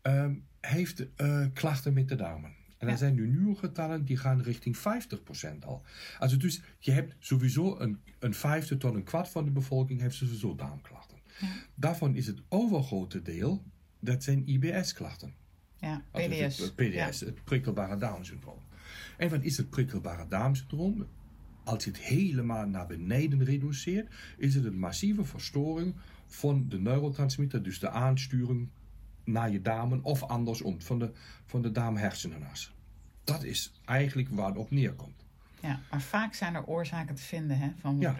ehm, 0.02 0.34
heeft 0.60 1.14
eh, 1.14 1.46
klachten 1.52 1.92
met 1.92 2.08
de 2.08 2.14
darmen. 2.14 2.57
En 2.78 2.88
er 2.88 2.98
zijn 2.98 3.14
nu 3.14 3.28
nieuwe 3.28 3.54
getallen 3.54 4.04
die 4.04 4.16
gaan 4.16 4.42
richting 4.42 4.76
50% 4.76 4.80
al. 5.64 5.82
Also 6.18 6.36
dus 6.36 6.60
je 6.78 6.90
hebt 6.90 7.14
sowieso 7.18 7.78
een, 7.78 7.98
een 8.18 8.34
vijfde 8.34 8.76
tot 8.76 8.94
een 8.94 9.04
kwart 9.04 9.28
van 9.28 9.44
de 9.44 9.50
bevolking 9.50 10.00
heeft 10.00 10.14
sowieso 10.14 10.54
darmklachten. 10.54 11.16
Daarvan 11.74 12.14
is 12.14 12.26
het 12.26 12.42
overgrote 12.48 13.22
deel, 13.22 13.64
dat 14.00 14.22
zijn 14.22 14.48
IBS-klachten. 14.48 15.34
Ja, 15.76 16.04
PDS. 16.10 16.58
Het, 16.58 16.74
PDS, 16.74 17.20
het 17.20 17.44
prikkelbare 17.44 17.96
darmsyndroom. 17.96 18.62
En 19.16 19.30
wat 19.30 19.42
is 19.42 19.56
het 19.56 19.70
prikkelbare 19.70 20.26
darmsyndroom? 20.28 21.06
Als 21.64 21.84
je 21.84 21.90
het 21.90 22.00
helemaal 22.00 22.66
naar 22.66 22.86
beneden 22.86 23.44
reduceert, 23.44 24.14
is 24.36 24.54
het 24.54 24.64
een 24.64 24.78
massieve 24.78 25.24
verstoring 25.24 25.94
van 26.26 26.68
de 26.68 26.78
neurotransmitter, 26.78 27.62
dus 27.62 27.78
de 27.78 27.90
aansturing 27.90 28.68
naar 29.32 29.50
je 29.50 29.62
darmen 29.62 30.02
of 30.02 30.22
andersom, 30.22 30.80
van 30.82 30.98
de, 30.98 31.10
van 31.46 31.62
de 31.62 31.72
darmhersenenas. 31.72 32.72
Dat 33.24 33.44
is 33.44 33.72
eigenlijk 33.84 34.28
waar 34.30 34.48
het 34.48 34.56
op 34.56 34.70
neerkomt. 34.70 35.16
Ja, 35.62 35.80
maar 35.90 36.00
vaak 36.02 36.34
zijn 36.34 36.54
er 36.54 36.66
oorzaken 36.66 37.14
te 37.14 37.22
vinden 37.22 37.58
hè, 37.58 37.68
van 37.80 37.98
Ja. 38.00 38.16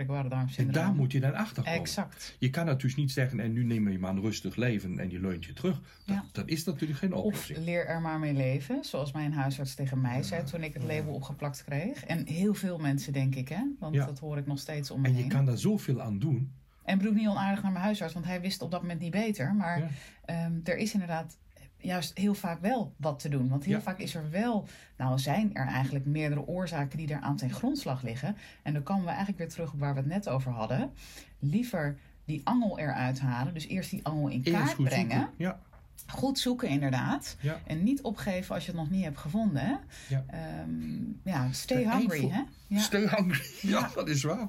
En 0.56 0.70
daar 0.70 0.94
moet 0.94 1.12
je 1.12 1.20
dan 1.20 1.34
achter 1.34 1.62
komen. 1.62 1.78
Exact. 1.80 2.36
Je 2.38 2.50
kan 2.50 2.66
natuurlijk 2.66 2.96
niet 2.96 3.11
zeggen, 3.12 3.40
en 3.40 3.52
nu 3.52 3.64
neem 3.64 3.88
je 3.88 3.98
maar 3.98 4.11
een 4.11 4.20
rustig 4.20 4.56
leven 4.56 4.98
en 4.98 5.11
je 5.11 5.20
leunt 5.20 5.44
je 5.44 5.52
terug. 5.52 5.80
Dat, 6.06 6.16
Ja. 6.16 6.24
dat 6.32 6.48
is 6.48 6.64
natuurlijk 6.64 6.98
geen 6.98 7.12
Of 7.12 7.24
oplossing. 7.24 7.59
leer 7.59 7.86
er 7.86 8.00
maar 8.00 8.18
mee 8.18 8.32
leven, 8.34 8.84
zoals 8.84 9.12
mijn 9.12 9.32
huisarts 9.32 9.74
tegen 9.74 10.00
mij 10.00 10.22
zei 10.22 10.44
toen 10.44 10.62
ik 10.62 10.74
het 10.74 10.82
label 10.82 11.12
opgeplakt 11.12 11.64
kreeg. 11.64 12.04
En 12.04 12.26
heel 12.26 12.54
veel 12.54 12.78
mensen, 12.78 13.12
denk 13.12 13.34
ik, 13.34 13.48
hè? 13.48 13.62
want 13.78 13.94
Ja. 13.94 14.06
dat 14.06 14.18
hoor 14.18 14.38
ik 14.38 14.46
nog 14.46 14.59
steeds 14.59 14.90
om 14.90 15.00
me 15.00 15.06
En 15.09 15.14
je 15.14 15.20
heen. 15.20 15.28
kan 15.28 15.44
daar 15.44 15.59
zoveel 15.59 16.02
aan 16.02 16.18
doen. 16.18 16.52
En 16.89 16.99
bedoel 16.99 17.12
niet 17.12 17.28
onaardig 17.28 17.62
naar 17.62 17.72
mijn 17.72 17.84
huisarts, 17.84 18.14
want 18.14 18.26
hij 18.26 18.41
wist 18.41 18.62
op 18.62 18.70
dat 18.70 18.80
moment 18.82 19.01
niet 19.01 19.11
beter. 19.11 19.55
Maar 19.55 19.78
Ja. 19.78 19.89
ehm, 20.24 20.53
er 20.64 20.76
is 20.76 20.93
inderdaad 20.93 21.36
juist 21.76 22.18
heel 22.18 22.34
vaak 22.34 22.61
wel 22.61 22.95
wat 22.97 23.18
te 23.18 23.28
doen. 23.28 23.49
Want 23.49 23.64
heel 23.64 23.74
Ja. 23.76 23.80
vaak 23.82 23.99
is 23.99 24.14
er 24.14 24.30
wel, 24.30 24.66
nou 24.97 25.18
zijn 25.18 25.55
er 25.55 25.66
eigenlijk 25.66 26.05
meerdere 26.05 26.47
oorzaken 26.47 26.99
die 26.99 27.09
er 27.14 27.20
aan 27.20 27.36
ten 27.36 27.51
grondslag 27.51 28.03
liggen. 28.03 28.36
En 28.62 28.72
dan 28.72 28.82
komen 28.82 29.03
we 29.03 29.09
eigenlijk 29.09 29.39
weer 29.39 29.49
terug 29.49 29.72
op 29.72 29.78
waar 29.80 29.93
we 29.95 29.99
het 30.01 30.09
net 30.09 30.28
over 30.28 30.53
hadden. 30.53 30.91
Liever 31.39 31.99
die 32.24 32.41
angel 32.45 32.78
eruit 32.78 33.20
halen, 33.20 33.55
dus 33.55 33.66
eerst 33.66 33.91
die 33.91 34.05
angel 34.05 34.28
in 34.28 34.43
kaart 34.43 34.74
goed 34.74 34.84
brengen. 34.84 35.18
zoeken. 35.18 35.34
Ja, 35.36 35.61
Goed 36.07 36.39
zoeken 36.39 36.68
inderdaad. 36.68 37.36
ja. 37.41 37.59
En 37.66 37.82
niet 37.82 38.03
opgeven 38.03 38.55
als 38.55 38.64
je 38.64 38.70
het 38.70 38.80
nog 38.80 38.91
niet 38.91 39.05
hebt 39.05 39.18
gevonden. 39.18 39.62
Hè? 39.62 39.74
Ja. 40.09 40.24
Ehm, 40.26 41.03
ja, 41.24 41.53
stay 41.53 41.91
hungry. 41.99 42.28
Hè? 42.28 42.43
Ja, 42.66 42.80
Stay 42.80 43.07
hungry. 43.09 43.45
Ja, 43.70 43.78
Ja. 43.78 43.91
dat 43.95 44.09
is 44.09 44.22
waar. 44.22 44.49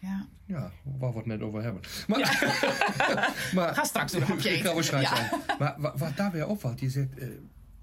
Ja. 0.00 0.28
Ja, 0.46 0.72
waar 0.98 1.10
we 1.12 1.16
het 1.16 1.26
net 1.26 1.40
over 1.40 1.62
hebben. 1.62 1.82
Maar, 2.06 2.18
maar 3.54 3.74
Ga 3.74 3.84
straks 3.84 4.12
een. 4.12 4.22
Gaan 4.22 4.36
we 4.76 4.82
straks 4.82 5.10
Ja. 5.10 5.40
Maar 5.58 5.74
wa- 5.78 5.96
wat 5.96 6.16
daar 6.16 6.30
weer 6.32 6.46
opvalt, 6.46 6.80
je 6.80 6.90
zegt... 6.90 7.18
eh, 7.18 7.28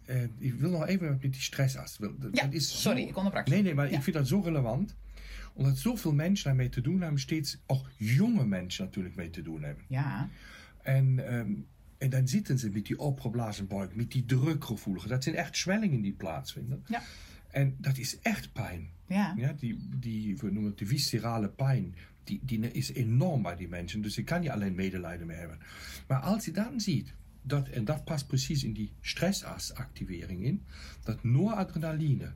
eh, 0.06 0.30
ik 0.38 0.54
wil 0.54 0.70
nog 0.70 0.86
even 0.88 1.08
met 1.10 1.22
die 1.22 1.42
stressas. 1.42 1.98
Dat- 1.98 2.12
Ja, 2.32 2.48
is 2.50 2.72
zo- 2.72 2.78
sorry, 2.78 3.02
ik 3.02 3.16
onderbrak 3.18 3.48
je. 3.48 3.54
Nee, 3.54 3.64
nee, 3.64 3.74
maar 3.74 3.92
ik 3.92 4.02
vind 4.04 4.16
dat 4.16 4.28
zo 4.28 4.40
relevant. 4.40 4.96
Omdat 5.54 5.78
zoveel 5.78 6.14
mensen 6.14 6.46
daarmee 6.46 6.70
te 6.70 6.82
doen 6.82 7.02
hebben. 7.02 7.20
Steeds 7.20 7.58
ook 7.66 7.90
jonge 7.98 8.46
mensen 8.46 8.84
natuurlijk 8.86 9.16
mee 9.16 9.30
te 9.30 9.42
doen 9.42 9.64
hebben. 9.64 9.84
ja. 9.88 10.30
En, 10.82 11.28
ehm, 11.28 11.52
en 11.98 12.10
dan 12.10 12.28
zitten 12.28 12.60
ze 12.60 12.70
met 12.70 12.86
die 12.86 13.00
opgeblazen 13.00 13.68
buik, 13.68 13.96
met 13.96 14.12
die 14.12 14.26
drukgevoeligen. 14.26 15.10
Dat 15.10 15.24
zijn 15.24 15.36
echt 15.36 15.58
zwellingen 15.58 16.02
die 16.02 16.14
plaatsvinden. 16.14 16.84
Ja. 16.88 17.02
En 17.58 17.76
dat 17.78 17.98
is 17.98 18.20
echt 18.20 18.54
pijn. 18.54 18.90
Ja. 19.08 19.34
Ja, 19.38 19.54
die, 19.54 19.78
die, 20.00 20.38
we 20.38 20.52
noemen 20.52 20.70
het 20.70 20.78
de 20.78 20.86
viscerale 20.86 21.50
pijn. 21.50 21.96
Die, 22.24 22.40
die 22.44 22.72
is 22.72 22.92
enorm 22.94 23.42
bij 23.42 23.56
die 23.56 23.68
mensen. 23.68 24.02
Dus 24.02 24.16
je 24.16 24.24
kan 24.24 24.44
je 24.44 24.52
alleen 24.52 24.76
medelijden 24.76 25.28
mee 25.28 25.38
hebben. 25.38 25.60
Maar 26.08 26.20
als 26.20 26.46
je 26.46 26.52
dan 26.52 26.80
ziet, 26.80 27.14
dat, 27.42 27.68
en 27.68 27.86
dat 27.86 28.06
past 28.06 28.28
precies 28.28 28.64
in 28.64 28.74
die 28.74 28.92
stressactivering 29.02 30.44
in, 30.44 30.64
dat 31.04 31.24
noradrenaline. 31.24 32.34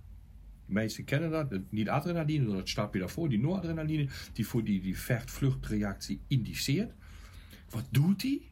Mensen 0.66 1.04
kennen 1.04 1.30
dat, 1.30 1.60
niet 1.70 1.90
adrenaline, 1.90 2.46
dat 2.46 2.70
stapje 2.70 3.00
daarvoor, 3.00 3.30
die 3.30 3.40
noradrenaline, 3.40 4.08
die 4.34 4.48
voor 4.48 4.64
die, 4.64 4.82
die 4.82 4.98
vecht-vluchtreactie 4.98 6.22
indiceert. 6.28 6.94
Wat 7.70 7.88
doet 7.90 8.22
die? 8.22 8.50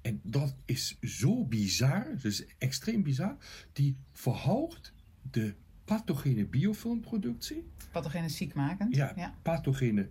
En 0.00 0.20
dat 0.22 0.54
is 0.64 0.98
zo 1.00 1.44
bizar, 1.44 2.06
dus 2.20 2.46
extreem 2.58 3.02
bizar. 3.02 3.36
Die 3.72 3.96
verhoogt 4.12 4.92
de 5.30 5.54
pathogene 5.88 6.44
biofilmproductie. 6.44 7.64
Pathogene 7.92 8.28
ziekmakend. 8.28 8.94
Ja, 8.94 9.12
ja. 9.16 9.34
pathogene 9.42 10.08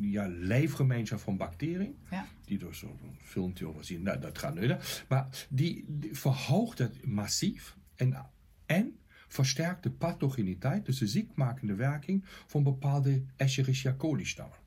ja, 0.00 0.26
leefgemeenschap 0.28 1.18
van 1.18 1.36
bacteriën. 1.36 1.96
Ja. 2.10 2.26
Die 2.44 2.58
door 2.58 2.74
zo'n 2.74 2.98
filmpje 3.22 3.66
over 3.66 3.84
zien, 3.84 4.02
nou, 4.02 4.20
dat 4.20 4.38
gaat 4.38 4.60
niet. 4.60 5.04
Maar 5.08 5.46
die, 5.48 5.84
die 5.88 6.14
verhoogt 6.16 6.78
het 6.78 7.06
massief 7.06 7.76
en, 7.94 8.26
en 8.66 8.98
versterkt 9.28 9.82
de 9.82 9.90
pathogeniteit, 9.90 10.86
dus 10.86 10.98
de 10.98 11.06
ziekmakende 11.06 11.74
werking 11.74 12.24
van 12.46 12.62
bepaalde 12.62 13.22
Escherichia 13.36 13.94
coli 13.94 14.24
stammen. 14.24 14.58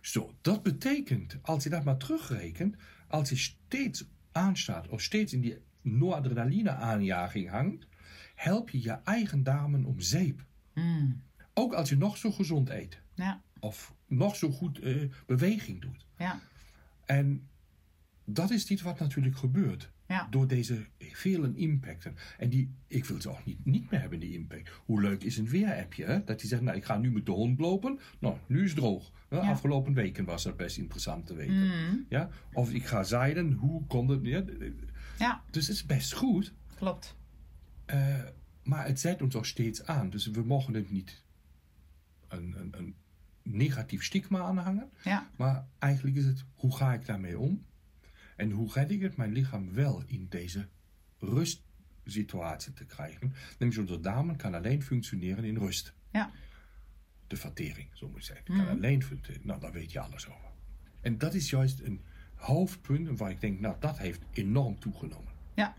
Zo, 0.00 0.34
dat 0.40 0.62
betekent, 0.62 1.36
als 1.42 1.64
je 1.64 1.70
dat 1.70 1.84
maar 1.84 1.96
terugrekent, 1.96 2.76
als 3.08 3.28
je 3.28 3.36
steeds 3.36 4.04
aanstaat 4.32 4.88
of 4.88 5.02
steeds 5.02 5.32
in 5.32 5.40
die 5.40 5.58
noradrenaline 5.82 6.70
aanjaging 6.70 7.50
hangt, 7.50 7.86
help 8.38 8.70
je 8.70 8.82
je 8.82 8.98
eigen 9.04 9.42
darmen 9.42 9.84
om 9.84 10.00
zeep. 10.00 10.44
Mm. 10.74 11.22
Ook 11.54 11.72
als 11.72 11.88
je 11.88 11.96
nog 11.96 12.16
zo 12.16 12.30
gezond 12.30 12.68
eet. 12.70 13.00
ja. 13.14 13.42
Of 13.60 13.94
nog 14.06 14.36
zo 14.36 14.50
goed 14.50 14.78
eh, 14.78 15.02
beweging 15.26 15.80
doet. 15.80 16.06
Ja. 16.18 16.40
En 17.04 17.48
dat 18.24 18.50
is 18.50 18.70
iets 18.70 18.82
wat 18.82 18.98
natuurlijk 18.98 19.36
gebeurt. 19.36 19.90
Ja. 20.08 20.26
Door 20.30 20.46
deze 20.46 20.86
vele 20.98 21.52
impacten. 21.54 22.14
En 22.38 22.48
die, 22.48 22.74
ik 22.86 23.04
wil 23.04 23.20
ze 23.20 23.30
ook 23.30 23.44
niet, 23.44 23.64
niet 23.64 23.90
meer 23.90 24.00
hebben, 24.00 24.20
die 24.20 24.32
impact. 24.34 24.70
Hoe 24.84 25.00
leuk 25.00 25.22
is 25.24 25.36
een 25.36 25.48
weerappje, 25.48 26.04
hè? 26.04 26.24
Dat 26.24 26.40
die 26.40 26.48
zegt, 26.48 26.62
nou, 26.62 26.76
ik 26.76 26.84
ga 26.84 26.98
nu 26.98 27.10
met 27.10 27.26
de 27.26 27.32
hond 27.32 27.58
lopen. 27.58 27.98
Nou, 28.18 28.36
nu 28.46 28.62
is 28.64 28.70
het 28.70 28.78
droog. 28.78 29.12
Ja. 29.30 29.38
Afgelopen 29.38 29.94
weken 29.94 30.24
was 30.24 30.42
dat 30.42 30.56
best 30.56 30.76
interessant 30.78 31.26
te 31.26 31.34
weten. 31.34 31.66
Mm. 31.66 32.06
Ja? 32.08 32.28
Of 32.52 32.70
ik 32.70 32.84
ga 32.86 33.02
zeilen, 33.02 33.52
hoe 33.52 33.86
kon 33.86 34.08
het... 34.08 34.20
Ja, 35.18 35.42
Dus 35.50 35.66
het 35.66 35.76
is 35.76 35.86
best 35.86 36.12
goed. 36.12 36.52
klopt. 36.76 37.16
Eh, 37.88 38.24
maar 38.62 38.86
het 38.86 39.00
zet 39.00 39.22
ons 39.22 39.34
ook 39.34 39.46
steeds 39.46 39.84
aan. 39.84 40.10
Dus 40.10 40.26
we 40.26 40.42
mogen 40.42 40.74
het 40.74 40.90
niet 40.90 41.22
een, 42.28 42.54
een, 42.58 42.74
een 42.78 42.94
negatief 43.42 44.04
stigma 44.04 44.38
aan 44.38 44.58
hangen. 44.58 44.90
Ja. 45.04 45.30
Maar 45.36 45.66
eigenlijk 45.78 46.16
is 46.16 46.24
het, 46.24 46.44
hoe 46.54 46.76
ga 46.76 46.92
ik 46.92 47.06
daarmee 47.06 47.38
om? 47.38 47.64
En 48.36 48.50
hoe 48.50 48.72
red 48.72 48.90
ik 48.90 49.00
het 49.00 49.16
mijn 49.16 49.32
lichaam 49.32 49.72
wel 49.72 50.02
in 50.06 50.26
deze 50.28 50.68
rustsituatie 51.18 52.72
te 52.72 52.84
krijgen? 52.84 53.32
Nämlich 53.58 53.80
onze 53.80 54.00
darmen 54.00 54.36
kan 54.36 54.54
alleen 54.54 54.82
functioneren 54.82 55.44
in 55.44 55.56
rust. 55.56 55.92
Ja. 56.12 56.30
De 57.26 57.36
vertering, 57.36 57.88
zo 57.92 58.08
moet 58.08 58.18
ik 58.18 58.24
zeggen. 58.24 58.44
Kan 58.44 58.68
alleen 58.68 59.02
functioneren. 59.02 59.46
Nou, 59.46 59.60
daar 59.60 59.72
weet 59.72 59.92
je 59.92 60.00
alles 60.00 60.28
over. 60.28 60.50
En 61.00 61.18
dat 61.18 61.34
is 61.34 61.50
juist 61.50 61.80
een 61.80 62.00
hoofdpunt 62.34 63.18
waar 63.18 63.30
ik 63.30 63.40
denk, 63.40 63.60
nou, 63.60 63.76
dat 63.80 63.98
heeft 63.98 64.22
enorm 64.32 64.78
toegenomen. 64.78 65.32
Ja. 65.54 65.74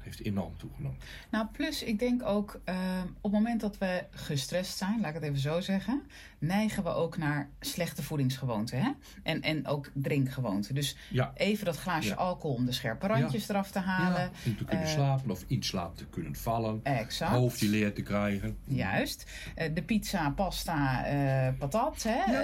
Heeft 0.00 0.24
enorm 0.24 0.56
toegenomen. 0.56 0.98
Nou, 1.30 1.46
plus 1.52 1.82
ik 1.82 1.98
denk 1.98 2.22
ook 2.26 2.60
eh, 2.64 2.74
op 3.20 3.22
het 3.22 3.32
moment 3.32 3.60
dat 3.60 3.78
we 3.78 4.04
gestrest 4.10 4.76
zijn, 4.78 5.00
laat 5.00 5.08
ik 5.08 5.14
het 5.14 5.22
even 5.24 5.38
zo 5.38 5.60
zeggen, 5.60 6.02
neigen 6.38 6.82
we 6.84 6.88
ook 6.88 7.16
naar 7.16 7.48
slechte 7.60 8.02
voedingsgewoonten. 8.02 8.82
Hè? 8.82 8.90
En, 9.22 9.42
en 9.42 9.66
ook 9.66 9.90
drinkgewoonten. 9.94 10.74
Dus 10.74 10.96
Ja. 11.10 11.32
even 11.34 11.64
dat 11.64 11.76
glaasje 11.76 12.08
Ja. 12.08 12.14
alcohol 12.14 12.56
om 12.56 12.64
de 12.66 12.72
scherpe 12.72 13.06
randjes 13.06 13.48
eraf 13.48 13.70
te 13.70 13.78
halen. 13.78 14.20
Ja, 14.20 14.30
om 14.46 14.56
te 14.56 14.64
kunnen 14.64 14.84
Eh, 14.86 14.92
slapen 14.92 15.30
of 15.30 15.44
in 15.46 15.62
slaap 15.62 15.96
te 15.96 16.04
kunnen 16.06 16.34
vallen. 16.36 16.80
Exact. 16.82 17.30
Hoofdje 17.32 17.68
leer 17.68 17.94
te 17.94 18.02
krijgen. 18.02 18.56
Juist. 18.64 19.30
Eh, 19.54 19.74
de 19.74 19.82
pizza, 19.82 20.30
pasta, 20.30 21.04
eh, 21.06 21.48
patat, 21.58 22.02
hè? 22.08 22.38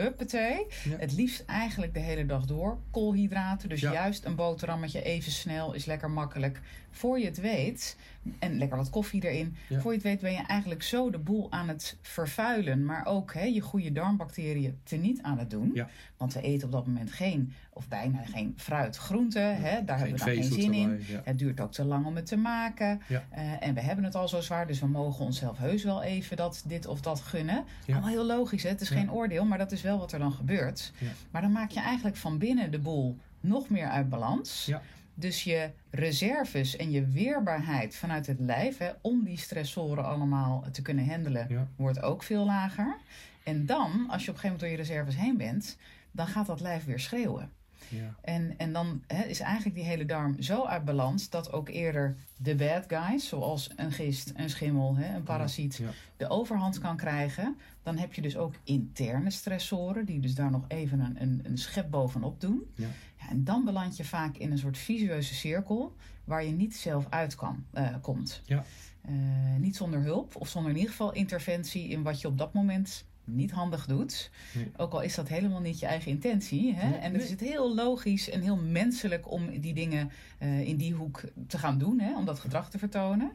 Huppatee. 0.00 0.66
Het 0.98 1.12
liefst 1.12 1.44
eigenlijk 1.46 1.94
de 1.94 2.00
hele 2.00 2.26
dag 2.26 2.44
door. 2.44 2.78
Koolhydraten, 2.90 3.68
dus 3.68 3.80
juist 3.80 4.24
een 4.24 4.34
boterhammetje 4.34 5.02
even 5.02 5.32
snel 5.32 5.72
is 5.72 5.84
lekker 5.84 6.10
makkelijk. 6.10 6.60
Voor 6.90 7.18
je 7.18 7.24
het 7.24 7.40
weet, 7.40 7.96
en 8.38 8.58
lekker 8.58 8.76
wat 8.76 8.90
koffie 8.90 9.24
erin. 9.24 9.56
Ja. 9.68 9.80
Voor 9.80 9.90
je 9.90 9.96
het 9.96 10.06
weet 10.06 10.20
ben 10.20 10.32
je 10.32 10.42
eigenlijk 10.46 10.82
zo 10.82 11.10
de 11.10 11.18
boel 11.18 11.52
aan 11.52 11.68
het 11.68 11.96
vervuilen. 12.02 12.84
Maar 12.84 13.06
ook 13.06 13.34
hè, 13.34 13.44
je 13.44 13.60
goede 13.60 13.92
darmbacteriën 13.92 14.78
teniet 14.82 15.22
aan 15.22 15.38
het 15.38 15.50
doen. 15.50 15.70
Ja. 15.74 15.88
Want 16.16 16.32
we 16.32 16.40
eten 16.40 16.66
op 16.66 16.72
dat 16.72 16.86
moment 16.86 17.12
geen, 17.12 17.52
of 17.72 17.88
bijna 17.88 18.22
geen 18.24 18.54
fruit, 18.56 18.96
groenten. 18.96 19.56
Hè? 19.56 19.84
Daar 19.84 19.98
hebben 19.98 20.18
we 20.18 20.24
dan 20.24 20.34
geen 20.34 20.52
zin 20.52 20.72
in. 20.72 21.00
Het 21.24 21.38
duurt 21.38 21.60
ook 21.60 21.72
te 21.72 21.84
lang 21.84 22.06
om 22.06 22.16
het 22.16 22.26
te 22.26 22.36
maken. 22.36 23.00
Eh, 23.08 23.66
en 23.66 23.74
we 23.74 23.80
hebben 23.80 24.04
het 24.04 24.14
al 24.14 24.28
zo 24.28 24.40
zwaar, 24.40 24.66
dus 24.66 24.80
we 24.80 24.86
mogen 24.86 25.24
onszelf 25.24 25.58
heus 25.58 25.84
wel 25.84 26.02
even 26.02 26.36
dat, 26.36 26.62
dit 26.66 26.86
of 26.86 27.00
dat 27.00 27.20
gunnen. 27.20 27.64
Allemaal 27.88 28.08
heel 28.08 28.26
logisch, 28.26 28.62
hè? 28.62 28.68
het 28.68 28.80
is 28.80 28.88
geen 28.88 29.12
oordeel, 29.12 29.44
maar 29.44 29.58
dat 29.58 29.72
is 29.72 29.82
wel 29.82 29.98
wat 29.98 30.12
er 30.12 30.18
dan 30.18 30.32
gebeurt. 30.32 30.92
Maar 31.30 31.42
dan 31.42 31.52
maak 31.52 31.70
je 31.70 31.80
eigenlijk 31.80 32.16
van 32.16 32.38
binnen 32.38 32.70
de 32.70 32.78
boel 32.78 33.18
nog 33.40 33.68
meer 33.68 33.88
uit 33.88 34.08
balans. 34.08 34.64
Ja. 34.66 34.82
Dus 35.14 35.44
je 35.44 35.70
reserves 35.90 36.76
en 36.76 36.90
je 36.90 37.06
weerbaarheid 37.06 37.96
vanuit 37.96 38.26
het 38.26 38.40
lijf, 38.40 38.78
hè, 38.78 38.90
om 39.00 39.24
die 39.24 39.38
stressoren 39.38 40.04
allemaal 40.04 40.64
te 40.72 40.82
kunnen 40.82 41.08
handelen, 41.08 41.46
Ja. 41.48 41.68
wordt 41.76 42.02
ook 42.02 42.22
veel 42.22 42.44
lager. 42.44 42.96
En 43.42 43.66
dan, 43.66 44.06
als 44.08 44.24
je 44.24 44.30
op 44.30 44.34
een 44.36 44.40
gegeven 44.40 44.42
moment 44.42 44.60
door 44.60 44.68
je 44.68 44.76
reserves 44.76 45.16
heen 45.16 45.36
bent, 45.36 45.76
dan 46.12 46.26
gaat 46.26 46.46
dat 46.46 46.60
lijf 46.60 46.84
weer 46.84 47.00
schreeuwen. 47.00 47.50
Ja. 47.88 48.14
En, 48.22 48.54
en 48.56 48.72
dan 48.72 49.02
hè, 49.06 49.22
is 49.22 49.40
eigenlijk 49.40 49.74
die 49.76 49.84
hele 49.84 50.04
darm 50.04 50.42
zo 50.42 50.64
uit 50.64 50.84
balans 50.84 51.30
dat 51.30 51.52
ook 51.52 51.68
eerder 51.68 52.16
de 52.36 52.54
bad 52.54 52.84
guys, 52.88 53.28
zoals 53.28 53.70
een 53.76 53.92
gist, 53.92 54.32
een 54.36 54.50
schimmel, 54.50 54.96
hè, 54.96 55.14
een 55.14 55.22
parasiet, 55.22 55.76
Ja. 55.76 55.90
de 56.16 56.28
overhand 56.28 56.78
kan 56.78 56.96
krijgen. 56.96 57.56
Dan 57.82 57.98
heb 57.98 58.14
je 58.14 58.22
dus 58.22 58.36
ook 58.36 58.54
interne 58.64 59.30
stressoren, 59.30 60.04
die 60.04 60.20
dus 60.20 60.34
daar 60.34 60.50
nog 60.50 60.64
even 60.68 61.00
een, 61.00 61.22
een, 61.22 61.40
een 61.42 61.58
schep 61.58 61.90
bovenop 61.90 62.40
doen. 62.40 62.62
Ja. 62.74 62.86
Ja, 63.20 63.28
en 63.28 63.44
dan 63.44 63.64
beland 63.64 63.96
je 63.96 64.04
vaak 64.04 64.36
in 64.36 64.50
een 64.50 64.58
soort 64.58 64.78
visueuze 64.78 65.34
cirkel 65.34 65.96
waar 66.24 66.44
je 66.44 66.52
niet 66.52 66.76
zelf 66.76 67.06
uit 67.08 67.34
kan, 67.34 67.64
eh, 67.72 67.94
komt. 68.00 68.42
Ja. 68.44 68.64
Eh, 69.00 69.14
niet 69.58 69.76
zonder 69.76 70.00
hulp 70.00 70.36
of 70.36 70.48
zonder 70.48 70.70
in 70.70 70.76
ieder 70.76 70.90
geval 70.90 71.12
interventie 71.12 71.88
in 71.88 72.02
wat 72.02 72.20
je 72.20 72.28
op 72.28 72.38
dat 72.38 72.52
moment 72.52 73.04
niet 73.24 73.50
handig 73.50 73.86
doet. 73.86 74.30
Nee. 74.54 74.72
Ook 74.76 74.92
al 74.92 75.00
is 75.00 75.14
dat 75.14 75.28
helemaal 75.28 75.60
niet 75.60 75.78
je 75.78 75.86
eigen 75.86 76.10
intentie. 76.10 76.74
Hè? 76.74 76.88
Nee, 76.88 76.98
en 76.98 77.12
het 77.12 77.22
is 77.22 77.30
het 77.30 77.40
heel 77.40 77.74
logisch 77.74 78.30
en 78.30 78.40
heel 78.40 78.56
menselijk 78.56 79.30
om 79.30 79.60
die 79.60 79.74
dingen 79.74 80.10
eh, 80.38 80.60
in 80.60 80.76
die 80.76 80.94
hoek 80.94 81.22
te 81.46 81.58
gaan 81.58 81.78
doen, 81.78 82.00
hè? 82.00 82.16
om 82.16 82.24
dat 82.24 82.38
gedrag 82.38 82.70
te 82.70 82.78
vertonen. 82.78 83.32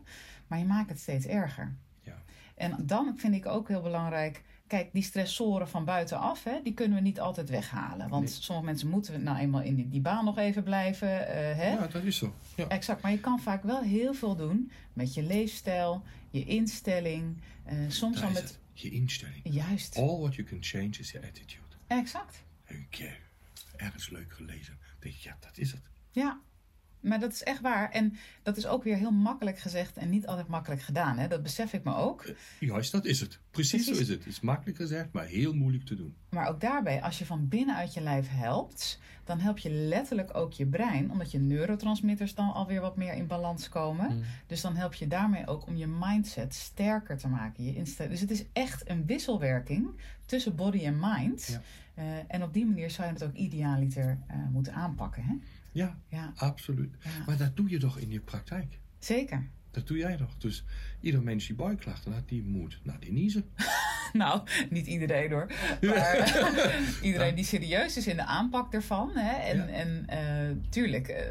Maar 0.47 0.59
je 0.59 0.65
maakt 0.65 0.89
het 0.89 0.99
steeds 0.99 1.25
erger. 1.25 1.75
Ja. 2.01 2.21
En 2.55 2.75
dan 2.85 3.13
vind 3.17 3.35
ik 3.35 3.45
ook 3.45 3.67
heel 3.67 3.81
belangrijk. 3.81 4.43
Kijk, 4.67 4.89
die 4.93 5.03
stressoren 5.03 5.69
van 5.69 5.85
buitenaf, 5.85 6.43
hè, 6.43 6.59
die 6.63 6.73
kunnen 6.73 6.97
we 6.97 7.03
niet 7.03 7.19
altijd 7.19 7.49
weghalen. 7.49 8.09
Want 8.09 8.23
Nee. 8.23 8.33
sommige 8.33 8.65
mensen 8.67 8.89
moeten 8.89 9.23
nou 9.23 9.37
eenmaal 9.37 9.61
in 9.61 9.75
die, 9.75 9.89
die 9.89 10.01
baan 10.01 10.25
nog 10.25 10.37
even 10.37 10.63
blijven. 10.63 11.27
eh, 11.27 11.35
hè? 11.57 11.71
ja, 11.73 11.87
dat 11.87 12.03
is 12.03 12.17
zo. 12.17 12.33
Ja. 12.55 12.67
Exact, 12.67 13.01
maar 13.01 13.11
je 13.11 13.19
kan 13.19 13.39
vaak 13.39 13.63
wel 13.63 13.81
heel 13.81 14.13
veel 14.13 14.35
doen 14.35 14.71
met 14.93 15.13
je 15.13 15.23
leefstijl, 15.23 16.03
je 16.31 16.43
instelling. 16.45 17.41
eh, 17.63 17.77
soms 17.87 18.21
al 18.21 18.27
is 18.27 18.33
met. 18.33 18.43
het. 18.43 18.59
Je 18.73 18.89
instelling. 18.89 19.41
Juist, 19.43 19.97
All 19.97 20.17
what 20.19 20.35
you 20.35 20.47
can 20.47 20.57
change 20.63 20.89
is 20.99 21.11
your 21.11 21.27
attitude. 21.27 21.61
exact. 21.87 22.43
Eh, 22.65 22.77
ergens 23.75 24.09
leuk 24.09 24.31
gelezen. 24.33 24.73
Ik 24.73 25.01
denk, 25.01 25.15
ja, 25.15 25.37
dat 25.39 25.57
is 25.57 25.71
het. 25.71 25.81
Ja, 26.11 26.39
maar 27.05 27.19
dat 27.19 27.31
is 27.33 27.43
echt 27.43 27.61
waar. 27.61 27.91
En 27.91 28.15
dat 28.43 28.57
is 28.57 28.67
ook 28.67 28.83
weer 28.83 28.95
heel 28.97 29.11
makkelijk 29.11 29.59
gezegd 29.59 29.97
en 29.97 30.09
niet 30.09 30.27
altijd 30.27 30.47
makkelijk 30.47 30.81
gedaan. 30.81 31.17
Hè? 31.17 31.27
Dat 31.27 31.43
besef 31.43 31.73
ik 31.73 31.83
me 31.83 31.95
ook. 31.95 32.25
Juist, 32.59 32.91
dat 32.91 33.05
is 33.05 33.19
het. 33.19 33.39
Precies, 33.51 33.85
zo 33.85 33.91
is 33.91 33.99
het. 33.99 34.07
Het 34.09 34.25
is 34.25 34.39
makkelijk 34.39 34.77
gezegd, 34.77 35.11
maar 35.11 35.25
heel 35.25 35.53
moeilijk 35.53 35.85
te 35.85 35.95
doen. 35.95 36.15
Maar 36.29 36.47
ook 36.49 36.61
daarbij, 36.61 37.01
als 37.01 37.19
je 37.19 37.25
van 37.25 37.47
binnenuit 37.47 37.93
je 37.93 38.01
lijf 38.01 38.27
helpt, 38.29 38.99
dan 39.23 39.39
help 39.39 39.57
je 39.57 39.69
letterlijk 39.71 40.37
ook 40.37 40.53
je 40.53 40.65
brein, 40.65 41.11
omdat 41.11 41.31
je 41.31 41.39
neurotransmitters 41.39 42.35
dan 42.35 42.53
alweer 42.53 42.81
wat 42.81 42.97
meer 42.97 43.13
in 43.13 43.27
balans 43.27 43.69
komen. 43.69 44.15
Mm. 44.15 44.23
Dus 44.47 44.61
dan 44.61 44.75
help 44.75 44.93
je 44.93 45.07
daarmee 45.07 45.47
ook 45.47 45.67
om 45.67 45.75
je 45.75 45.87
mindset 45.87 46.53
sterker 46.53 47.17
te 47.17 47.27
maken. 47.27 47.63
Je 47.63 47.75
insta- 47.75 48.05
dus 48.07 48.19
het 48.19 48.31
is 48.31 48.45
echt 48.53 48.89
een 48.89 49.05
wisselwerking 49.05 49.89
tussen 50.25 50.55
body 50.55 50.85
en 50.85 50.97
mind. 50.99 51.45
Ja. 51.47 51.61
Eh, 51.95 52.03
en 52.27 52.43
op 52.43 52.53
die 52.53 52.65
manier 52.65 52.89
zou 52.89 53.07
je 53.07 53.13
het 53.13 53.23
ook 53.23 53.33
idealiter 53.33 54.17
eh, 54.27 54.35
moeten 54.51 54.73
aanpakken. 54.73 55.23
Hè? 55.23 55.33
Ja, 55.75 55.99
Ja, 56.09 56.33
absoluut. 56.35 56.95
Ja. 56.99 57.09
Maar 57.25 57.37
dat 57.37 57.55
doe 57.55 57.69
je 57.69 57.77
toch 57.77 57.97
in 57.97 58.11
je 58.11 58.19
praktijk? 58.19 58.79
zeker. 58.99 59.49
Dat 59.71 59.87
doe 59.87 59.97
jij 59.97 60.17
toch? 60.17 60.37
Dus 60.37 60.63
ieder 61.01 61.23
mens 61.23 61.47
die 61.47 61.55
buikklachten 61.55 62.13
had, 62.13 62.27
die 62.29 62.43
moet 62.43 62.79
naar 62.83 62.97
niezen. 63.09 63.45
Nou, 64.13 64.41
niet 64.69 64.87
iedereen 64.87 65.31
hoor. 65.31 65.47
Maar 65.81 66.39
iedereen 67.01 67.35
die 67.35 67.45
serieus 67.45 67.97
is 67.97 68.07
in 68.07 68.15
de 68.15 68.25
aanpak 68.25 68.73
ervan. 68.73 69.11
Hè? 69.13 69.35
En, 69.35 69.57
Ja. 69.57 69.67
en 69.67 70.03
eh, 70.07 70.55
tuurlijk, 70.69 71.07
eh, 71.07 71.25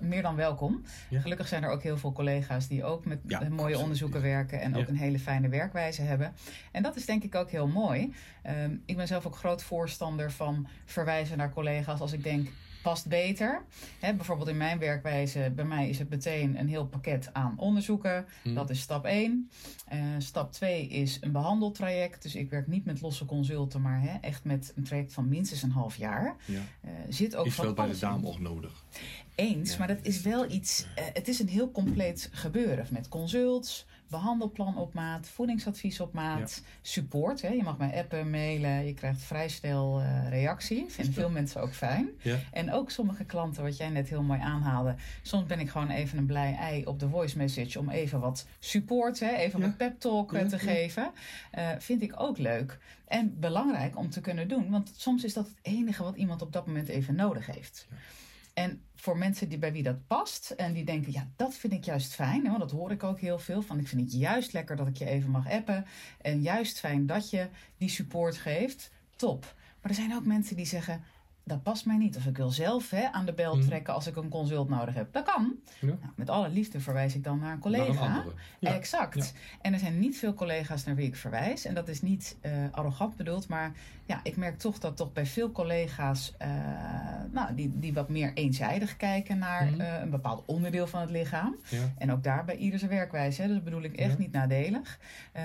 meer 0.00 0.22
dan 0.22 0.36
welkom. 0.36 0.82
Ja. 1.08 1.20
Gelukkig 1.20 1.48
zijn 1.48 1.62
er 1.62 1.70
ook 1.70 1.82
heel 1.82 1.96
veel 1.98 2.12
collega's 2.12 2.68
die 2.68 2.84
ook 2.84 3.04
met 3.04 3.18
eh, 3.26 3.38
mooie 3.40 3.50
absoluut. 3.50 3.76
onderzoeken 3.76 4.22
werken. 4.22 4.60
En 4.60 4.76
ook 4.76 4.88
een 4.88 4.96
hele 4.96 5.18
fijne 5.18 5.48
werkwijze 5.48 6.02
hebben. 6.02 6.32
En 6.72 6.82
dat 6.82 6.96
is 6.96 7.06
denk 7.06 7.22
ik 7.24 7.34
ook 7.34 7.50
heel 7.50 7.68
mooi. 7.68 8.12
Ehm, 8.42 8.76
ik 8.84 8.96
ben 8.96 9.06
zelf 9.06 9.26
ook 9.26 9.36
groot 9.36 9.62
voorstander 9.62 10.32
van 10.32 10.66
verwijzen 10.84 11.36
naar 11.38 11.52
collega's 11.52 12.00
als 12.00 12.12
ik 12.12 12.22
denk. 12.22 12.48
Past 12.86 13.06
beter. 13.08 13.64
Bijvoorbeeld 14.00 14.48
in 14.48 14.56
mijn 14.56 14.78
werkwijze, 14.78 15.52
bij 15.54 15.64
mij 15.64 15.88
is 15.88 15.98
het 15.98 16.08
meteen 16.08 16.58
een 16.58 16.68
heel 16.68 16.86
pakket 16.86 17.30
aan 17.32 17.54
onderzoeken. 17.58 18.26
Hm. 18.42 18.54
Dat 18.54 18.70
is 18.70 18.80
stap 18.80 19.04
1. 19.04 19.50
Eh, 19.88 19.98
stap 20.18 20.52
2 20.52 20.86
is 20.88 21.18
een 21.20 21.32
behandeltraject. 21.32 22.22
Dus 22.22 22.34
ik 22.34 22.50
werk 22.50 22.66
niet 22.66 22.84
met 22.84 23.00
losse 23.00 23.24
consulten, 23.24 23.82
maar 23.82 24.18
echt 24.20 24.44
met 24.44 24.72
een 24.76 24.84
traject 24.84 25.12
van 25.12 25.28
minstens 25.28 25.62
een 25.62 25.70
half 25.70 25.96
jaar. 25.96 26.36
Ja. 26.44 26.60
Eh, 26.80 26.90
zit 27.08 27.36
ook 27.36 27.46
Is 27.46 27.56
wel 27.56 27.72
bij 27.74 27.86
de 27.88 27.98
dame 27.98 28.26
ook 28.26 28.40
nodig. 28.40 28.84
Eens, 29.34 29.72
Ja. 29.72 29.78
maar 29.78 29.88
dat 29.88 29.98
is 30.02 30.20
wel 30.22 30.50
iets. 30.50 30.86
eh, 30.94 31.04
het 31.12 31.28
is 31.28 31.38
een 31.38 31.48
heel 31.48 31.70
compleet 31.70 32.28
gebeuren 32.32 32.86
met 32.90 33.08
consults, 33.08 33.86
behandelplan 34.08 34.76
op 34.76 34.94
maat, 34.94 35.28
voedingsadvies 35.28 36.00
op 36.00 36.12
maat, 36.12 36.62
support. 36.82 37.42
Hè. 37.42 37.48
Je 37.48 37.62
mag 37.62 37.78
mij 37.78 37.98
appen, 37.98 38.30
mailen, 38.30 38.86
je 38.86 38.94
krijgt 38.94 39.22
vrij 39.22 39.48
snel 39.48 40.00
eh, 40.00 40.28
reactie. 40.28 40.84
Vinden 40.88 41.14
veel 41.14 41.30
mensen 41.30 41.60
ook 41.60 41.74
fijn. 41.74 42.08
Ja. 42.22 42.38
En 42.52 42.72
ook 42.72 42.90
sommige 42.90 43.24
klanten, 43.24 43.62
wat 43.62 43.76
jij 43.76 43.88
net 43.88 44.08
heel 44.08 44.22
mooi 44.22 44.40
aanhaalde. 44.40 44.94
Soms 45.22 45.46
ben 45.46 45.60
ik 45.60 45.70
gewoon 45.70 45.90
even 45.90 46.18
een 46.18 46.26
blij 46.26 46.54
ei 46.54 46.84
op 46.84 47.00
de 47.00 47.08
voice 47.08 47.36
message 47.36 47.78
om 47.78 47.88
even 47.90 48.20
wat 48.20 48.46
support, 48.58 49.20
hè, 49.20 49.30
even 49.34 49.60
Ja. 49.60 49.66
wat 49.66 49.76
pep 49.76 50.00
talk 50.00 50.32
eh, 50.32 50.46
te 50.46 50.58
geven. 50.58 51.10
Eh, 51.50 51.68
vind 51.78 52.02
ik 52.02 52.20
ook 52.20 52.38
leuk. 52.38 52.78
En 53.06 53.40
belangrijk 53.40 53.96
om 53.98 54.10
te 54.10 54.20
kunnen 54.20 54.48
doen. 54.48 54.70
Want 54.70 54.92
soms 54.96 55.24
is 55.24 55.32
dat 55.34 55.46
het 55.46 55.58
enige 55.62 56.02
wat 56.02 56.16
iemand 56.16 56.42
op 56.42 56.52
dat 56.52 56.66
moment 56.66 56.88
even 56.88 57.14
nodig 57.14 57.46
heeft. 57.46 57.86
En 58.58 58.82
voor 58.94 59.18
mensen 59.18 59.48
die, 59.48 59.58
bij 59.58 59.72
wie 59.72 59.82
dat 59.82 60.06
past 60.06 60.50
en 60.50 60.72
die 60.72 60.84
denken, 60.84 61.12
ja, 61.12 61.28
dat 61.36 61.54
vind 61.54 61.72
ik 61.72 61.84
juist 61.84 62.14
fijn. 62.14 62.44
Hè, 62.44 62.48
want 62.48 62.60
dat 62.60 62.70
hoor 62.70 62.90
ik 62.90 63.02
ook 63.02 63.20
heel 63.20 63.38
veel. 63.38 63.62
Van 63.62 63.78
ik 63.78 63.88
vind 63.88 64.00
het 64.00 64.12
juist 64.12 64.52
lekker 64.52 64.76
dat 64.76 64.86
ik 64.86 64.96
je 64.96 65.06
even 65.06 65.30
mag 65.30 65.50
appen. 65.50 65.86
En 66.20 66.42
juist 66.42 66.80
fijn 66.80 67.06
dat 67.06 67.30
je 67.30 67.48
die 67.76 67.88
support 67.88 68.36
geeft. 68.36 68.90
Top. 69.16 69.54
Maar 69.80 69.90
er 69.90 69.96
zijn 69.96 70.14
ook 70.14 70.24
mensen 70.24 70.56
die 70.56 70.66
zeggen, 70.66 71.04
dat 71.48 71.62
past 71.62 71.86
mij 71.86 71.96
niet. 71.96 72.16
Of 72.16 72.26
ik 72.26 72.36
wil 72.36 72.50
zelf 72.50 72.90
hè, 72.90 73.12
aan 73.12 73.26
de 73.26 73.32
bel 73.32 73.56
Mhm. 73.56 73.66
trekken 73.66 73.94
als 73.94 74.06
ik 74.06 74.16
een 74.16 74.28
consult 74.28 74.68
nodig 74.68 74.94
heb. 74.94 75.12
Dat 75.12 75.24
kan. 75.24 75.54
Ja. 75.80 75.86
Nou, 75.86 75.98
met 76.16 76.30
alle 76.30 76.48
liefde 76.48 76.80
verwijs 76.80 77.14
ik 77.14 77.24
dan 77.24 77.38
naar 77.38 77.52
een 77.52 77.70
Naar 77.70 77.84
collega. 77.86 78.16
een. 78.24 78.32
Ja. 78.58 78.74
Exact. 78.74 79.14
Ja. 79.14 79.40
En 79.62 79.72
er 79.72 79.78
zijn 79.78 79.98
niet 79.98 80.18
veel 80.18 80.34
collega's 80.34 80.84
naar 80.84 80.94
wie 80.94 81.06
ik 81.06 81.16
verwijs. 81.16 81.64
En 81.64 81.74
dat 81.74 81.88
is 81.88 82.02
niet 82.02 82.36
eh, 82.40 82.52
arrogant 82.70 83.16
bedoeld. 83.16 83.48
Maar 83.48 83.72
ja, 84.06 84.20
ik 84.22 84.36
merk 84.36 84.58
toch 84.58 84.78
dat 84.78 84.96
toch 84.96 85.12
bij 85.12 85.26
veel 85.26 85.52
collega's... 85.52 86.34
eh, 86.38 86.48
nou, 87.32 87.54
die, 87.54 87.78
die 87.78 87.92
wat 87.92 88.08
meer 88.08 88.32
eenzijdig 88.34 88.96
kijken 88.96 89.38
naar 89.38 89.64
Mhm. 89.66 89.80
eh, 89.80 90.00
een 90.00 90.10
bepaald 90.10 90.42
onderdeel 90.46 90.86
van 90.86 91.00
het 91.00 91.10
lichaam. 91.10 91.56
En 91.98 92.12
ook 92.12 92.22
daar 92.22 92.44
bij 92.44 92.56
ieder 92.56 92.78
zijn 92.78 92.90
werkwijze. 92.90 93.40
Hè? 93.40 93.46
Dus 93.46 93.56
dat 93.56 93.64
bedoel 93.64 93.82
ik 93.82 93.96
echt 93.96 94.18
niet 94.18 94.32
nadelig. 94.32 94.98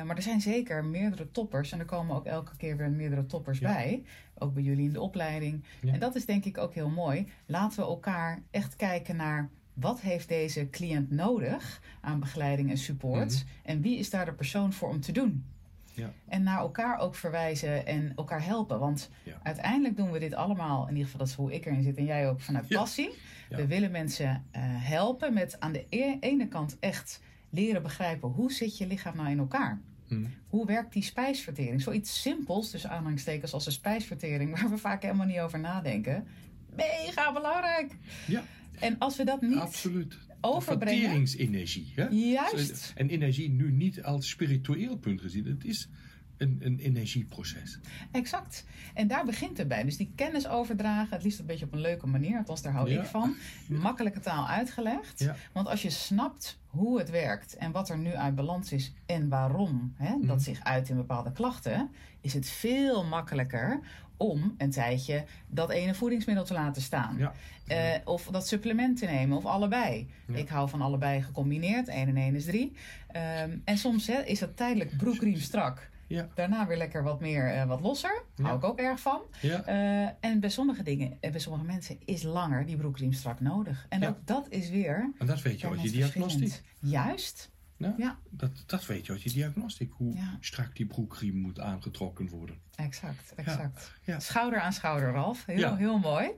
Maar 0.06 0.16
er 0.16 0.22
zijn 0.22 0.42
zeker 0.42 0.86
meerdere 0.86 1.32
toppers. 1.32 1.72
En 1.72 1.80
er 1.80 1.86
komen 1.86 2.16
ook 2.16 2.26
elke 2.26 2.56
keer 2.58 2.78
weer 2.78 2.90
meerdere 2.90 3.26
toppers 3.26 3.60
bij. 3.60 4.04
Ook 4.42 4.54
bij 4.54 4.64
jullie 4.64 4.86
in 4.86 4.94
de 4.94 5.02
opleiding. 5.02 5.64
Ja. 5.82 5.94
En 5.94 6.00
dat 6.00 6.16
is 6.16 6.26
denk 6.26 6.46
ik 6.46 6.58
ook 6.58 6.74
heel 6.74 6.90
mooi. 6.90 7.28
Laten 7.46 7.80
we 7.80 7.86
elkaar 7.86 8.42
echt 8.52 8.76
kijken 8.76 9.16
naar... 9.16 9.50
Wat 9.74 10.02
heeft 10.02 10.28
deze 10.28 10.70
cliënt 10.70 11.12
nodig 11.12 11.82
aan 12.02 12.20
begeleiding 12.20 12.70
en 12.70 12.78
support? 12.78 13.34
Mhm. 13.34 13.70
En 13.70 13.82
wie 13.82 13.98
is 13.98 14.10
daar 14.10 14.26
de 14.26 14.34
persoon 14.34 14.74
voor 14.74 14.90
om 14.90 15.00
te 15.02 15.12
doen? 15.12 15.46
Ja. 15.94 16.12
En 16.28 16.44
naar 16.44 16.60
elkaar 16.60 16.98
ook 17.00 17.16
verwijzen 17.16 17.86
en 17.86 18.14
elkaar 18.16 18.46
helpen. 18.46 18.80
Want 18.80 19.10
Ja. 19.24 19.40
uiteindelijk 19.44 19.98
doen 19.98 20.12
we 20.12 20.20
dit 20.20 20.34
allemaal, 20.34 20.82
in 20.84 20.90
ieder 20.90 21.04
geval 21.04 21.20
dat 21.20 21.28
is 21.28 21.34
hoe 21.36 21.54
ik 21.54 21.66
erin 21.66 21.84
zit 21.84 21.98
en 21.98 22.06
jij 22.06 22.30
ook 22.30 22.42
vanuit 22.42 22.68
passie. 22.68 23.10
Ja. 23.50 23.56
We 23.58 23.68
willen 23.68 23.92
mensen 23.92 24.46
eh, 24.52 24.62
helpen 24.66 25.34
met 25.34 25.60
aan 25.60 25.72
de 25.72 25.86
e- 25.90 26.18
ene 26.20 26.48
kant 26.48 26.78
echt 26.80 27.22
leren 27.50 27.82
begrijpen 27.82 28.30
hoe 28.30 28.52
zit 28.52 28.78
je 28.78 28.88
lichaam 28.88 29.16
nou 29.16 29.30
in 29.30 29.40
elkaar. 29.40 29.80
Hm. 30.12 30.26
Hoe 30.48 30.66
werkt 30.66 30.94
die 30.94 31.04
spijsvertering? 31.04 31.82
Zoiets 31.82 32.22
simpels, 32.22 32.72
dus 32.72 32.88
aanhalingstekens 32.88 33.54
als 33.54 33.66
de 33.66 33.72
spijsvertering, 33.72 34.52
waar 34.60 34.70
we 34.70 34.78
vaak 34.78 35.02
helemaal 35.02 35.26
niet 35.26 35.40
over 35.40 35.60
nadenken. 35.60 36.28
Mega 36.76 37.34
belangrijk. 37.34 37.96
Ja, 38.28 38.44
En 38.80 38.98
als 38.98 39.18
we 39.18 39.24
dat 39.24 39.42
niet 39.42 39.56
absoluut. 39.58 40.18
overbrengen. 40.42 41.00
Verteringsenergie. 41.00 41.92
Hè? 41.96 42.08
Juist. 42.10 42.92
En 42.96 43.10
energie 43.10 43.50
nu 43.50 43.72
niet 43.72 44.04
als 44.04 44.30
spiritueel 44.30 44.98
punt 44.98 45.22
gezien. 45.22 45.46
Het 45.46 45.66
is 45.66 45.90
een, 46.38 46.58
een 46.62 46.80
energieproces. 46.80 47.80
Exact. 48.12 48.66
En 48.94 49.08
daar 49.08 49.26
begint 49.26 49.58
het 49.58 49.68
bij. 49.68 49.84
Dus 49.84 49.98
die 49.98 50.12
kennis 50.16 50.48
overdragen, 50.48 51.14
het 51.14 51.24
liefst 51.24 51.40
een 51.40 51.46
beetje 51.46 51.66
op 51.66 51.74
een 51.74 51.82
leuke 51.82 52.08
manier, 52.08 52.38
althans 52.38 52.62
daar 52.62 52.74
hou 52.74 52.90
Ja. 52.90 53.02
ik 53.02 53.08
van. 53.08 53.36
Makkelijke 53.68 54.20
taal 54.20 54.48
uitgelegd. 54.48 55.20
Ja. 55.20 55.36
Want 55.54 55.68
als 55.68 55.82
je 55.82 55.90
snapt 55.90 56.60
hoe 56.72 57.00
het 57.00 57.10
werkt 57.10 57.56
en 57.56 57.72
wat 57.72 57.90
er 57.90 57.98
nu 57.98 58.14
uit 58.16 58.36
balans 58.36 58.72
is 58.72 58.94
en 59.06 59.30
waarom 59.30 59.94
hè, 59.98 60.16
Mhm. 60.16 60.28
dat 60.28 60.42
zich 60.42 60.64
uit 60.64 60.90
in 60.90 60.96
bepaalde 60.96 61.32
klachten, 61.32 61.90
is 62.22 62.34
het 62.34 62.50
veel 62.50 63.04
makkelijker 63.04 63.80
om 64.18 64.56
een 64.58 64.70
tijdje 64.72 65.24
dat 65.48 65.70
ene 65.70 65.94
voedingsmiddel 65.94 66.46
te 66.46 66.54
laten 66.54 66.82
staan. 66.82 67.16
Ja. 67.18 67.34
Eh, 67.68 68.00
of 68.06 68.26
dat 68.32 68.48
supplement 68.48 68.98
te 68.98 69.06
nemen, 69.06 69.38
of 69.38 69.46
allebei. 69.46 70.10
Ja. 70.28 70.36
Ik 70.36 70.50
hou 70.50 70.70
van 70.70 70.82
allebei 70.82 71.22
gecombineerd. 71.22 71.88
1 71.88 72.08
en 72.08 72.18
1 72.18 72.36
is 72.36 72.46
3. 72.46 72.74
en 73.66 73.78
soms 73.78 74.08
hè, 74.08 74.22
is 74.22 74.40
dat 74.40 74.58
tijdelijk 74.58 74.98
broekriem 74.98 75.36
strak. 75.40 75.90
Ja. 76.12 76.28
Daarna 76.36 76.68
weer 76.68 76.78
lekker 76.78 77.04
wat 77.04 77.20
meer, 77.20 77.48
eh, 77.48 77.66
wat 77.66 77.82
losser. 77.82 78.24
Ja. 78.36 78.44
Hou 78.44 78.58
ik 78.58 78.64
ook 78.64 78.80
erg 78.80 79.00
van. 79.00 79.22
Ja. 79.42 79.66
Eh, 79.66 80.30
en 80.30 80.40
bij 80.40 80.50
sommige 80.50 80.84
dingen, 80.84 81.18
eh, 81.20 81.32
bij 81.32 81.40
sommige 81.40 81.66
mensen 81.66 81.98
is 82.06 82.24
langer 82.24 82.66
die 82.66 82.78
broekriem 82.78 83.14
strak 83.14 83.40
nodig. 83.40 83.86
En 83.90 84.08
ook 84.08 84.18
dat 84.26 84.50
is 84.50 84.70
weer 84.70 85.14
En 85.18 85.26
dat 85.26 85.42
weet 85.42 85.60
je 85.60 85.68
uit 85.68 85.82
je 85.82 85.92
diagnostiek. 85.92 86.62
Juist. 86.80 87.51
Ja? 87.82 87.94
Ja. 87.98 88.18
Dat, 88.30 88.64
dat 88.66 88.86
weet 88.86 89.06
je 89.06 89.12
uit 89.12 89.22
je 89.24 89.30
diagnostiek. 89.32 89.92
Hoe 89.94 90.16
Ja. 90.16 90.38
strak 90.40 90.76
die 90.76 90.86
broekriem 90.86 91.36
moet 91.36 91.60
aangetrokken 91.60 92.30
worden. 92.30 92.56
Exact, 92.76 93.34
exact. 93.36 93.92
Ja. 94.04 94.20
Schouder 94.20 94.60
aan 94.60 94.74
schouder, 94.74 95.12
Ralf. 95.12 95.46
Heel, 95.46 95.58
Ja. 95.60 95.76
heel 95.76 95.98
mooi. 96.00 96.30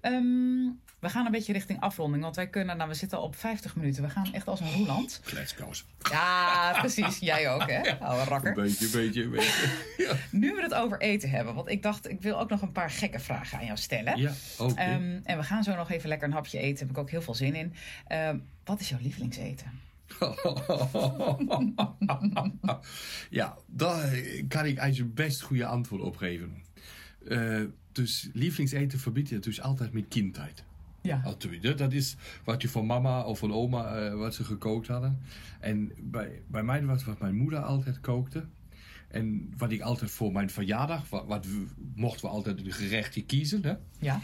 Ehm, 0.00 0.68
we 0.98 1.08
gaan 1.08 1.26
een 1.26 1.32
beetje 1.32 1.52
richting 1.52 1.80
afronding, 1.80 2.22
want 2.22 2.36
wij 2.36 2.48
kunnen, 2.48 2.76
nou, 2.76 2.88
we 2.88 2.94
zitten 2.94 3.18
al 3.18 3.24
op 3.24 3.36
50 3.36 3.76
minuten. 3.76 4.02
We 4.02 4.08
gaan 4.10 4.32
echt 4.32 4.46
als 4.48 4.60
een 4.60 4.72
roeland. 4.72 5.20
Kletskous. 5.24 5.86
Ja, 6.10 6.76
precies. 6.78 7.18
Jij 7.18 7.50
ook, 7.50 7.70
hè? 7.70 7.80
Oude 8.00 8.20
Een 8.20 8.26
rakker. 8.26 8.54
beetje, 8.54 8.84
een 8.84 8.90
beetje, 8.92 9.22
een 9.22 9.30
beetje. 9.30 9.68
ja. 10.08 10.14
Nu 10.30 10.54
we 10.54 10.62
het 10.62 10.74
over 10.74 11.00
eten 11.00 11.30
hebben, 11.30 11.54
want 11.54 11.68
ik 11.68 11.82
dacht, 11.82 12.08
ik 12.08 12.20
wil 12.22 12.40
ook 12.40 12.50
nog 12.50 12.62
een 12.62 12.72
paar 12.72 12.90
gekke 12.90 13.18
vragen 13.18 13.58
aan 13.58 13.64
jou 13.64 13.78
stellen. 13.78 14.18
Ja, 14.18 14.32
oké. 14.58 14.74
Ehm, 14.80 15.18
en 15.24 15.36
we 15.36 15.42
gaan 15.42 15.62
zo 15.64 15.76
nog 15.76 15.90
even 15.90 16.08
lekker 16.08 16.28
een 16.28 16.34
hapje 16.34 16.58
eten. 16.58 16.70
Daar 16.70 16.86
heb 16.86 16.90
ik 16.90 16.98
ook 17.02 17.10
heel 17.10 17.22
veel 17.22 17.34
zin 17.34 17.54
in. 17.54 17.74
Ehm, 18.06 18.38
wat 18.64 18.80
is 18.80 18.88
jouw 18.88 18.98
lievelingseten? 19.02 19.80
ja, 23.30 23.56
daar 23.66 24.20
kan 24.48 24.66
ik 24.66 24.76
eigenlijk 24.76 25.14
best 25.14 25.40
goede 25.40 25.66
antwoord 25.66 26.02
op 26.02 26.16
geven. 26.16 26.62
Eh, 27.28 27.62
dus 27.92 28.28
lievelingseten 28.32 28.98
verbied 28.98 29.28
je 29.28 29.38
dus 29.38 29.60
altijd 29.60 29.92
met 29.92 30.08
kindheid. 30.08 30.64
Ja. 31.02 31.20
Natuurlijk, 31.24 31.78
dat 31.78 31.92
is 31.92 32.16
wat 32.44 32.62
je 32.62 32.68
van 32.68 32.86
mama 32.86 33.22
of 33.22 33.38
van 33.38 33.52
oma, 33.52 33.96
eh, 33.96 34.14
wat 34.14 34.34
ze 34.34 34.44
gekookt 34.44 34.86
hadden. 34.86 35.20
En 35.60 35.92
bij, 35.98 36.42
bij 36.46 36.62
mij 36.62 36.84
was 36.84 37.04
wat 37.04 37.20
mijn 37.20 37.36
moeder 37.36 37.58
altijd 37.58 38.00
kookte. 38.00 38.44
En 39.08 39.52
wat 39.56 39.70
ik 39.70 39.80
altijd 39.80 40.10
voor 40.10 40.32
mijn 40.32 40.50
verjaardag, 40.50 41.08
wat, 41.08 41.26
wat 41.26 41.46
mochten 41.94 42.26
we 42.26 42.32
altijd 42.32 42.58
een 42.58 42.72
gerechtje 42.72 43.24
kiezen. 43.24 43.62
Hè? 43.62 43.74
Ja. 43.98 44.20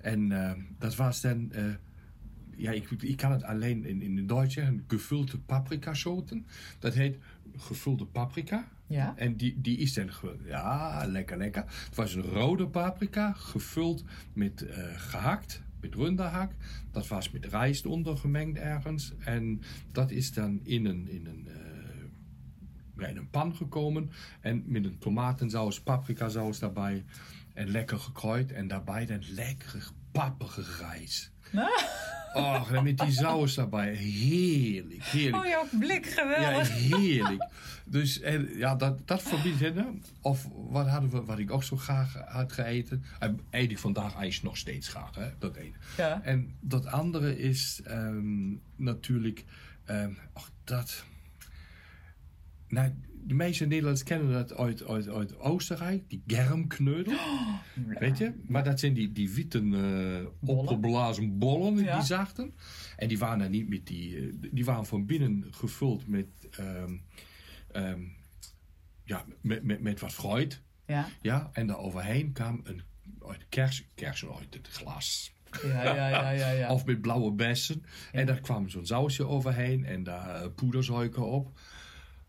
En 0.00 0.32
eh, 0.32 0.52
dat 0.78 0.96
was 0.96 1.20
dan, 1.20 1.52
eh, 1.52 1.64
ja, 2.58 2.70
ik, 2.70 2.90
ik 2.90 3.16
kan 3.16 3.32
het 3.32 3.42
alleen 3.42 3.84
in, 3.84 4.02
in 4.02 4.16
het 4.16 4.28
Duits 4.28 4.54
zeggen, 4.54 4.84
gevulde 4.86 5.38
paprika 5.38 5.94
soten. 5.94 6.46
Dat 6.78 6.94
heet 6.94 7.18
gevulde 7.56 8.06
paprika. 8.06 8.68
Ja. 8.86 9.14
En 9.16 9.36
die, 9.36 9.60
die 9.60 9.76
is 9.78 9.94
dan, 9.94 10.10
ja, 10.44 11.04
lekker, 11.06 11.36
lekker. 11.36 11.64
Het 11.66 11.94
was 11.94 12.14
een 12.14 12.22
rode 12.22 12.68
paprika, 12.68 13.32
gevuld 13.32 14.04
met 14.32 14.62
eh, 14.62 14.84
gehakt, 14.96 15.62
met 15.80 15.94
runderhak. 15.94 16.52
Dat 16.90 17.08
was 17.08 17.30
met 17.30 17.44
rijst 17.44 17.86
ondergemengd 17.86 18.58
ergens. 18.58 19.12
En 19.18 19.60
dat 19.92 20.10
is 20.10 20.32
dan 20.32 20.60
in 20.62 20.84
een, 20.86 21.08
in 21.08 21.26
een, 21.26 21.48
eh, 21.48 23.02
ja, 23.02 23.06
in 23.06 23.16
een 23.16 23.30
pan 23.30 23.54
gekomen. 23.54 24.10
En 24.40 24.62
met 24.66 24.84
een 24.84 24.98
tomatensaus, 24.98 25.80
paprikasaus 25.80 26.58
daarbij. 26.58 27.04
En 27.54 27.70
lekker 27.70 27.98
gekruid. 27.98 28.52
En 28.52 28.68
daarbij 28.68 29.06
dan 29.06 29.22
lekkere 29.34 29.80
pappige 30.12 30.62
rijst. 30.78 31.32
Och, 32.34 32.72
en 32.72 32.84
met 32.84 32.98
die 32.98 33.12
saus 33.12 33.54
daarbij. 33.54 33.94
Heerlijk, 33.94 35.02
heerlijk. 35.04 35.44
Oh, 35.44 35.48
jouw 35.48 35.66
blik, 35.78 36.04
Ja, 36.04 36.10
geweldig. 36.10 36.72
heerlijk. 36.72 37.46
Dus 37.84 38.20
en, 38.20 38.48
ja, 38.56 38.74
dat, 38.74 39.06
dat 39.06 39.22
verbiedt 39.22 39.60
hè. 39.60 39.72
Of 40.20 40.48
wat 40.52 40.88
hadden 40.88 41.10
we, 41.10 41.24
wat 41.24 41.38
ik 41.38 41.50
ook 41.50 41.62
zo 41.64 41.76
graag 41.76 42.14
had 42.26 42.52
gegeten. 42.52 43.04
En 43.18 43.40
eet 43.50 43.70
ik 43.70 43.78
vandaag 43.78 44.14
eigenlijk 44.14 44.42
nog 44.42 44.56
steeds 44.56 44.88
graag, 44.88 45.14
hè, 45.14 45.28
dat 45.38 45.56
ene. 45.56 45.74
Ja. 45.96 46.22
En 46.22 46.54
dat 46.60 46.86
andere 46.86 47.38
is 47.38 47.80
ehm, 47.84 48.52
natuurlijk, 48.76 49.44
ehm 49.84 50.12
ach, 50.32 50.50
dat. 50.64 51.04
Nou, 52.68 52.92
de 53.24 53.34
meeste 53.34 53.64
Nederlanders 53.64 54.02
kennen 54.04 54.32
dat 54.32 54.54
uit, 54.56 54.84
uit, 54.86 55.08
uit 55.08 55.38
Oostenrijk, 55.38 56.08
die 56.08 56.22
germkneudel. 56.26 57.18
Weet 58.00 58.18
je? 58.18 58.32
Maar 58.46 58.64
dat 58.64 58.80
zijn 58.80 58.94
die, 58.94 59.12
die 59.12 59.30
witte 59.30 59.58
eh, 59.72 60.48
opgeblazen 60.50 61.38
bollen, 61.38 61.76
Ja. 61.84 61.96
die 61.96 62.06
zachten. 62.06 62.54
En 62.96 63.08
die 63.08 63.18
waren 63.18 63.38
dan 63.38 63.50
niet 63.50 63.68
met 63.68 63.86
die. 63.86 64.16
eh, 64.16 64.32
die 64.52 64.64
waren 64.64 64.86
van 64.86 65.06
binnen 65.06 65.44
gevuld 65.50 66.06
met. 66.06 66.26
ehm, 66.50 66.96
ehm, 67.72 68.00
ja, 69.04 69.24
met, 69.40 69.62
met, 69.62 69.80
met 69.80 70.00
wat 70.00 70.12
fruit. 70.12 70.62
Ja. 70.86 71.08
Ja, 71.20 71.50
en 71.52 71.66
daar 71.66 71.78
overheen 71.78 72.32
kwam 72.32 72.60
een 72.64 72.82
uit 73.26 73.46
kers, 73.48 73.88
kersen 73.94 74.28
uit 74.38 74.54
het 74.54 74.68
glas. 74.68 75.36
Ja, 75.62 75.82
ja, 75.94 76.08
ja, 76.08 76.30
ja, 76.30 76.50
ja. 76.50 76.70
Of 76.74 76.84
met 76.84 77.00
blauwe 77.00 77.32
bessen. 77.32 77.84
En 78.12 78.26
daar 78.26 78.40
kwam 78.40 78.68
zo'n 78.68 78.86
sausje 78.86 79.26
overheen 79.26 79.84
en 79.84 80.02
daar 80.02 80.42
eh, 80.42 80.48
poedersuiker 80.54 81.22
op. 81.22 81.58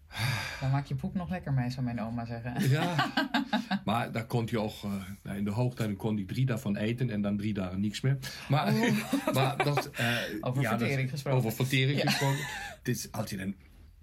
Dan 0.62 0.72
maak 0.72 0.86
je 0.86 0.95
poep 0.95 1.14
nog 1.14 1.30
lekker 1.30 1.53
mee, 1.53 1.70
zou 1.70 1.86
mijn 1.86 2.01
oma 2.01 2.26
zeggen. 2.26 2.70
Ja, 2.70 3.12
maar 3.86 4.12
daar 4.12 4.26
kon 4.26 4.47
je 4.49 4.60
ook, 4.60 4.84
eh, 4.84 4.93
nou, 5.24 5.38
in 5.38 5.43
de 5.43 5.49
hoogtijden 5.51 5.95
kon 5.95 6.18
ik 6.18 6.28
drie 6.28 6.45
daarvan 6.45 6.76
eten 6.76 7.10
en 7.10 7.22
dan 7.22 7.38
drie 7.38 7.53
dagen 7.53 7.80
niks 7.80 8.01
meer. 8.01 8.18
Maar, 8.49 8.74
maar 9.34 9.57
dat... 9.64 9.89
eh, 9.89 10.18
Over 10.41 10.62
ja, 10.62 10.70
dat- 10.70 10.80
vertering 10.80 11.10
gesproken. 11.10 11.39
Over 11.39 11.51
vertering 11.51 11.97
Ja. 12.01 12.10
gesproken. 12.10 12.45
Dit 12.84 12.95
is 12.95 13.12
altijd 13.12 13.39
een... 13.41 13.55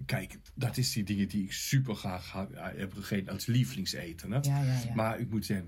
Kijk, 0.05 0.37
dat 0.53 0.77
is 0.77 0.91
die 0.93 1.03
dingen 1.03 1.27
die 1.27 1.43
ik 1.43 1.51
super 1.53 1.95
graag 1.95 2.47
heb 2.75 2.93
gegeten 2.93 3.33
als 3.33 3.45
lievelingseten. 3.45 4.31
Hè? 4.31 4.37
Ja, 4.41 4.61
ja, 4.63 4.79
ja. 4.85 4.93
Maar 4.93 5.19
ik 5.19 5.29
moet 5.29 5.45
zeggen, 5.45 5.67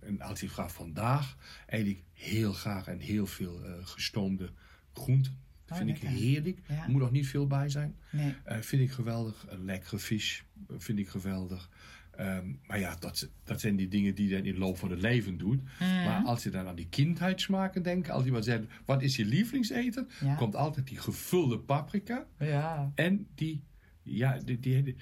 en 0.00 0.20
als 0.20 0.40
je 0.40 0.48
vraagt 0.48 0.72
vandaag, 0.72 1.36
eet 1.66 1.86
ik 1.86 2.02
heel 2.12 2.52
graag 2.52 2.86
en 2.86 2.98
heel 2.98 3.26
veel 3.26 3.64
eh, 3.64 3.70
gestoomde 3.82 4.50
groenten. 4.92 5.38
Oh, 5.68 5.76
vind 5.76 5.88
ik 5.88 6.02
lekker. 6.02 6.20
heerlijk. 6.20 6.58
Ja. 6.68 6.82
Er 6.84 6.90
moet 6.90 7.00
nog 7.00 7.10
niet 7.10 7.26
veel 7.26 7.46
bij 7.46 7.68
zijn. 7.68 7.94
Nee. 8.10 8.34
Eh, 8.44 8.58
vind 8.58 8.82
ik 8.82 8.90
geweldig. 8.90 9.46
Een 9.48 9.64
lekkere 9.64 9.98
vis 9.98 10.44
eh, 10.68 10.76
vind 10.78 10.98
ik 10.98 11.08
geweldig. 11.08 11.70
Ehm, 12.16 12.52
maar 12.66 12.78
ja, 12.78 12.96
dat, 12.98 13.28
dat 13.44 13.60
zijn 13.60 13.76
die 13.76 13.88
dingen 13.88 14.14
die 14.14 14.28
je 14.28 14.34
dan 14.36 14.44
in 14.44 14.52
de 14.52 14.58
loop 14.58 14.78
van 14.78 14.90
het 14.90 15.00
leven 15.00 15.38
doet. 15.38 15.62
Mhm. 15.62 16.04
Maar 16.04 16.22
als 16.24 16.42
je 16.42 16.50
dan 16.50 16.66
aan 16.66 16.74
die 16.76 16.88
kindheidssmaken 16.88 17.82
denkt, 17.82 18.10
als 18.10 18.24
iemand 18.24 18.44
zegt, 18.44 18.62
wat 18.84 19.02
is 19.02 19.16
je 19.16 19.24
lievelingseten? 19.24 20.08
Ja. 20.20 20.34
Komt 20.34 20.56
altijd 20.56 20.86
die 20.86 20.98
gevulde 20.98 21.58
paprika 21.58 22.26
Ja. 22.38 22.92
en 22.94 23.26
die, 23.34 23.62
ja, 24.02 24.38
die, 24.38 24.58
die, 24.60 24.82
die 24.82 24.96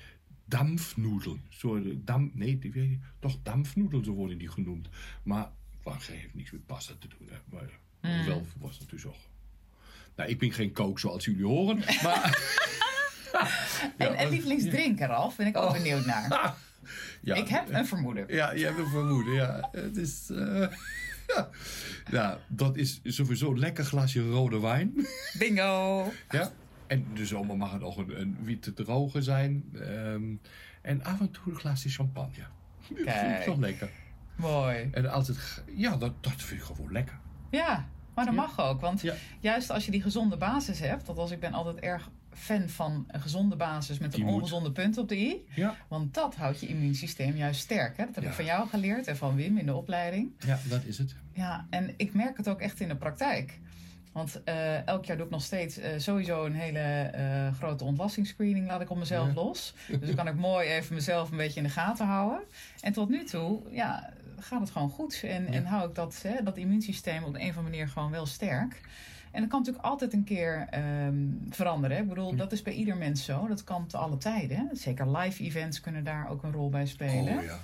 dampfnoedel. 0.45 1.39
Zo, 1.49 1.83
de 1.83 2.05
damp, 2.05 2.35
nee, 2.35 2.59
die, 2.59 2.73
weet 2.73 2.89
je, 2.91 2.99
toch 3.19 3.39
dampfnoedel, 3.43 4.05
zo 4.05 4.13
worden 4.13 4.39
die 4.39 4.49
genoemd. 4.49 4.89
Maar 5.23 5.51
het 5.85 6.07
heeft 6.07 6.35
niks 6.35 6.51
met 6.51 6.67
pasta 6.67 6.95
te 6.99 7.09
doen. 7.19 7.29
Hè. 7.31 7.37
Maar 7.51 7.81
Hmm. 8.01 8.25
wel 8.27 8.47
was 8.59 8.87
dus 8.87 9.05
ook. 9.07 9.15
Nou, 10.17 10.31
ik 10.31 10.39
ben 10.39 10.53
geen 10.53 10.73
kook 10.73 10.99
zoals 10.99 11.25
jullie 11.25 11.45
horen. 11.45 11.79
Maar, 12.03 12.39
en, 13.99 14.15
en 14.15 14.29
lievelingsdrinken, 14.29 15.07
Ralf, 15.07 15.37
ben 15.37 15.47
ik 15.47 15.57
ook 15.57 15.73
benieuwd 15.73 16.07
naar. 16.07 16.55
ja, 17.23 17.35
Ik 17.35 17.49
heb 17.49 17.69
een 17.73 17.87
vermoeden. 17.87 18.25
Ja, 18.29 18.53
je 18.53 18.65
hebt 18.65 18.79
een 18.79 18.89
vermoeden. 18.89 19.35
Ja, 19.35 19.69
het 19.73 19.97
is. 19.97 20.31
eh, 20.31 20.67
ja. 21.27 21.49
ja, 22.11 22.39
dat 22.49 22.77
is 22.77 23.01
sowieso 23.05 23.51
een 23.51 23.59
lekker 23.59 23.85
glasje 23.85 24.29
rode 24.31 24.61
wijn. 24.61 25.07
Bingo! 25.39 26.13
Ja. 26.31 26.53
En 26.87 27.07
de 27.15 27.27
zomer 27.27 27.57
mag 27.57 27.73
het 27.73 27.83
ook 27.83 27.97
een, 27.97 28.21
een 28.21 28.37
witte 28.43 28.73
droge 28.73 29.23
zijn. 29.23 29.65
Ehm, 29.75 30.23
en 30.83 31.05
af 31.05 31.21
en 31.21 31.31
toe 31.31 31.53
een 31.53 31.59
glaasje 31.59 31.89
champagne. 31.89 32.33
Dat 32.39 32.87
vind 32.89 33.05
Kijk. 33.05 33.39
ik 33.39 33.45
toch 33.45 33.59
lekker. 33.59 33.91
Mooi. 34.37 34.89
En 34.93 35.25
g- 35.25 35.63
Ja, 35.77 35.97
dat, 35.97 36.13
dat 36.21 36.33
vind 36.37 36.61
ik 36.61 36.67
gewoon 36.67 36.93
lekker. 36.93 37.19
Ja, 37.51 37.89
maar 38.15 38.25
dat 38.25 38.35
Ja. 38.35 38.41
mag 38.41 38.61
ook. 38.61 38.81
Want 38.81 39.01
Ja. 39.01 39.15
juist 39.41 39.71
als 39.71 39.85
je 39.85 39.91
die 39.91 40.03
gezonde 40.03 40.37
basis 40.37 40.79
hebt, 40.81 41.09
althans 41.09 41.31
ik 41.31 41.41
ben 41.41 41.53
altijd 41.53 41.77
erg 41.79 42.11
fan 42.35 42.69
van 42.69 43.05
een 43.09 43.21
gezonde 43.21 43.57
basis 43.57 43.99
met 43.99 44.13
Die 44.13 44.21
een 44.21 44.27
moet. 44.27 44.35
ongezonde 44.37 44.73
punt 44.73 44.99
op 44.99 45.09
de 45.09 45.17
i. 45.19 45.45
Ja, 45.55 45.75
Want 45.89 46.15
dat 46.15 46.35
houdt 46.37 46.61
je 46.61 46.67
immuunsysteem 46.67 47.37
juist 47.37 47.61
sterk. 47.61 47.97
Hè? 47.97 48.05
Dat 48.07 48.15
heb 48.15 48.25
ik 48.25 48.33
van 48.33 48.45
jou 48.45 48.69
geleerd 48.69 49.07
en 49.07 49.17
van 49.17 49.35
Wim 49.37 49.59
in 49.59 49.67
de 49.67 49.75
opleiding. 49.75 50.33
ja 50.47 50.59
dat 50.69 50.85
is 50.85 50.99
het. 50.99 51.15
Ja, 51.33 51.67
en 51.71 51.95
ik 51.97 52.15
merk 52.15 52.37
het 52.37 52.49
ook 52.49 52.61
echt 52.61 52.81
in 52.81 52.89
de 52.89 52.97
praktijk. 52.97 53.61
Want 54.13 54.43
eh, 54.45 54.87
elk 54.87 55.05
jaar 55.05 55.17
doe 55.17 55.27
ik 55.27 55.33
nog 55.33 55.43
steeds 55.43 55.79
eh, 55.79 55.91
sowieso 55.99 56.45
een 56.45 56.55
hele 56.55 56.79
eh, 56.79 57.55
grote 57.55 57.85
ontlastingsscreening. 57.85 58.67
Laat 58.67 58.81
ik 58.81 58.91
op 58.91 58.97
mezelf 58.99 59.27
Ja. 59.29 59.35
los. 59.35 59.75
Dus 59.89 60.07
dan 60.07 60.15
kan 60.15 60.29
ik 60.29 60.35
mooi 60.35 60.69
even 60.69 60.95
mezelf 60.95 61.31
een 61.31 61.37
beetje 61.37 61.61
in 61.61 61.67
de 61.67 61.73
gaten 61.73 62.07
houden. 62.07 62.41
En 62.81 62.93
tot 62.93 63.09
nu 63.09 63.25
toe, 63.25 63.61
ja, 63.71 64.11
gaat 64.43 64.61
het 64.61 64.71
gewoon 64.71 64.91
goed. 64.91 65.23
En, 65.23 65.47
en 65.47 65.65
hou 65.65 65.89
ik 65.89 65.95
dat, 65.95 66.21
hè, 66.23 66.43
dat 66.43 66.57
immuunsysteem 66.57 67.25
op 67.25 67.33
de 67.33 67.41
een 67.41 67.49
of 67.49 67.57
andere 67.57 67.77
manier 67.77 67.89
gewoon 67.89 68.11
wel 68.11 68.27
sterk. 68.27 68.81
En 69.31 69.41
dat 69.41 69.51
kan 69.51 69.59
natuurlijk 69.59 69.85
altijd 69.85 70.13
een 70.13 70.25
keer 70.25 70.67
ehm, 70.71 71.15
veranderen. 71.51 71.99
Ik 71.99 72.09
bedoel, 72.09 72.37
dat 72.37 72.53
is 72.53 72.63
bij 72.63 72.73
ieder 72.73 72.97
mens 72.97 73.25
zo. 73.25 73.47
Dat 73.49 73.65
kan 73.65 73.87
te 73.87 73.97
alle 73.97 74.17
tijden. 74.17 74.69
Zeker 74.73 75.17
live 75.17 75.43
events 75.43 75.81
kunnen 75.81 76.05
daar 76.05 76.29
ook 76.31 76.43
een 76.43 76.53
rol 76.53 76.69
bij 76.69 76.87
spelen. 76.87 77.39
Oh 77.39 77.45
ja. 77.45 77.59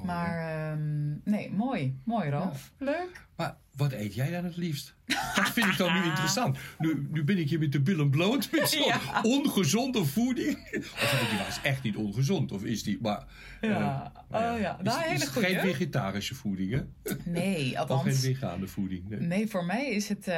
Oh, 0.00 0.06
Maar 0.06 0.70
ehm, 0.72 1.08
nee, 1.24 1.50
mooi. 1.52 1.98
Mooi, 2.04 2.28
Ralf. 2.30 2.72
Leuk. 2.78 3.26
Maar 3.36 3.56
wat 3.76 3.92
eet 3.92 4.14
jij 4.14 4.30
dan 4.30 4.44
het 4.44 4.56
liefst? 4.56 4.94
Dat 5.34 5.50
vind 5.50 5.66
ik 5.66 5.76
dan 5.76 5.92
nu 5.92 6.02
interessant. 6.04 6.58
Nu, 6.78 7.06
nu 7.10 7.24
ben 7.24 7.38
ik 7.38 7.48
hier 7.48 7.58
met 7.58 7.72
de 7.72 7.80
billen 7.80 8.10
bloot 8.10 8.48
met 8.52 8.68
zo'n 8.70 8.84
Ja. 8.84 9.00
ongezonde 9.22 10.04
voeding. 10.04 10.56
Of 10.76 11.26
die 11.30 11.38
was 11.38 11.60
echt 11.62 11.82
niet 11.82 11.96
ongezond, 11.96 12.52
of 12.52 12.64
is 12.64 12.82
die? 12.82 12.98
Maar, 13.02 13.24
Ja. 13.60 14.12
eh, 14.30 14.52
Oh 14.52 14.60
ja. 14.60 14.78
Is, 14.78 14.84
Nou, 14.84 15.00
is 15.04 15.06
hele 15.08 15.26
geen 15.46 15.60
vegetarische 15.60 16.34
voeding, 16.34 16.72
hè? 16.72 16.82
Nee, 17.24 17.54
Of 17.56 17.66
geen 17.68 17.76
althans. 17.78 18.20
vegane 18.20 18.66
voeding. 18.66 19.08
Nee. 19.08 19.20
Nee, 19.20 19.46
voor 19.48 19.64
mij 19.64 19.90
is 19.90 20.08
het 20.08 20.28
eh, 20.28 20.34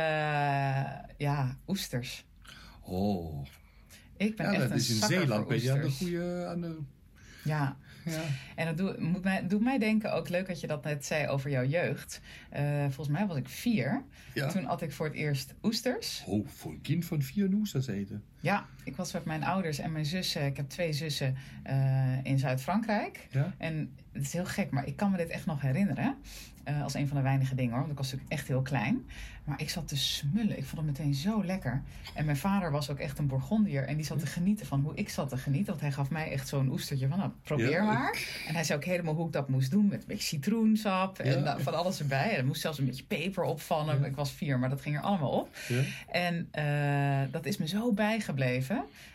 ja, 1.18 1.58
oesters. 1.66 2.24
Oh, 2.80 3.46
Ik 4.16 4.36
ben 4.36 4.46
ja, 4.46 4.52
echt 4.52 4.60
dat 4.62 4.70
een 4.70 4.76
is 4.76 4.90
in 4.90 5.06
Zeeland 5.08 5.48
ben 5.48 5.62
je 5.62 5.72
aan 5.72 5.80
de 5.80 5.90
goede... 5.90 6.46
Aan 6.48 6.60
de, 6.60 6.78
Ja, 7.44 7.76
ja. 8.04 8.22
en 8.56 8.66
dat 8.66 8.76
doet, 8.76 8.98
moet 8.98 9.22
mij, 9.22 9.46
doet 9.46 9.60
mij 9.60 9.78
denken, 9.78 10.12
ook 10.12 10.28
leuk 10.28 10.46
dat 10.46 10.60
je 10.60 10.66
dat 10.66 10.84
net 10.84 11.04
zei 11.04 11.28
over 11.28 11.50
jouw 11.50 11.64
jeugd. 11.64 12.20
Eh, 12.50 12.82
volgens 12.82 13.08
mij 13.08 13.26
was 13.26 13.36
ik 13.36 13.48
vier. 13.48 14.04
ja. 14.34 14.48
Toen 14.48 14.66
at 14.66 14.82
ik 14.82 14.92
voor 14.92 15.06
het 15.06 15.14
eerst 15.14 15.54
oesters. 15.62 16.22
Oh, 16.26 16.46
voor 16.46 16.70
een 16.72 16.80
kind 16.80 17.04
van 17.04 17.22
vier 17.22 17.48
noesters 17.48 17.86
eten. 17.86 18.24
Ja, 18.42 18.66
ik 18.84 18.96
was 18.96 19.12
met 19.12 19.24
mijn 19.24 19.44
ouders 19.44 19.78
en 19.78 19.92
mijn 19.92 20.06
zussen. 20.06 20.46
Ik 20.46 20.56
heb 20.56 20.68
twee 20.68 20.92
zussen 20.92 21.36
eh, 21.62 22.24
in 22.24 22.38
Zuid-Frankrijk. 22.38 23.26
Ja? 23.30 23.52
En 23.58 23.96
het 24.12 24.22
is 24.22 24.32
heel 24.32 24.46
gek, 24.46 24.70
maar 24.70 24.86
ik 24.86 24.96
kan 24.96 25.10
me 25.10 25.16
dit 25.16 25.28
echt 25.28 25.46
nog 25.46 25.60
herinneren. 25.60 26.16
Eh, 26.64 26.82
als 26.82 26.94
een 26.94 27.08
van 27.08 27.16
de 27.16 27.22
weinige 27.22 27.54
dingen 27.54 27.70
hoor. 27.70 27.80
Want 27.80 27.90
ik 27.92 27.96
was 27.98 28.06
natuurlijk 28.06 28.32
echt 28.40 28.48
heel 28.48 28.62
klein. 28.62 29.06
Maar 29.44 29.60
ik 29.60 29.70
zat 29.70 29.88
te 29.88 29.96
smullen. 29.96 30.58
Ik 30.58 30.64
vond 30.64 30.86
het 30.86 30.98
meteen 30.98 31.14
zo 31.14 31.44
lekker. 31.44 31.82
En 32.14 32.24
mijn 32.24 32.36
vader 32.36 32.70
was 32.70 32.90
ook 32.90 32.98
echt 32.98 33.18
een 33.18 33.26
Bourgondier. 33.26 33.84
En 33.84 33.96
die 33.96 34.04
zat 34.04 34.18
te 34.18 34.26
genieten 34.26 34.66
van 34.66 34.80
hoe 34.80 34.94
ik 34.94 35.08
zat 35.08 35.28
te 35.28 35.36
genieten. 35.36 35.66
Want 35.68 35.80
hij 35.80 35.92
gaf 35.92 36.10
mij 36.10 36.30
echt 36.32 36.48
zo'n 36.48 36.68
oestertje 36.70 37.08
van, 37.08 37.18
nou, 37.18 37.30
probeer 37.42 37.70
Ja. 37.70 37.84
maar. 37.84 38.18
En 38.48 38.54
hij 38.54 38.64
zei 38.64 38.78
ook 38.78 38.84
helemaal 38.84 39.14
hoe 39.14 39.26
ik 39.26 39.32
dat 39.32 39.48
moest 39.48 39.70
doen. 39.70 39.86
Met 39.86 40.00
een 40.00 40.06
beetje 40.06 40.26
citroensap 40.26 41.18
en 41.18 41.30
Ja. 41.32 41.38
nou, 41.38 41.62
van 41.62 41.74
alles 41.74 41.98
erbij. 42.00 42.30
En 42.30 42.36
er 42.36 42.46
moest 42.46 42.60
zelfs 42.60 42.78
een 42.78 42.84
beetje 42.84 43.04
peper 43.04 43.42
opvallen. 43.44 44.04
Ik 44.04 44.16
was 44.16 44.32
vier, 44.32 44.58
maar 44.58 44.68
dat 44.68 44.80
ging 44.80 44.96
er 44.96 45.02
allemaal 45.02 45.30
op. 45.30 45.56
Ja? 45.68 45.82
En 46.10 46.48
eh, 46.50 47.32
dat 47.32 47.46
is 47.46 47.56
me 47.56 47.68
zo 47.68 47.92
bijgebleven. 47.92 48.31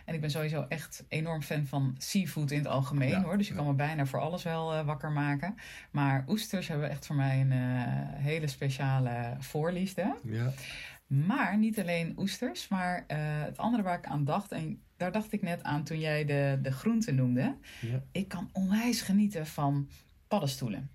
En 0.06 0.14
ik 0.14 0.22
ben 0.22 0.32
sowieso 0.32 0.66
echt 0.70 1.06
enorm 1.08 1.42
fan 1.42 1.66
van 1.66 1.96
seafood 1.98 2.52
in 2.52 2.58
het 2.58 2.68
algemeen 2.68 3.10
Ja, 3.10 3.22
hoor. 3.22 3.38
Dus 3.38 3.48
je 3.48 3.54
ja. 3.54 3.60
kan 3.60 3.68
me 3.68 3.76
bijna 3.76 4.06
voor 4.06 4.20
alles 4.20 4.44
wel 4.44 4.74
eh, 4.74 4.86
wakker 4.86 5.12
maken. 5.12 5.56
Maar 5.92 6.26
oesters 6.28 6.68
hebben 6.68 6.90
echt 6.90 7.06
voor 7.06 7.16
mij 7.16 7.42
een 7.42 7.52
eh, 7.52 7.60
hele 8.24 8.48
speciale 8.48 9.36
voorliefde. 9.40 10.16
Ja. 10.24 10.52
Maar 11.08 11.58
niet 11.58 11.80
alleen 11.80 12.14
oesters, 12.18 12.68
maar 12.68 13.04
eh, 13.08 13.18
het 13.20 13.58
andere 13.58 13.84
waar 13.84 13.98
ik 13.98 14.06
aan 14.06 14.26
dacht. 14.26 14.52
En 14.52 14.82
daar 14.98 15.12
dacht 15.12 15.34
ik 15.34 15.42
net 15.42 15.64
aan 15.64 15.84
toen 15.84 16.00
jij 16.00 16.26
de, 16.26 16.60
de 16.62 16.72
groenten 16.72 17.16
noemde. 17.16 17.56
Ja. 17.82 18.04
Ik 18.12 18.28
kan 18.28 18.50
onwijs 18.54 19.02
genieten 19.02 19.48
van 19.48 19.90
paddenstoelen. 20.28 20.90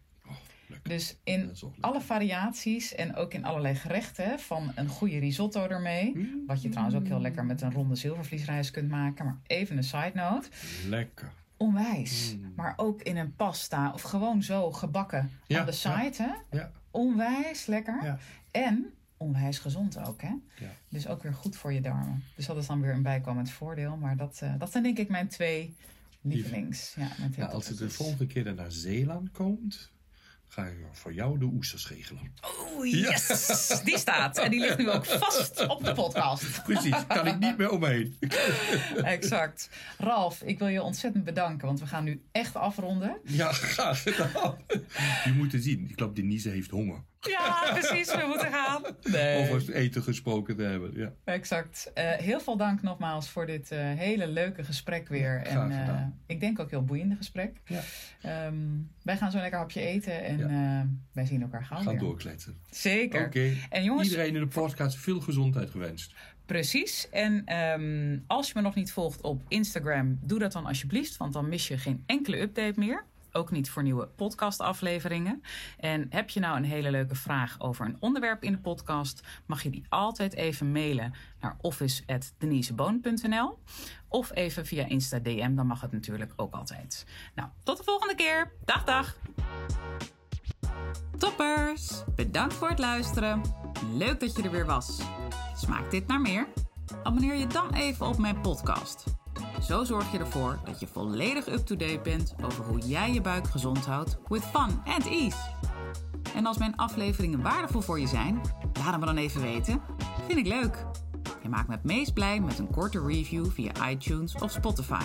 Dus 0.82 1.16
in 1.24 1.52
alle 1.80 2.00
variaties 2.00 2.94
en 2.94 3.14
ook 3.14 3.34
in 3.34 3.44
allerlei 3.44 3.74
gerechten 3.74 4.38
van 4.40 4.72
een 4.74 4.88
goede 4.88 5.18
risotto 5.18 5.66
ermee. 5.66 6.12
Mm. 6.14 6.42
Wat 6.46 6.62
je 6.62 6.68
trouwens 6.68 6.96
ook 6.96 7.06
heel 7.06 7.20
lekker 7.20 7.44
met 7.44 7.60
een 7.60 7.72
ronde 7.72 7.94
zilvervliesrijst 7.94 8.70
kunt 8.70 8.88
maken. 8.88 9.24
Maar 9.24 9.38
even 9.46 9.76
een 9.76 9.84
side 9.84 10.12
note. 10.14 10.48
Lekker. 10.88 11.32
Onwijs. 11.56 12.36
Mm. 12.36 12.52
Maar 12.56 12.74
ook 12.76 13.02
in 13.02 13.16
een 13.16 13.34
pasta 13.34 13.92
of 13.92 14.02
gewoon 14.02 14.42
zo 14.42 14.72
gebakken 14.72 15.30
Ja, 15.46 15.60
aan 15.60 15.66
de 15.66 15.72
side. 15.72 16.12
Hè? 16.16 16.58
Ja. 16.58 16.72
Onwijs 16.90 17.66
lekker. 17.66 18.04
Ja. 18.04 18.18
En 18.50 18.92
onwijs 19.16 19.58
gezond 19.58 19.98
ook. 20.06 20.22
Hè? 20.22 20.34
Ja. 20.58 20.70
Dus 20.88 21.06
ook 21.06 21.22
weer 21.22 21.34
goed 21.34 21.56
voor 21.56 21.72
je 21.72 21.80
darmen. 21.80 22.24
Dus 22.36 22.46
dat 22.46 22.56
is 22.56 22.66
dan 22.66 22.80
weer 22.80 22.92
een 22.92 23.02
bijkomend 23.02 23.50
voordeel. 23.50 23.96
Maar 23.96 24.16
dat, 24.16 24.38
eh, 24.42 24.54
dat 24.58 24.70
zijn 24.70 24.82
denk 24.82 24.98
ik 24.98 25.08
mijn 25.08 25.28
twee 25.28 25.76
lievelings. 26.20 26.94
Ja, 26.94 27.08
mijn 27.18 27.30
twee 27.30 27.46
Ja, 27.46 27.52
als 27.52 27.68
het 27.68 27.78
de 27.78 27.90
volgende 27.90 28.26
keer 28.26 28.54
naar 28.54 28.72
Zeeland 28.72 29.30
komt, 29.30 29.90
ga 30.53 30.64
ik 30.64 30.76
voor 30.92 31.12
jou 31.12 31.38
de 31.38 31.44
oesters 31.44 31.88
regelen. 31.88 32.32
Oeh, 32.76 32.90
yes! 32.90 33.80
Die 33.84 33.98
staat. 33.98 34.38
En 34.38 34.50
die 34.50 34.61
ligt 34.61 34.78
nu 34.78 34.90
ook 34.90 35.07
vast 35.07 35.66
op 35.68 35.84
de 35.84 35.92
podcast. 35.92 36.62
Precies, 36.62 37.07
kan 37.07 37.26
ik 37.26 37.38
niet 37.38 37.59
meer 37.59 37.70
omheen. 37.70 38.16
Exact. 39.03 39.70
Ralf, 39.98 40.42
ik 40.42 40.59
wil 40.59 40.68
je 40.68 40.82
ontzettend 40.82 41.24
bedanken, 41.24 41.66
want 41.66 41.80
we 41.80 41.86
gaan 41.86 42.05
nu 42.05 42.22
echt 42.32 42.57
afronden. 42.57 43.20
Ja, 43.24 43.53
graag 43.53 44.03
gedaan. 44.03 44.57
Je 45.24 45.32
moet 45.36 45.53
het 45.53 45.62
zien. 45.62 45.88
Ik 45.88 45.94
geloof 45.94 46.12
Denise 46.12 46.48
heeft 46.48 46.70
honger. 46.70 47.05
Ja, 47.28 47.66
precies. 47.78 48.14
We 48.14 48.24
moeten 48.26 48.52
gaan. 48.52 48.84
Over 49.40 49.54
het 49.56 49.68
eten 49.68 50.02
gesproken 50.02 50.56
te 50.56 50.62
hebben. 50.62 50.90
Ja. 50.94 51.12
Exact. 51.24 51.90
Eh, 51.94 52.10
heel 52.10 52.40
veel 52.40 52.56
dank 52.56 52.82
nogmaals 52.82 53.28
voor 53.30 53.46
dit 53.46 53.70
eh, 53.70 53.78
hele 53.80 54.26
leuke 54.28 54.64
gesprek 54.64 55.08
weer. 55.08 55.40
Ja, 55.44 55.44
en 55.44 55.70
eh, 55.70 55.80
gedaan. 55.80 56.18
ik 56.26 56.40
denk 56.40 56.58
ook 56.58 56.70
heel 56.70 56.84
boeiende 56.84 57.16
gesprek. 57.16 57.60
Ja. 57.66 57.80
Ehm, 58.22 58.56
wij 59.02 59.16
gaan 59.16 59.30
zo 59.30 59.38
lekker 59.38 59.58
hapje 59.58 59.80
eten 59.80 60.24
en 60.24 60.38
Ja. 60.38 60.80
eh, 60.80 60.86
wij 61.12 61.26
zien 61.26 61.42
elkaar 61.42 61.64
gauw 61.64 61.78
Gaan 61.82 61.86
weer. 61.92 61.98
doorkletsen. 62.00 62.58
Zeker. 62.70 63.26
Oké. 63.26 63.52
En 63.70 63.84
jongens, 63.84 64.08
Iedereen 64.10 64.34
in 64.34 64.40
de 64.40 64.46
podcast 64.46 64.96
veel 64.96 65.20
gezondheid 65.20 65.70
gewenst. 65.70 66.14
Precies. 66.46 67.08
En 67.10 67.42
ehm, 67.44 68.18
als 68.26 68.46
je 68.46 68.52
me 68.56 68.60
nog 68.60 68.74
niet 68.74 68.92
volgt 68.92 69.20
op 69.20 69.42
Instagram, 69.48 70.18
doe 70.22 70.38
dat 70.38 70.52
dan 70.52 70.66
alsjeblieft, 70.66 71.16
want 71.16 71.32
dan 71.32 71.48
mis 71.48 71.68
je 71.68 71.78
geen 71.78 72.02
enkele 72.06 72.40
update 72.40 72.78
meer. 72.80 73.04
Ook 73.32 73.50
niet 73.50 73.70
voor 73.70 73.82
nieuwe 73.82 74.06
podcastafleveringen. 74.06 75.42
En 75.78 76.06
heb 76.10 76.30
je 76.30 76.40
nou 76.40 76.56
een 76.56 76.64
hele 76.64 76.90
leuke 76.90 77.14
vraag 77.14 77.60
over 77.60 77.86
een 77.86 77.96
onderwerp 78.00 78.42
in 78.42 78.52
de 78.52 78.58
podcast, 78.58 79.20
mag 79.46 79.62
je 79.62 79.70
die 79.70 79.84
altijd 79.88 80.34
even 80.34 80.72
mailen 80.72 81.14
naar 81.40 81.56
office.deniseboon.nl 81.60 83.58
of 84.08 84.34
even 84.34 84.66
via 84.66 84.86
Insta 84.86 85.18
DM, 85.18 85.54
dan 85.54 85.66
mag 85.66 85.80
het 85.80 85.92
natuurlijk 85.92 86.32
ook 86.36 86.54
altijd. 86.54 87.06
Nou, 87.34 87.48
tot 87.62 87.76
de 87.76 87.84
volgende 87.84 88.14
keer. 88.14 88.52
Dag, 88.64 88.84
dag. 88.84 89.16
Toppers! 91.18 92.04
Bedankt 92.14 92.54
voor 92.54 92.68
het 92.68 92.78
luisteren. 92.78 93.42
Leuk 93.92 94.20
dat 94.20 94.36
je 94.36 94.42
er 94.42 94.50
weer 94.50 94.66
was. 94.66 95.00
Smaakt 95.56 95.90
dit 95.90 96.06
naar 96.06 96.20
meer? 96.20 96.46
Abonneer 97.02 97.34
je 97.34 97.46
dan 97.46 97.74
even 97.74 98.06
op 98.06 98.18
mijn 98.18 98.40
podcast. 98.40 99.21
Zo 99.60 99.84
zorg 99.84 100.12
je 100.12 100.18
ervoor 100.18 100.58
dat 100.64 100.80
je 100.80 100.86
volledig 100.86 101.48
up-to-date 101.48 102.00
bent 102.02 102.34
over 102.44 102.64
hoe 102.64 102.78
jij 102.78 103.12
je 103.12 103.20
buik 103.20 103.48
gezond 103.48 103.86
houdt 103.86 104.18
with 104.28 104.42
fun 104.42 104.82
and 104.84 105.06
ease. 105.06 105.38
En 106.34 106.46
als 106.46 106.58
mijn 106.58 106.76
afleveringen 106.76 107.42
waardevol 107.42 107.80
voor 107.80 108.00
je 108.00 108.06
zijn, 108.06 108.40
laat 108.72 108.90
het 108.90 109.00
me 109.00 109.06
dan 109.06 109.16
even 109.16 109.40
weten. 109.40 109.80
Vind 110.26 110.38
ik 110.38 110.46
leuk. 110.46 110.86
Je 111.42 111.48
maakt 111.48 111.68
me 111.68 111.74
het 111.74 111.84
meest 111.84 112.14
blij 112.14 112.40
met 112.40 112.58
een 112.58 112.70
korte 112.70 113.06
review 113.06 113.46
via 113.50 113.90
iTunes 113.90 114.34
of 114.34 114.50
Spotify. 114.50 115.04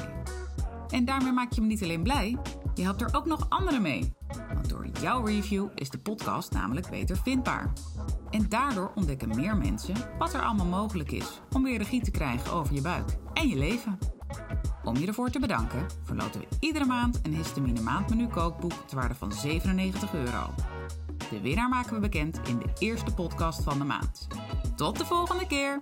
En 0.89 1.05
daarmee 1.05 1.32
maak 1.32 1.51
je 1.51 1.61
me 1.61 1.67
niet 1.67 1.84
alleen 1.84 2.03
blij, 2.03 2.38
je 2.75 2.84
helpt 2.84 3.01
er 3.01 3.15
ook 3.15 3.25
nog 3.25 3.49
anderen 3.49 3.82
mee. 3.82 4.13
Want 4.53 4.69
door 4.69 4.88
jouw 5.01 5.25
review 5.25 5.67
is 5.75 5.89
de 5.89 5.99
podcast 5.99 6.51
namelijk 6.51 6.89
beter 6.89 7.17
vindbaar. 7.17 7.73
En 8.30 8.49
daardoor 8.49 8.91
ontdekken 8.95 9.36
meer 9.36 9.57
mensen 9.57 9.95
wat 10.17 10.34
er 10.34 10.41
allemaal 10.41 10.65
mogelijk 10.65 11.11
is 11.11 11.41
om 11.55 11.63
weer 11.63 11.78
regie 11.78 12.01
te 12.01 12.11
krijgen 12.11 12.51
over 12.51 12.73
je 12.73 12.82
buik 12.82 13.17
en 13.34 13.47
je 13.47 13.57
leven. 13.57 14.16
Om 14.84 14.97
je 14.97 15.07
ervoor 15.07 15.30
te 15.30 15.39
bedanken, 15.39 15.86
verloten 16.03 16.39
we 16.39 16.47
iedere 16.59 16.86
maand 16.86 17.19
een 17.23 17.34
histamine 17.34 17.82
maandmenu 17.82 18.28
kookboek 18.28 18.73
ter 18.88 18.97
waarde 18.97 19.15
van 19.15 19.32
97 19.32 20.13
euro. 20.13 20.53
De 21.30 21.41
winnaar 21.41 21.69
maken 21.69 21.93
we 21.93 21.99
bekend 21.99 22.39
in 22.47 22.57
de 22.57 22.69
eerste 22.80 23.13
podcast 23.13 23.63
van 23.63 23.78
de 23.78 23.84
maand. 23.86 24.28
Tot 24.75 24.97
de 24.97 25.05
volgende 25.05 25.47
keer! 25.47 25.82